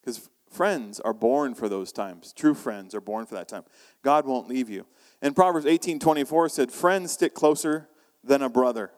Because 0.00 0.30
friends 0.48 1.00
are 1.00 1.12
born 1.12 1.54
for 1.54 1.68
those 1.68 1.92
times. 1.92 2.32
True 2.32 2.54
friends 2.54 2.94
are 2.94 3.00
born 3.00 3.26
for 3.26 3.34
that 3.34 3.48
time. 3.48 3.64
God 4.02 4.24
won't 4.24 4.48
leave 4.48 4.70
you. 4.70 4.86
And 5.20 5.34
Proverbs 5.34 5.66
18, 5.66 5.98
24 5.98 6.48
said, 6.48 6.70
Friends 6.70 7.12
stick 7.12 7.34
closer 7.34 7.88
than 8.22 8.40
a 8.40 8.48
brother. 8.48 8.92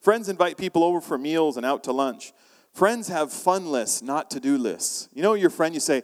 Friends 0.00 0.28
invite 0.28 0.58
people 0.58 0.84
over 0.84 1.00
for 1.00 1.16
meals 1.16 1.56
and 1.56 1.64
out 1.64 1.82
to 1.84 1.92
lunch. 1.92 2.32
Friends 2.72 3.08
have 3.08 3.32
fun 3.32 3.66
lists, 3.66 4.00
not 4.02 4.30
to 4.30 4.40
do 4.40 4.56
lists. 4.56 5.08
You 5.12 5.22
know, 5.22 5.34
your 5.34 5.50
friend, 5.50 5.74
you 5.74 5.80
say, 5.80 6.02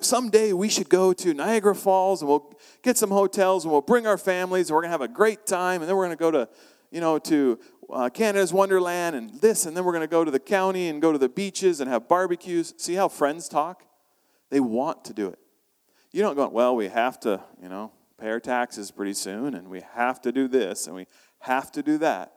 someday 0.00 0.52
we 0.52 0.68
should 0.68 0.88
go 0.88 1.12
to 1.12 1.34
Niagara 1.34 1.74
Falls 1.74 2.22
and 2.22 2.28
we'll 2.28 2.52
get 2.82 2.96
some 2.96 3.10
hotels 3.10 3.64
and 3.64 3.72
we'll 3.72 3.80
bring 3.80 4.06
our 4.06 4.18
families 4.18 4.68
and 4.68 4.74
we're 4.74 4.82
going 4.82 4.90
to 4.90 4.92
have 4.92 5.00
a 5.00 5.08
great 5.08 5.46
time 5.46 5.80
and 5.80 5.88
then 5.88 5.96
we're 5.96 6.06
going 6.06 6.16
to 6.16 6.20
go 6.20 6.30
to, 6.30 6.48
you 6.90 7.00
know, 7.00 7.18
to 7.18 7.58
uh, 7.90 8.08
Canada's 8.10 8.52
Wonderland 8.52 9.16
and 9.16 9.40
this 9.40 9.66
and 9.66 9.76
then 9.76 9.84
we're 9.84 9.92
going 9.92 10.02
to 10.02 10.08
go 10.08 10.24
to 10.24 10.30
the 10.30 10.40
county 10.40 10.88
and 10.88 11.00
go 11.00 11.12
to 11.12 11.18
the 11.18 11.28
beaches 11.28 11.80
and 11.80 11.90
have 11.90 12.08
barbecues. 12.08 12.74
See 12.76 12.94
how 12.94 13.08
friends 13.08 13.48
talk? 13.48 13.84
They 14.50 14.60
want 14.60 15.04
to 15.06 15.14
do 15.14 15.28
it. 15.28 15.38
You 16.12 16.22
don't 16.22 16.36
go, 16.36 16.48
well, 16.48 16.76
we 16.76 16.88
have 16.88 17.18
to, 17.20 17.42
you 17.60 17.68
know, 17.68 17.92
pay 18.18 18.28
our 18.30 18.40
taxes 18.40 18.90
pretty 18.90 19.14
soon 19.14 19.54
and 19.54 19.68
we 19.68 19.82
have 19.94 20.20
to 20.22 20.32
do 20.32 20.48
this 20.48 20.86
and 20.86 20.94
we 20.94 21.06
have 21.40 21.72
to 21.72 21.82
do 21.82 21.98
that. 21.98 22.32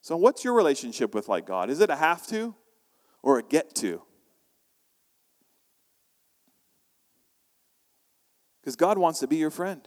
So, 0.00 0.16
what's 0.16 0.42
your 0.42 0.54
relationship 0.54 1.14
with 1.14 1.28
like 1.28 1.46
God? 1.46 1.70
Is 1.70 1.80
it 1.80 1.88
a 1.88 1.96
have 1.96 2.26
to 2.28 2.54
or 3.22 3.38
a 3.38 3.42
get 3.42 3.74
to? 3.76 4.02
Because 8.62 8.76
God 8.76 8.96
wants 8.96 9.18
to 9.20 9.26
be 9.26 9.36
your 9.36 9.50
friend. 9.50 9.86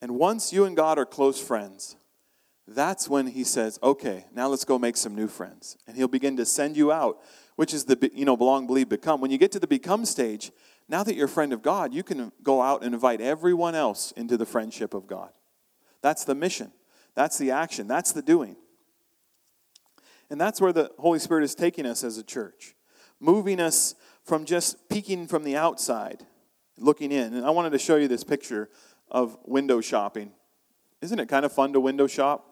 And 0.00 0.12
once 0.18 0.52
you 0.52 0.66
and 0.66 0.76
God 0.76 0.98
are 0.98 1.06
close 1.06 1.40
friends, 1.40 1.96
that's 2.68 3.08
when 3.08 3.28
he 3.28 3.42
says, 3.42 3.78
okay, 3.82 4.26
now 4.32 4.46
let's 4.48 4.64
go 4.64 4.78
make 4.78 4.96
some 4.96 5.14
new 5.14 5.28
friends. 5.28 5.78
And 5.86 5.96
he'll 5.96 6.08
begin 6.08 6.36
to 6.36 6.44
send 6.44 6.76
you 6.76 6.92
out, 6.92 7.18
which 7.56 7.72
is 7.72 7.86
the, 7.86 8.10
you 8.12 8.24
know, 8.24 8.36
belong, 8.36 8.66
believe, 8.66 8.88
become. 8.88 9.20
When 9.20 9.30
you 9.30 9.38
get 9.38 9.52
to 9.52 9.60
the 9.60 9.66
become 9.66 10.04
stage, 10.04 10.52
now 10.88 11.02
that 11.02 11.14
you're 11.14 11.26
a 11.26 11.28
friend 11.28 11.52
of 11.52 11.62
God, 11.62 11.94
you 11.94 12.02
can 12.02 12.32
go 12.42 12.60
out 12.60 12.82
and 12.82 12.92
invite 12.92 13.20
everyone 13.20 13.74
else 13.74 14.12
into 14.12 14.36
the 14.36 14.46
friendship 14.46 14.94
of 14.94 15.06
God. 15.06 15.30
That's 16.02 16.24
the 16.24 16.34
mission. 16.34 16.72
That's 17.16 17.38
the 17.38 17.50
action, 17.50 17.88
that's 17.88 18.12
the 18.12 18.22
doing. 18.22 18.56
And 20.28 20.40
that's 20.40 20.60
where 20.60 20.72
the 20.72 20.90
Holy 20.98 21.18
Spirit 21.18 21.44
is 21.44 21.54
taking 21.54 21.86
us 21.86 22.04
as 22.04 22.18
a 22.18 22.22
church, 22.22 22.74
moving 23.20 23.58
us 23.58 23.94
from 24.26 24.44
just 24.44 24.88
peeking 24.88 25.28
from 25.28 25.44
the 25.44 25.56
outside, 25.56 26.26
looking 26.76 27.12
in. 27.12 27.32
And 27.34 27.46
I 27.46 27.50
wanted 27.50 27.70
to 27.70 27.78
show 27.78 27.96
you 27.96 28.08
this 28.08 28.24
picture 28.24 28.68
of 29.08 29.38
window 29.44 29.80
shopping. 29.80 30.32
Isn't 31.00 31.20
it 31.20 31.28
kind 31.28 31.44
of 31.44 31.52
fun 31.52 31.72
to 31.72 31.80
window 31.80 32.08
shop? 32.08 32.44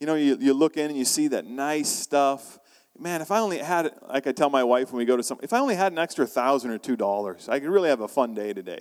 You 0.00 0.06
know, 0.06 0.14
you, 0.14 0.36
you 0.40 0.54
look 0.54 0.76
in 0.76 0.86
and 0.86 0.98
you 0.98 1.04
see 1.04 1.28
that 1.28 1.44
nice 1.44 1.88
stuff. 1.88 2.58
Man, 2.98 3.20
if 3.20 3.30
I 3.30 3.40
only 3.40 3.58
had, 3.58 3.92
like 4.08 4.26
I 4.26 4.32
tell 4.32 4.50
my 4.50 4.64
wife 4.64 4.90
when 4.90 4.98
we 4.98 5.04
go 5.04 5.16
to 5.16 5.22
some, 5.22 5.38
if 5.42 5.52
I 5.52 5.58
only 5.58 5.74
had 5.74 5.92
an 5.92 5.98
extra 5.98 6.26
thousand 6.26 6.70
or 6.70 6.78
two 6.78 6.96
dollars, 6.96 7.48
I 7.48 7.60
could 7.60 7.68
really 7.68 7.88
have 7.90 8.00
a 8.00 8.08
fun 8.08 8.34
day 8.34 8.52
today. 8.52 8.80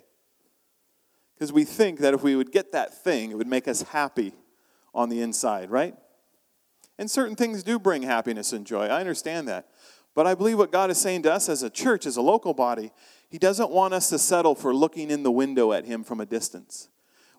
Because 1.35 1.51
we 1.51 1.65
think 1.65 1.99
that 1.99 2.13
if 2.13 2.23
we 2.23 2.35
would 2.35 2.51
get 2.51 2.71
that 2.71 2.93
thing, 3.03 3.31
it 3.31 3.37
would 3.37 3.47
make 3.47 3.67
us 3.67 3.81
happy 3.81 4.33
on 4.93 5.09
the 5.09 5.21
inside, 5.21 5.69
right? 5.69 5.95
And 6.97 7.09
certain 7.09 7.35
things 7.35 7.63
do 7.63 7.79
bring 7.79 8.03
happiness 8.03 8.53
and 8.53 8.65
joy. 8.65 8.85
I 8.85 8.99
understand 8.99 9.47
that. 9.47 9.67
But 10.15 10.27
I 10.27 10.35
believe 10.35 10.57
what 10.57 10.71
God 10.71 10.91
is 10.91 10.99
saying 10.99 11.23
to 11.23 11.33
us 11.33 11.49
as 11.49 11.63
a 11.63 11.69
church, 11.69 12.05
as 12.05 12.17
a 12.17 12.21
local 12.21 12.53
body, 12.53 12.91
He 13.29 13.37
doesn't 13.37 13.71
want 13.71 13.93
us 13.93 14.09
to 14.09 14.19
settle 14.19 14.55
for 14.55 14.73
looking 14.73 15.09
in 15.09 15.23
the 15.23 15.31
window 15.31 15.73
at 15.73 15.85
Him 15.85 16.03
from 16.03 16.19
a 16.19 16.25
distance. 16.25 16.89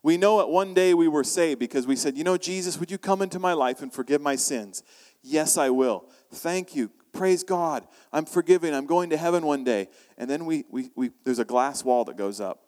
We 0.03 0.17
know 0.17 0.39
that 0.39 0.49
one 0.49 0.75
day 0.75 0.93
we 0.93 1.09
were 1.09 1.25
saved 1.25 1.61
because 1.61 1.87
we 1.87 1.97
said, 1.97 2.17
You 2.17 2.25
know, 2.25 2.37
Jesus, 2.37 2.79
would 2.79 2.91
you 2.91 2.99
come 2.99 3.23
into 3.23 3.39
my 3.39 3.53
life 3.53 3.81
and 3.81 3.93
forgive 3.93 4.21
my 4.21 4.37
sins? 4.37 4.83
Yes, 5.23 5.57
I 5.57 5.71
will. 5.71 6.05
Thank 6.31 6.77
you. 6.77 6.91
Praise 7.13 7.45
God. 7.45 7.87
I'm 8.13 8.27
forgiven. 8.27 8.75
I'm 8.75 8.87
going 8.87 9.09
to 9.11 9.17
heaven 9.17 9.47
one 9.47 9.65
day. 9.65 9.89
And 10.19 10.29
then 10.29 10.45
we, 10.45 10.65
we, 10.69 10.91
we, 10.95 11.11
there's 11.25 11.39
a 11.39 11.45
glass 11.45 11.85
wall 11.85 12.05
that 12.05 12.17
goes 12.17 12.41
up. 12.41 12.65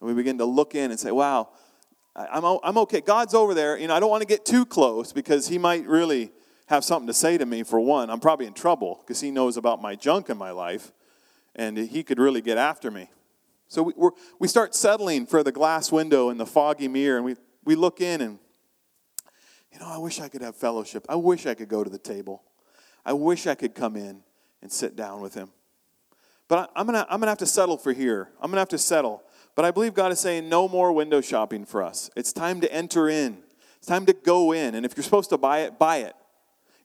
And 0.00 0.08
we 0.08 0.14
begin 0.14 0.36
to 0.38 0.44
look 0.44 0.74
in 0.74 0.90
and 0.90 1.00
say, 1.00 1.12
wow, 1.12 1.48
I'm, 2.14 2.44
I'm 2.62 2.78
okay. 2.78 3.00
God's 3.00 3.32
over 3.32 3.54
there. 3.54 3.78
You 3.78 3.88
know, 3.88 3.94
I 3.94 4.00
don't 4.00 4.10
want 4.10 4.22
to 4.22 4.26
get 4.26 4.44
too 4.44 4.66
close 4.66 5.12
because 5.12 5.48
he 5.48 5.56
might 5.56 5.86
really 5.86 6.32
have 6.66 6.84
something 6.84 7.06
to 7.06 7.14
say 7.14 7.38
to 7.38 7.46
me 7.46 7.62
for 7.62 7.80
one. 7.80 8.10
I'm 8.10 8.20
probably 8.20 8.46
in 8.46 8.52
trouble 8.52 9.00
because 9.00 9.20
he 9.20 9.30
knows 9.30 9.56
about 9.56 9.80
my 9.80 9.94
junk 9.94 10.30
in 10.30 10.36
my 10.36 10.50
life 10.50 10.92
and 11.54 11.76
he 11.78 12.02
could 12.02 12.18
really 12.18 12.40
get 12.40 12.58
after 12.58 12.90
me. 12.90 13.10
So 13.68 13.82
we, 13.82 13.92
we 14.38 14.48
start 14.48 14.74
settling 14.74 15.26
for 15.26 15.42
the 15.42 15.52
glass 15.52 15.90
window 15.90 16.28
and 16.28 16.38
the 16.38 16.46
foggy 16.46 16.88
mirror 16.88 17.16
and 17.16 17.24
we, 17.24 17.36
we 17.64 17.74
look 17.74 18.00
in 18.00 18.20
and, 18.20 18.38
you 19.72 19.80
know, 19.80 19.88
I 19.88 19.98
wish 19.98 20.20
I 20.20 20.28
could 20.28 20.42
have 20.42 20.56
fellowship. 20.56 21.06
I 21.08 21.16
wish 21.16 21.46
I 21.46 21.54
could 21.54 21.68
go 21.68 21.82
to 21.82 21.90
the 21.90 21.98
table. 21.98 22.42
I 23.04 23.12
wish 23.12 23.46
I 23.46 23.54
could 23.54 23.74
come 23.74 23.96
in 23.96 24.22
and 24.62 24.70
sit 24.70 24.96
down 24.96 25.20
with 25.20 25.34
him. 25.34 25.50
But 26.48 26.58
I, 26.58 26.80
I'm 26.80 26.86
going 26.86 26.98
to 26.98 27.04
I'm 27.04 27.20
going 27.20 27.26
to 27.26 27.30
have 27.30 27.38
to 27.38 27.46
settle 27.46 27.76
for 27.76 27.92
here. 27.92 28.28
I'm 28.40 28.50
going 28.50 28.56
to 28.56 28.60
have 28.60 28.68
to 28.70 28.78
settle. 28.78 29.22
But 29.54 29.64
I 29.64 29.70
believe 29.70 29.94
God 29.94 30.12
is 30.12 30.20
saying 30.20 30.48
no 30.48 30.68
more 30.68 30.92
window 30.92 31.20
shopping 31.20 31.64
for 31.64 31.82
us. 31.82 32.10
It's 32.14 32.32
time 32.32 32.60
to 32.60 32.72
enter 32.72 33.08
in. 33.08 33.38
It's 33.78 33.86
time 33.86 34.06
to 34.06 34.12
go 34.12 34.52
in. 34.52 34.74
And 34.74 34.84
if 34.84 34.96
you're 34.96 35.04
supposed 35.04 35.30
to 35.30 35.38
buy 35.38 35.60
it, 35.60 35.78
buy 35.78 35.98
it. 35.98 36.14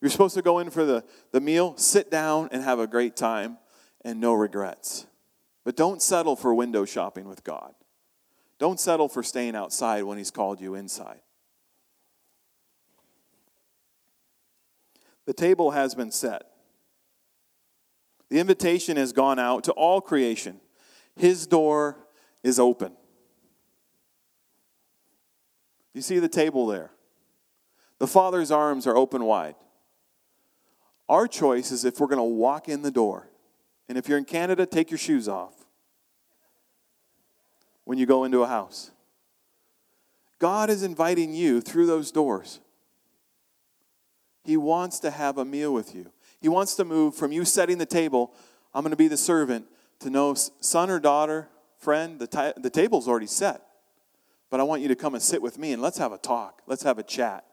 You're 0.02 0.10
supposed 0.10 0.36
to 0.36 0.42
go 0.42 0.60
in 0.60 0.72
for 0.72 0.84
the, 0.84 1.04
the 1.32 1.40
meal, 1.40 1.78
sit 1.78 2.10
down 2.10 2.50
and 2.52 2.64
have 2.64 2.80
a 2.80 2.88
great 2.88 3.16
time 3.16 3.60
and 4.04 4.20
no 4.20 4.34
regrets. 4.34 5.06
But 5.64 5.76
don't 5.76 6.02
settle 6.02 6.36
for 6.36 6.56
window 6.56 6.86
shopping 6.86 7.28
with 7.28 7.44
God. 7.44 7.76
Don't 8.58 8.80
settle 8.80 9.08
for 9.08 9.22
staying 9.22 9.56
outside 9.56 10.04
when 10.04 10.18
He's 10.18 10.32
called 10.32 10.60
you 10.60 10.74
inside. 10.74 11.22
The 15.26 15.34
table 15.34 15.72
has 15.72 15.94
been 15.94 16.12
set. 16.12 16.44
The 18.30 18.40
invitation 18.40 18.98
has 18.98 19.14
gone 19.14 19.38
out 19.38 19.64
to 19.66 19.72
all 19.74 20.02
creation. 20.02 20.60
His 21.16 21.46
door 21.46 21.98
is 22.44 22.60
open. 22.60 22.94
You 25.94 26.02
see 26.02 26.20
the 26.20 26.30
table 26.30 26.66
there? 26.66 26.92
The 28.00 28.08
Father's 28.08 28.50
arms 28.50 28.88
are 28.88 28.96
open 28.96 29.26
wide. 29.26 29.56
Our 31.12 31.28
choice 31.28 31.72
is 31.72 31.84
if 31.84 32.00
we're 32.00 32.08
going 32.08 32.20
to 32.20 32.24
walk 32.24 32.70
in 32.70 32.84
the 32.84 32.90
door. 32.90 33.28
And 33.90 33.98
if 33.98 34.08
you're 34.08 34.18
in 34.18 34.24
Canada, 34.24 34.66
take 34.66 34.90
your 34.90 34.98
shoes 34.98 35.28
off 35.28 35.54
when 37.84 37.98
you 37.98 38.06
go 38.06 38.24
into 38.24 38.44
a 38.44 38.48
house. 38.48 38.92
God 40.40 40.70
is 40.70 40.84
inviting 40.84 41.34
you 41.34 41.60
through 41.60 41.86
those 41.86 42.14
doors. 42.14 42.62
He 44.46 44.56
wants 44.56 45.02
to 45.02 45.12
have 45.12 45.38
a 45.38 45.44
meal 45.44 45.74
with 45.74 45.94
you. 45.94 46.10
He 46.40 46.48
wants 46.48 46.76
to 46.76 46.86
move 46.86 47.14
from 47.14 47.34
you 47.34 47.44
setting 47.44 47.78
the 47.78 47.86
table, 47.86 48.32
I'm 48.74 48.82
going 48.82 48.92
to 48.92 48.96
be 48.98 49.10
the 49.10 49.18
servant, 49.18 49.66
to 50.00 50.10
know 50.10 50.34
son 50.34 50.90
or 50.90 51.02
daughter, 51.02 51.50
friend, 51.78 52.20
the, 52.20 52.28
ta- 52.28 52.54
the 52.56 52.70
table's 52.70 53.10
already 53.10 53.28
set. 53.28 53.62
But 54.50 54.62
I 54.62 54.64
want 54.64 54.82
you 54.82 54.88
to 54.88 54.96
come 54.96 55.14
and 55.14 55.22
sit 55.22 55.42
with 55.42 55.60
me 55.60 55.74
and 55.74 55.82
let's 55.82 55.98
have 55.98 56.14
a 56.14 56.18
talk. 56.18 56.62
Let's 56.68 56.84
have 56.84 57.00
a 57.00 57.04
chat 57.04 57.44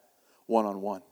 one 0.46 0.64
on 0.64 0.80
one. 0.80 1.02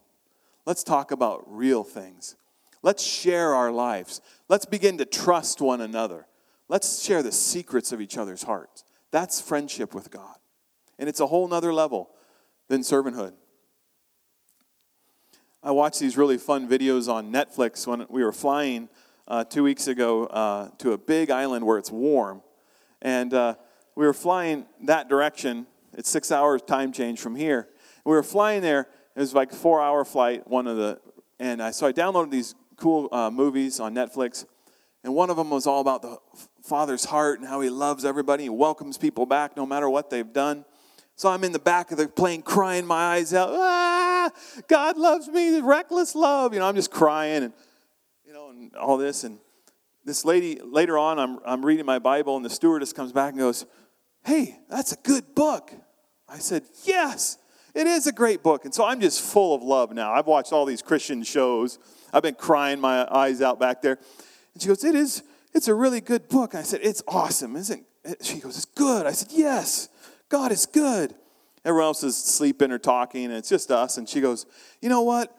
Let's 0.67 0.83
talk 0.83 1.13
about 1.13 1.45
real 1.47 1.85
things. 1.85 2.37
Let's 2.83 3.03
share 3.03 3.55
our 3.55 3.71
lives. 3.71 4.21
Let's 4.49 4.67
begin 4.67 4.99
to 4.99 5.05
trust 5.05 5.61
one 5.61 5.81
another. 5.81 6.27
Let's 6.69 7.03
share 7.03 7.23
the 7.23 7.33
secrets 7.33 7.93
of 7.93 8.01
each 8.01 8.19
other's 8.19 8.43
hearts. 8.43 8.85
That's 9.13 9.41
friendship 9.41 9.95
with 9.95 10.11
God. 10.11 10.37
And 10.99 11.09
it's 11.09 11.21
a 11.21 11.27
whole 11.27 11.47
nother 11.47 11.73
level 11.73 12.11
than 12.69 12.81
servanthood. 12.81 13.33
I 15.63 15.71
watched 15.71 16.01
these 16.01 16.17
really 16.17 16.39
fun 16.39 16.69
videos 16.69 17.13
on 17.13 17.33
Netflix 17.33 17.87
when 17.87 18.07
we 18.09 18.23
were 18.23 18.33
flying 18.33 18.89
uh, 19.29 19.45
two 19.45 19.63
weeks 19.63 19.89
ago 19.89 20.27
uh, 20.27 20.71
to 20.79 20.93
a 20.93 20.99
big 20.99 21.31
island 21.31 21.65
where 21.65 21.79
it's 21.79 21.91
warm. 21.91 22.43
And 23.03 23.33
uh, 23.35 23.55
we 23.95 24.05
were 24.05 24.13
flying 24.13 24.67
that 24.85 25.09
direction. 25.09 25.67
It's 25.93 26.11
six 26.11 26.31
hours 26.31 26.63
time 26.63 26.93
change 26.93 27.21
from 27.21 27.37
here. 27.37 27.69
We 28.05 28.13
were 28.13 28.23
flying 28.23 28.63
there. 28.63 28.89
It 29.17 29.21
was 29.21 29.35
like 29.35 29.51
four 29.51 29.81
hour 29.81 30.05
flight, 30.05 30.47
one 30.47 30.67
of 30.67 30.77
the, 30.77 31.01
and 31.41 31.63
I, 31.63 31.71
so 31.71 31.87
I 31.87 31.93
downloaded 31.93 32.31
these 32.31 32.55
cool 32.77 33.09
uh, 33.11 33.31
movies 33.31 33.81
on 33.81 33.95
Netflix. 33.95 34.45
And 35.03 35.15
one 35.15 35.31
of 35.31 35.37
them 35.37 35.49
was 35.49 35.67
all 35.67 35.81
about 35.81 36.03
the 36.03 36.19
Father's 36.63 37.07
heart 37.07 37.39
and 37.39 37.49
how 37.49 37.61
he 37.63 37.71
loves 37.71 38.05
everybody. 38.05 38.43
He 38.43 38.49
welcomes 38.51 38.99
people 38.99 39.25
back 39.25 39.57
no 39.57 39.65
matter 39.65 39.89
what 39.89 40.11
they've 40.11 40.33
done. 40.33 40.67
So 41.15 41.31
I'm 41.31 41.45
in 41.45 41.53
the 41.53 41.59
back 41.59 41.93
of 41.93 41.97
the 41.97 42.09
plane 42.09 42.43
crying 42.43 42.85
my 42.85 43.15
eyes 43.15 43.33
out. 43.33 43.49
Ah, 43.53 44.31
God 44.69 44.99
loves 44.99 45.29
me, 45.29 45.61
reckless 45.61 46.15
love. 46.15 46.53
You 46.53 46.59
know, 46.59 46.67
I'm 46.67 46.75
just 46.75 46.91
crying 46.91 47.45
and 47.45 47.53
you 48.27 48.35
know, 48.35 48.51
and 48.51 48.75
all 48.77 48.99
this. 48.99 49.25
And 49.25 49.39
this 50.05 50.27
lady, 50.27 50.61
later 50.63 50.99
on, 50.99 51.19
I'm, 51.19 51.39
I'm 51.47 51.65
reading 51.65 51.87
my 51.87 51.99
Bible, 51.99 52.37
and 52.37 52.45
the 52.45 52.51
stewardess 52.51 52.93
comes 52.93 53.13
back 53.13 53.31
and 53.31 53.39
goes, 53.39 53.65
Hey, 54.25 54.59
that's 54.69 54.93
a 54.93 54.97
good 54.97 55.35
book. 55.35 55.73
I 56.29 56.39
said, 56.39 56.65
Yes, 56.85 57.39
it 57.77 57.87
is 57.87 58.07
a 58.07 58.13
great 58.13 58.43
book. 58.43 58.65
And 58.65 58.75
so 58.75 58.87
I'm 58.87 59.01
just 59.01 59.21
full 59.21 59.55
of 59.55 59.63
love 59.63 59.93
now. 59.93 60.13
I've 60.13 60.27
watched 60.27 60.51
all 60.51 60.65
these 60.65 60.81
Christian 60.81 61.23
shows. 61.23 61.79
I've 62.11 62.23
been 62.23 62.35
crying 62.35 62.81
my 62.81 63.07
eyes 63.15 63.43
out 63.43 63.61
back 63.61 63.83
there. 63.83 63.99
And 64.55 64.63
she 64.63 64.69
goes, 64.69 64.83
It 64.83 64.95
is, 64.95 65.23
it's 65.53 65.69
a 65.69 65.75
really 65.75 66.01
good 66.01 66.29
book. 66.29 66.55
And 66.55 66.61
I 66.61 66.63
said, 66.63 66.81
It's 66.83 67.03
awesome, 67.07 67.55
isn't 67.55 67.85
it? 68.03 68.25
She 68.25 68.39
goes, 68.39 68.57
It's 68.57 68.65
good. 68.65 69.05
I 69.05 69.13
said, 69.13 69.29
Yes, 69.31 69.91
God 70.31 70.53
is 70.53 70.65
good. 70.65 71.15
Everyone 71.67 71.89
else 71.89 72.03
is 72.03 72.17
sleeping 72.17 72.73
or 72.73 72.79
talking, 72.79 73.27
and 73.27 73.35
it's 73.35 73.51
just 73.51 73.71
us. 73.71 73.99
And 73.99 74.09
she 74.09 74.23
goes, 74.23 74.47
You 74.81 74.89
know 74.89 75.03
what? 75.03 75.37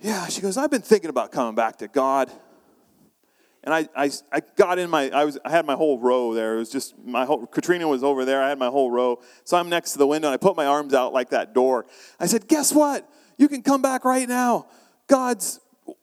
Yeah, 0.00 0.26
she 0.26 0.40
goes, 0.40 0.56
I've 0.56 0.72
been 0.72 0.82
thinking 0.82 1.08
about 1.08 1.30
coming 1.30 1.54
back 1.54 1.76
to 1.78 1.88
God. 1.88 2.32
And 3.66 3.74
I, 3.74 3.88
I, 3.96 4.10
I 4.30 4.40
got 4.54 4.78
in 4.78 4.88
my, 4.88 5.10
I, 5.10 5.24
was, 5.24 5.40
I 5.44 5.50
had 5.50 5.66
my 5.66 5.74
whole 5.74 5.98
row 5.98 6.32
there. 6.32 6.54
It 6.54 6.58
was 6.58 6.70
just, 6.70 6.96
my 7.04 7.24
whole, 7.24 7.46
Katrina 7.46 7.88
was 7.88 8.04
over 8.04 8.24
there. 8.24 8.40
I 8.40 8.48
had 8.48 8.60
my 8.60 8.68
whole 8.68 8.92
row. 8.92 9.20
So 9.42 9.56
I'm 9.56 9.68
next 9.68 9.90
to 9.92 9.98
the 9.98 10.06
window, 10.06 10.28
and 10.28 10.34
I 10.34 10.36
put 10.36 10.56
my 10.56 10.66
arms 10.66 10.94
out 10.94 11.12
like 11.12 11.30
that 11.30 11.52
door. 11.52 11.84
I 12.20 12.26
said, 12.26 12.46
Guess 12.46 12.72
what? 12.72 13.10
You 13.36 13.48
can 13.48 13.62
come 13.62 13.82
back 13.82 14.04
right 14.04 14.28
now. 14.28 14.68
God's 15.08 15.58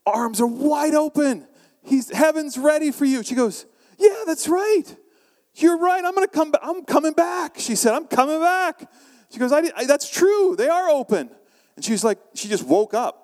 arms 0.06 0.42
are 0.42 0.48
wide 0.48 0.94
open. 0.94 1.48
He's, 1.82 2.12
heaven's 2.12 2.58
ready 2.58 2.92
for 2.92 3.06
you. 3.06 3.24
She 3.24 3.34
goes, 3.34 3.66
Yeah, 3.98 4.24
that's 4.28 4.50
right. 4.50 4.84
You're 5.56 5.78
right. 5.78 6.04
I'm 6.04 6.14
going 6.16 6.28
to 6.28 6.34
come 6.34 6.52
back. 6.52 6.62
I'm 6.66 6.84
coming 6.84 7.14
back. 7.14 7.58
She 7.58 7.76
said, 7.76 7.94
I'm 7.94 8.08
coming 8.08 8.42
back. 8.42 8.92
She 9.30 9.40
goes, 9.40 9.54
I, 9.54 9.62
I, 9.78 9.86
That's 9.86 10.10
true. 10.10 10.56
They 10.58 10.68
are 10.68 10.90
open. 10.90 11.30
And 11.78 11.86
she's 11.86 12.04
like, 12.04 12.20
She 12.34 12.50
just 12.50 12.66
woke 12.66 12.94
up. 12.94 13.24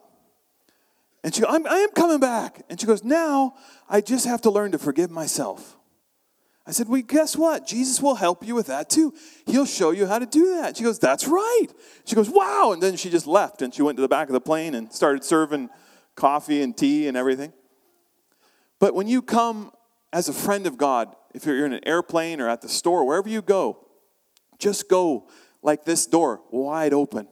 And 1.24 1.36
she, 1.36 1.44
I'm, 1.46 1.68
I 1.68 1.80
am 1.80 1.90
coming 1.92 2.20
back. 2.20 2.62
And 2.70 2.80
she 2.80 2.88
goes, 2.88 3.04
Now 3.04 3.56
I 3.90 4.02
just 4.02 4.26
have 4.26 4.42
to 4.42 4.52
learn 4.52 4.72
to 4.72 4.78
forgive 4.78 5.10
myself. 5.10 5.76
I 6.68 6.72
said, 6.72 6.88
Well, 6.88 7.02
guess 7.02 7.36
what? 7.36 7.66
Jesus 7.66 8.00
will 8.00 8.16
help 8.16 8.46
you 8.46 8.54
with 8.54 8.68
that 8.68 8.90
too. 8.90 9.14
He'll 9.48 9.66
show 9.66 9.90
you 9.90 10.06
how 10.06 10.20
to 10.20 10.28
do 10.28 10.58
that. 10.58 10.78
She 10.78 10.84
goes, 10.84 11.00
That's 11.00 11.28
right. 11.28 11.68
She 12.06 12.16
goes, 12.16 12.30
Wow. 12.30 12.72
And 12.74 12.84
then 12.84 12.96
she 12.96 13.10
just 13.10 13.26
left 13.26 13.64
and 13.64 13.74
she 13.74 13.82
went 13.82 13.98
to 13.98 14.02
the 14.02 14.08
back 14.08 14.28
of 14.28 14.34
the 14.34 14.42
plane 14.42 14.76
and 14.76 14.94
started 14.94 15.24
serving 15.24 15.70
coffee 16.16 16.62
and 16.62 16.78
tea 16.78 17.08
and 17.08 17.18
everything. 17.18 17.54
But 18.80 18.94
when 18.94 19.08
you 19.08 19.24
come 19.24 19.72
as 20.14 20.30
a 20.30 20.34
friend 20.34 20.68
of 20.68 20.78
God, 20.78 21.16
if 21.34 21.46
you're 21.46 21.66
in 21.66 21.74
an 21.74 21.88
airplane 21.88 22.40
or 22.40 22.48
at 22.48 22.62
the 22.62 22.70
store, 22.70 23.04
wherever 23.06 23.30
you 23.30 23.42
go, 23.42 23.88
just 24.60 24.90
go 24.90 25.28
like 25.64 25.86
this 25.86 26.06
door, 26.06 26.42
wide 26.52 26.94
open. 26.94 27.28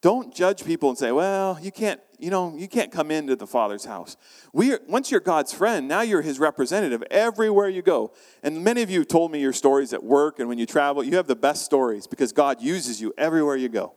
Don't 0.00 0.34
judge 0.34 0.64
people 0.64 0.88
and 0.88 0.98
say, 0.98 1.12
well, 1.12 1.58
you 1.60 1.72
can't, 1.72 2.00
you 2.18 2.30
know, 2.30 2.54
you 2.56 2.68
can't 2.68 2.90
come 2.90 3.10
into 3.10 3.36
the 3.36 3.46
Father's 3.46 3.84
house. 3.84 4.16
We 4.52 4.72
are, 4.72 4.80
once 4.88 5.10
you're 5.10 5.20
God's 5.20 5.52
friend, 5.52 5.86
now 5.86 6.00
you're 6.00 6.22
his 6.22 6.38
representative 6.38 7.02
everywhere 7.10 7.68
you 7.68 7.82
go. 7.82 8.12
And 8.42 8.64
many 8.64 8.82
of 8.82 8.90
you 8.90 9.00
have 9.00 9.08
told 9.08 9.32
me 9.32 9.40
your 9.40 9.52
stories 9.52 9.92
at 9.92 10.02
work 10.02 10.38
and 10.38 10.48
when 10.48 10.58
you 10.58 10.66
travel. 10.66 11.02
You 11.04 11.16
have 11.16 11.26
the 11.26 11.36
best 11.36 11.64
stories 11.64 12.06
because 12.06 12.32
God 12.32 12.60
uses 12.62 13.00
you 13.00 13.12
everywhere 13.18 13.56
you 13.56 13.68
go. 13.68 13.94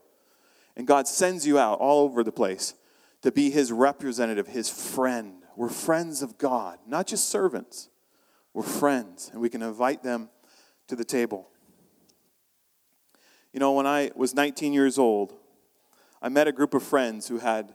And 0.75 0.88
God 0.88 1.08
sends 1.08 1.45
you 1.45 1.58
out 1.60 1.79
all 1.79 2.03
over 2.03 2.23
the 2.23 2.32
place 2.32 2.73
to 3.21 3.32
be 3.32 3.49
his 3.49 3.71
representative, 3.71 4.47
his 4.47 4.69
friend. 4.69 5.43
We're 5.55 5.69
friends 5.69 6.21
of 6.21 6.38
God, 6.38 6.79
not 6.88 7.08
just 7.08 7.29
servants. 7.29 7.89
We're 8.53 8.63
friends, 8.63 9.29
and 9.32 9.41
we 9.41 9.49
can 9.49 9.62
invite 9.62 10.03
them 10.03 10.29
to 10.88 10.95
the 10.95 11.05
table. 11.05 11.49
You 13.53 13.60
know, 13.60 13.73
when 13.73 13.88
I 13.88 14.12
was 14.15 14.34
19 14.34 14.73
years 14.73 14.97
old, 14.97 15.34
I 16.21 16.29
met 16.29 16.47
a 16.47 16.51
group 16.51 16.73
of 16.73 16.84
friends 16.84 17.27
who 17.27 17.39
had 17.39 17.73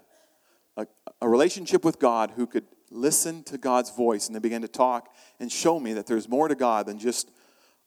a, 0.77 0.87
a 1.21 1.29
relationship 1.29 1.85
with 1.85 1.99
God 1.99 2.33
who 2.37 2.47
could 2.47 2.65
listen 2.91 3.43
to 3.45 3.59
God's 3.59 3.91
voice 3.91 4.27
and 4.27 4.35
they 4.35 4.41
began 4.41 4.63
to 4.63 4.69
talk 4.69 5.13
and 5.41 5.51
show 5.51 5.81
me 5.81 5.93
that 5.95 6.07
there's 6.07 6.29
more 6.29 6.49
to 6.49 6.55
God 6.55 6.87
than 6.87 6.99
just 6.99 7.31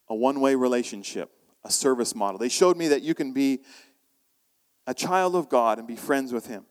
a 0.10 0.15
one 0.15 0.39
way 0.39 0.56
relationship, 0.56 1.32
a 1.63 1.71
service 1.71 2.15
model. 2.15 2.38
They 2.38 2.50
showed 2.50 2.78
me 2.78 2.89
that 2.89 3.02
you 3.02 3.13
can 3.13 3.34
be 3.34 3.62
a 4.86 4.93
child 4.93 5.36
of 5.36 5.50
God 5.50 5.80
and 5.80 5.88
be 5.88 5.95
friends 5.95 6.32
with 6.32 6.47
Him. 6.47 6.65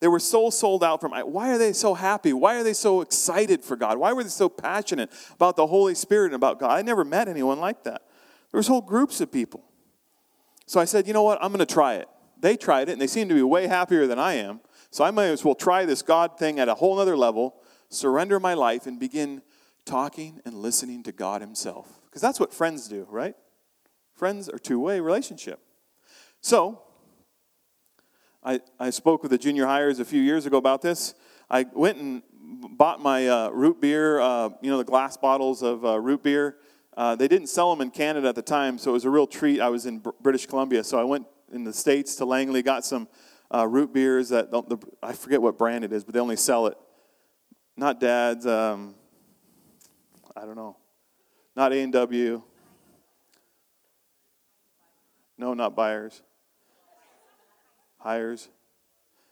They 0.00 0.08
were 0.08 0.20
so 0.20 0.50
sold 0.50 0.84
out 0.84 1.00
from 1.00 1.12
why 1.12 1.50
are 1.50 1.58
they 1.58 1.72
so 1.72 1.94
happy? 1.94 2.32
Why 2.32 2.56
are 2.56 2.62
they 2.62 2.72
so 2.72 3.00
excited 3.00 3.64
for 3.64 3.76
God? 3.76 3.98
Why 3.98 4.12
were 4.12 4.22
they 4.22 4.28
so 4.28 4.48
passionate 4.48 5.10
about 5.34 5.56
the 5.56 5.66
Holy 5.66 5.96
Spirit 5.96 6.26
and 6.26 6.36
about 6.36 6.60
God? 6.60 6.70
I 6.70 6.82
never 6.82 7.04
met 7.04 7.26
anyone 7.26 7.58
like 7.58 7.82
that. 7.82 8.02
There 8.52 8.58
was 8.58 8.68
whole 8.68 8.80
groups 8.80 9.20
of 9.20 9.32
people. 9.32 9.64
So 10.66 10.78
I 10.78 10.84
said, 10.84 11.08
you 11.08 11.12
know 11.12 11.24
what? 11.24 11.38
I'm 11.42 11.50
going 11.50 11.66
to 11.66 11.74
try 11.74 11.94
it 11.94 12.08
they 12.40 12.56
tried 12.56 12.88
it 12.88 12.92
and 12.92 13.00
they 13.00 13.06
seemed 13.06 13.30
to 13.30 13.34
be 13.34 13.42
way 13.42 13.66
happier 13.66 14.06
than 14.06 14.18
I 14.18 14.34
am. 14.34 14.60
So 14.90 15.04
I 15.04 15.10
might 15.10 15.26
as 15.26 15.44
well 15.44 15.54
try 15.54 15.84
this 15.84 16.02
God 16.02 16.38
thing 16.38 16.58
at 16.58 16.68
a 16.68 16.74
whole 16.74 16.98
other 16.98 17.16
level, 17.16 17.56
surrender 17.88 18.40
my 18.40 18.54
life, 18.54 18.86
and 18.86 18.98
begin 18.98 19.42
talking 19.84 20.40
and 20.44 20.54
listening 20.54 21.02
to 21.04 21.12
God 21.12 21.40
Himself. 21.40 22.00
Because 22.06 22.22
that's 22.22 22.40
what 22.40 22.52
friends 22.52 22.88
do, 22.88 23.06
right? 23.10 23.34
Friends 24.14 24.48
are 24.48 24.58
two 24.58 24.80
way 24.80 25.00
relationship. 25.00 25.60
So, 26.40 26.82
I, 28.42 28.60
I 28.78 28.90
spoke 28.90 29.22
with 29.22 29.30
the 29.30 29.38
junior 29.38 29.66
hires 29.66 29.98
a 29.98 30.04
few 30.04 30.22
years 30.22 30.46
ago 30.46 30.56
about 30.56 30.80
this. 30.80 31.14
I 31.50 31.66
went 31.72 31.98
and 31.98 32.22
bought 32.40 33.00
my 33.00 33.28
uh, 33.28 33.50
root 33.50 33.80
beer, 33.80 34.20
uh, 34.20 34.50
you 34.62 34.70
know, 34.70 34.78
the 34.78 34.84
glass 34.84 35.16
bottles 35.16 35.62
of 35.62 35.84
uh, 35.84 36.00
root 36.00 36.22
beer. 36.22 36.56
Uh, 36.96 37.14
they 37.14 37.28
didn't 37.28 37.48
sell 37.48 37.70
them 37.70 37.80
in 37.80 37.90
Canada 37.90 38.28
at 38.28 38.34
the 38.34 38.42
time, 38.42 38.78
so 38.78 38.90
it 38.90 38.94
was 38.94 39.04
a 39.04 39.10
real 39.10 39.26
treat. 39.26 39.60
I 39.60 39.68
was 39.68 39.86
in 39.86 40.02
British 40.20 40.46
Columbia, 40.46 40.82
so 40.82 40.98
I 40.98 41.04
went 41.04 41.26
in 41.52 41.64
the 41.64 41.72
States 41.72 42.16
to 42.16 42.24
Langley, 42.24 42.62
got 42.62 42.84
some 42.84 43.08
uh, 43.54 43.66
root 43.66 43.92
beers 43.92 44.28
that, 44.30 44.50
the, 44.50 44.78
I 45.02 45.12
forget 45.12 45.40
what 45.40 45.56
brand 45.56 45.84
it 45.84 45.92
is, 45.92 46.04
but 46.04 46.14
they 46.14 46.20
only 46.20 46.36
sell 46.36 46.66
it. 46.66 46.76
Not 47.76 48.00
Dad's, 48.00 48.46
um, 48.46 48.94
I 50.36 50.44
don't 50.44 50.56
know. 50.56 50.76
Not 51.56 51.72
A&W. 51.72 52.42
No, 55.38 55.54
not 55.54 55.76
buyers. 55.76 56.22
Hires. 57.98 58.48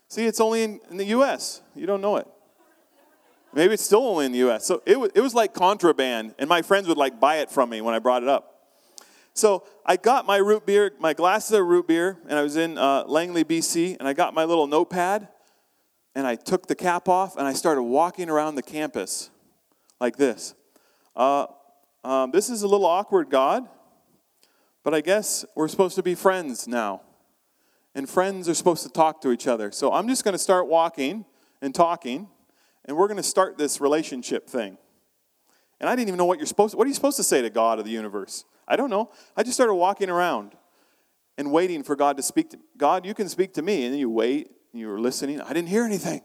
See, 0.09 0.24
it's 0.24 0.40
only 0.40 0.62
in, 0.62 0.81
in, 0.90 0.96
the 0.96 1.05
U.S. 1.07 1.62
You 1.74 1.87
don't 1.87 2.00
know 2.00 2.16
it. 2.16 2.26
Maybe 3.52 3.74
it's 3.74 3.83
still 3.83 4.07
only 4.07 4.26
in 4.26 4.33
the 4.33 4.38
U.S. 4.38 4.64
So 4.64 4.83
it, 4.87 4.96
it 5.14 5.20
was 5.20 5.35
like 5.35 5.52
contraband, 5.52 6.35
and 6.38 6.48
my 6.48 6.62
friends 6.62 6.88
would 6.88 6.96
like 6.96 7.18
buy 7.18 7.38
it 7.38 7.50
from 7.50 7.70
me 7.70 7.81
when 7.81 7.94
I 7.94 7.98
brought 7.98 8.22
it 8.22 8.29
up. 8.29 8.56
So 9.37 9.64
I 9.85 9.96
got 9.96 10.25
my 10.25 10.38
root 10.38 10.64
beer, 10.64 10.92
my 10.99 11.12
glasses 11.12 11.53
of 11.53 11.66
root 11.66 11.87
beer, 11.87 12.16
and 12.27 12.38
I 12.38 12.42
was 12.42 12.57
in 12.57 12.79
uh, 12.79 13.05
Langley, 13.07 13.44
BC, 13.44 13.99
and 13.99 14.09
I 14.09 14.14
got 14.14 14.33
my 14.33 14.44
little 14.44 14.66
notepad, 14.66 15.29
and 16.14 16.27
I 16.27 16.37
took 16.37 16.68
the 16.68 16.75
cap 16.75 17.07
off, 17.07 17.37
and 17.37 17.46
I 17.46 17.53
started 17.53 17.83
walking 17.83 18.31
around 18.31 18.55
the 18.55 18.62
campus 18.62 19.29
like 20.01 20.16
this. 20.16 20.55
Uh, 21.14 21.49
um, 22.03 22.31
this 22.31 22.49
is 22.49 22.62
a 22.62 22.66
little 22.66 22.87
awkward, 22.87 23.29
God, 23.29 23.68
but 24.83 24.94
I 24.94 25.03
guess 25.03 25.44
we're 25.55 25.68
supposed 25.68 25.96
to 25.96 26.03
be 26.03 26.14
friends 26.14 26.66
now. 26.66 27.03
And 27.94 28.09
friends 28.09 28.49
are 28.49 28.55
supposed 28.55 28.85
to 28.85 28.88
talk 28.88 29.20
to 29.20 29.33
each 29.33 29.46
other. 29.46 29.70
So 29.70 29.92
I'm 29.92 30.09
just 30.09 30.25
going 30.25 30.33
to 30.33 30.38
start 30.38 30.66
walking 30.66 31.27
and 31.61 31.75
talking, 31.75 32.29
and 32.87 32.96
we're 32.96 33.09
going 33.09 33.18
to 33.18 33.22
start 33.22 33.59
this 33.59 33.83
relationship 33.83 34.49
thing. 34.49 34.79
And 35.79 35.90
I 35.90 35.92
didn't 35.94 36.09
even 36.09 36.16
know 36.16 36.25
what 36.25 36.38
you're 36.38 36.46
supposed 36.46 36.72
to, 36.72 36.79
what 36.79 36.87
are 36.87 36.88
you 36.88 36.94
supposed 36.94 37.18
to 37.18 37.22
say 37.22 37.42
to 37.42 37.51
God 37.51 37.79
of 37.79 37.85
the 37.85 37.90
universe? 37.90 38.46
I 38.68 38.76
don't 38.76 38.90
know. 38.90 39.11
I 39.37 39.42
just 39.42 39.57
started 39.57 39.74
walking 39.74 40.11
around 40.11 40.55
and 41.38 41.52
waiting 41.52 41.83
for 41.83 41.96
God 41.96 42.16
to 42.16 42.22
speak 42.22 42.50
to 42.50 42.59
God, 42.76 43.05
you 43.05 43.14
can 43.14 43.29
speak 43.29 43.55
to 43.55 43.62
me. 43.62 43.85
And 43.85 43.92
then 43.92 44.00
you 44.00 44.11
wait 44.11 44.50
and 44.72 44.81
you 44.81 44.88
were 44.88 45.00
listening. 45.00 45.40
I 45.40 45.52
didn't 45.52 45.68
hear 45.68 45.85
anything. 45.85 46.22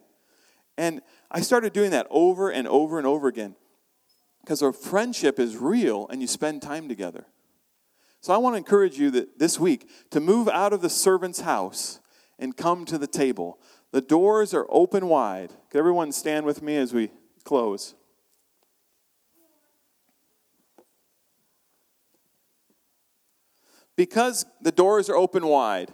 And 0.77 1.01
I 1.29 1.41
started 1.41 1.73
doing 1.73 1.91
that 1.91 2.07
over 2.09 2.49
and 2.49 2.67
over 2.67 2.97
and 2.97 3.05
over 3.05 3.27
again 3.27 3.55
because 4.41 4.61
our 4.61 4.73
friendship 4.73 5.39
is 5.39 5.57
real 5.57 6.07
and 6.09 6.21
you 6.21 6.27
spend 6.27 6.61
time 6.61 6.87
together. 6.87 7.25
So 8.21 8.33
I 8.33 8.37
want 8.37 8.53
to 8.53 8.57
encourage 8.57 8.97
you 8.97 9.11
that 9.11 9.39
this 9.39 9.59
week 9.59 9.89
to 10.11 10.19
move 10.19 10.47
out 10.47 10.73
of 10.73 10.81
the 10.81 10.89
servant's 10.89 11.41
house 11.41 11.99
and 12.39 12.55
come 12.55 12.85
to 12.85 12.97
the 12.97 13.07
table. 13.07 13.59
The 13.91 14.01
doors 14.01 14.53
are 14.53 14.65
open 14.69 15.07
wide. 15.07 15.51
Could 15.69 15.79
everyone 15.79 16.11
stand 16.11 16.45
with 16.45 16.61
me 16.61 16.77
as 16.77 16.93
we 16.93 17.11
close? 17.43 17.95
Because 24.01 24.47
the 24.59 24.71
doors 24.71 25.11
are 25.11 25.15
open 25.15 25.45
wide 25.45 25.91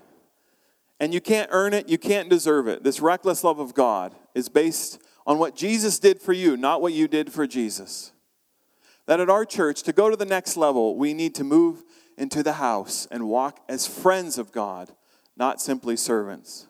and 0.97 1.13
you 1.13 1.19
can't 1.19 1.49
earn 1.51 1.73
it, 1.73 1.89
you 1.89 1.97
can't 1.97 2.29
deserve 2.29 2.65
it. 2.65 2.81
This 2.81 3.01
reckless 3.01 3.43
love 3.43 3.59
of 3.59 3.73
God 3.73 4.15
is 4.33 4.47
based 4.47 5.01
on 5.25 5.39
what 5.39 5.57
Jesus 5.57 5.99
did 5.99 6.21
for 6.21 6.31
you, 6.31 6.55
not 6.55 6.81
what 6.81 6.93
you 6.93 7.09
did 7.09 7.33
for 7.33 7.45
Jesus. 7.45 8.13
That 9.07 9.19
at 9.19 9.29
our 9.29 9.43
church, 9.43 9.83
to 9.83 9.91
go 9.91 10.09
to 10.09 10.15
the 10.15 10.23
next 10.23 10.55
level, 10.55 10.95
we 10.95 11.13
need 11.13 11.35
to 11.35 11.43
move 11.43 11.83
into 12.17 12.43
the 12.43 12.53
house 12.53 13.09
and 13.11 13.27
walk 13.27 13.59
as 13.67 13.85
friends 13.85 14.37
of 14.37 14.53
God, 14.53 14.93
not 15.35 15.59
simply 15.59 15.97
servants. 15.97 16.67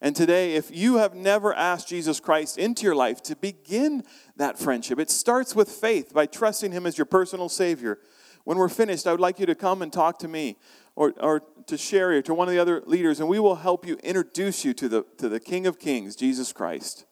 And 0.00 0.14
today, 0.14 0.54
if 0.54 0.70
you 0.70 0.98
have 0.98 1.16
never 1.16 1.52
asked 1.52 1.88
Jesus 1.88 2.20
Christ 2.20 2.58
into 2.58 2.84
your 2.84 2.94
life 2.94 3.20
to 3.24 3.34
begin 3.34 4.04
that 4.36 4.56
friendship, 4.56 5.00
it 5.00 5.10
starts 5.10 5.56
with 5.56 5.68
faith 5.68 6.14
by 6.14 6.26
trusting 6.26 6.70
Him 6.70 6.86
as 6.86 6.96
your 6.96 7.06
personal 7.06 7.48
Savior. 7.48 7.98
When 8.44 8.58
we're 8.58 8.68
finished, 8.68 9.06
I 9.06 9.10
would 9.10 9.20
like 9.20 9.40
you 9.40 9.46
to 9.46 9.54
come 9.54 9.82
and 9.82 9.92
talk 9.92 10.18
to 10.20 10.28
me 10.28 10.56
or, 10.96 11.14
or 11.18 11.42
to 11.66 11.76
Sherry 11.76 12.18
or 12.18 12.22
to 12.22 12.34
one 12.34 12.46
of 12.46 12.52
the 12.54 12.60
other 12.60 12.82
leaders, 12.86 13.18
and 13.20 13.28
we 13.28 13.40
will 13.40 13.56
help 13.56 13.86
you 13.86 13.96
introduce 14.02 14.64
you 14.64 14.74
to 14.74 14.88
the, 14.88 15.06
to 15.18 15.28
the 15.28 15.40
King 15.40 15.66
of 15.66 15.78
Kings, 15.78 16.14
Jesus 16.14 16.52
Christ. 16.52 17.06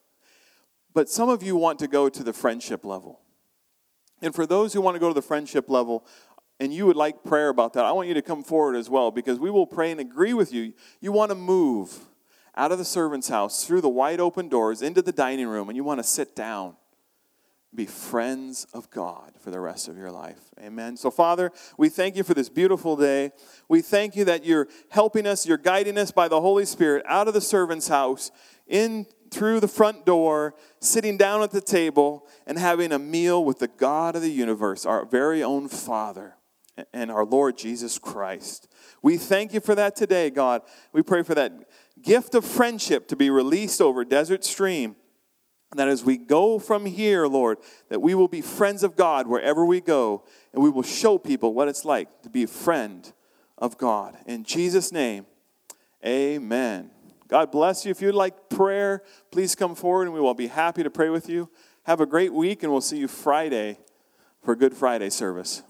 But 0.95 1.09
some 1.09 1.28
of 1.28 1.43
you 1.43 1.57
want 1.57 1.78
to 1.78 1.89
go 1.89 2.09
to 2.09 2.22
the 2.22 2.35
friendship 2.35 2.85
level. 2.85 3.20
And 4.20 4.35
for 4.35 4.47
those 4.47 4.72
who 4.72 4.80
want 4.80 4.95
to 4.95 5.01
go 5.01 5.09
to 5.09 5.14
the 5.14 5.22
friendship 5.22 5.68
level, 5.68 6.07
and 6.61 6.72
you 6.72 6.87
would 6.87 6.97
like 6.97 7.24
prayer 7.24 7.49
about 7.49 7.72
that, 7.72 7.85
I 7.85 7.93
want 7.93 8.09
you 8.09 8.14
to 8.14 8.22
come 8.22 8.45
forward 8.45 8.76
as 8.76 8.89
well 8.89 9.11
because 9.11 9.41
we 9.41 9.51
will 9.51 9.66
pray 9.66 9.91
and 9.91 10.01
agree 10.01 10.35
with 10.35 10.53
you. 10.53 10.74
You 11.01 11.11
want 11.11 11.30
to 11.30 11.35
move 11.35 12.07
out 12.55 12.70
of 12.70 12.78
the 12.78 12.85
servant's 12.85 13.28
house 13.28 13.64
through 13.64 13.80
the 13.80 13.89
wide 13.89 14.20
open 14.20 14.49
doors 14.49 14.83
into 14.83 15.01
the 15.01 15.12
dining 15.12 15.49
room, 15.49 15.70
and 15.70 15.76
you 15.76 15.83
want 15.83 15.99
to 15.99 16.05
sit 16.05 16.37
down 16.37 16.76
be 17.75 17.87
friends 17.87 18.66
of 18.75 18.91
God 18.91 19.33
for 19.41 19.51
the 19.51 19.61
rest 19.61 19.89
of 19.89 19.97
your 19.97 20.11
life. 20.11 20.41
Amen. 20.61 20.97
So, 20.97 21.11
Father, 21.11 21.51
we 21.79 21.89
thank 21.89 22.16
you 22.16 22.23
for 22.23 22.35
this 22.35 22.49
beautiful 22.49 22.97
day. 22.97 23.33
We 23.68 23.81
thank 23.81 24.14
you 24.14 24.25
that 24.27 24.45
you're 24.45 24.68
helping 24.91 25.27
us, 25.27 25.47
you're 25.47 25.57
guiding 25.57 25.97
us 25.97 26.11
by 26.11 26.29
the 26.29 26.41
Holy 26.41 26.66
Spirit 26.66 27.03
out 27.07 27.29
of 27.29 27.35
the 27.35 27.41
servant's 27.41 27.89
house, 27.89 28.31
in 28.66 29.07
through 29.31 29.61
the 29.61 29.68
front 29.68 30.05
door, 30.05 30.55
sitting 30.81 31.16
down 31.16 31.43
at 31.43 31.51
the 31.51 31.61
table, 31.62 32.29
and 32.47 32.59
having 32.59 32.93
a 32.93 32.99
meal 32.99 33.43
with 33.43 33.59
the 33.59 33.68
God 33.68 34.14
of 34.14 34.20
the 34.20 34.31
universe, 34.31 34.85
our 34.85 35.07
very 35.07 35.43
own 35.43 35.68
Father 35.68 36.37
and 36.93 37.11
our 37.11 37.25
Lord 37.25 37.57
Jesus 37.57 37.99
Christ. 37.99 38.68
We 39.03 39.16
thank 39.16 39.55
you 39.55 39.61
for 39.61 39.75
that 39.75 39.97
today, 39.97 40.29
God. 40.29 40.62
We 40.93 41.03
pray 41.03 41.23
for 41.23 41.35
that 41.35 41.53
gift 42.03 42.35
of 42.35 42.45
friendship 42.45 43.09
to 43.09 43.16
be 43.16 43.31
released 43.31 43.81
over 43.81 44.05
Desert 44.05 44.45
Stream 44.45 44.97
that 45.75 45.89
as 45.89 46.05
we 46.05 46.16
go 46.16 46.59
from 46.59 46.87
here, 46.87 47.27
Lord, 47.27 47.59
that 47.89 48.01
we 48.01 48.14
will 48.14 48.29
be 48.29 48.41
friends 48.41 48.83
of 48.83 48.97
God 48.97 49.27
wherever 49.27 49.64
we 49.64 49.81
go, 49.81 50.25
and 50.53 50.62
we 50.62 50.70
will 50.70 50.83
show 50.83 51.18
people 51.18 51.55
what 51.55 51.68
it's 51.68 51.85
like 51.85 52.23
to 52.23 52.31
be 52.31 52.45
a 52.45 52.49
friend 52.49 53.12
of 53.59 53.79
God. 53.79 54.16
In 54.27 54.45
Jesus' 54.45 54.93
name, 54.93 55.27
amen. 56.05 56.91
God 57.29 57.51
bless 57.51 57.85
you. 57.85 57.91
If 57.91 58.03
you'd 58.03 58.14
like 58.14 58.51
prayer, 58.51 59.03
please 59.31 59.55
come 59.55 59.75
forward 59.75 60.05
and 60.05 60.12
we 60.12 60.20
will 60.20 60.35
be 60.35 60.49
happy 60.49 60.83
to 60.83 60.91
pray 60.91 61.09
with 61.09 61.29
you. 61.29 61.49
Have 61.85 62.01
a 62.01 62.07
great 62.07 62.33
week, 62.33 62.62
and 62.62 62.70
we'll 62.70 62.81
see 62.81 62.99
you 62.99 63.09
Friday 63.09 63.79
for 64.43 64.55
Good 64.55 64.75
Friday 64.75 65.11
service. 65.11 65.62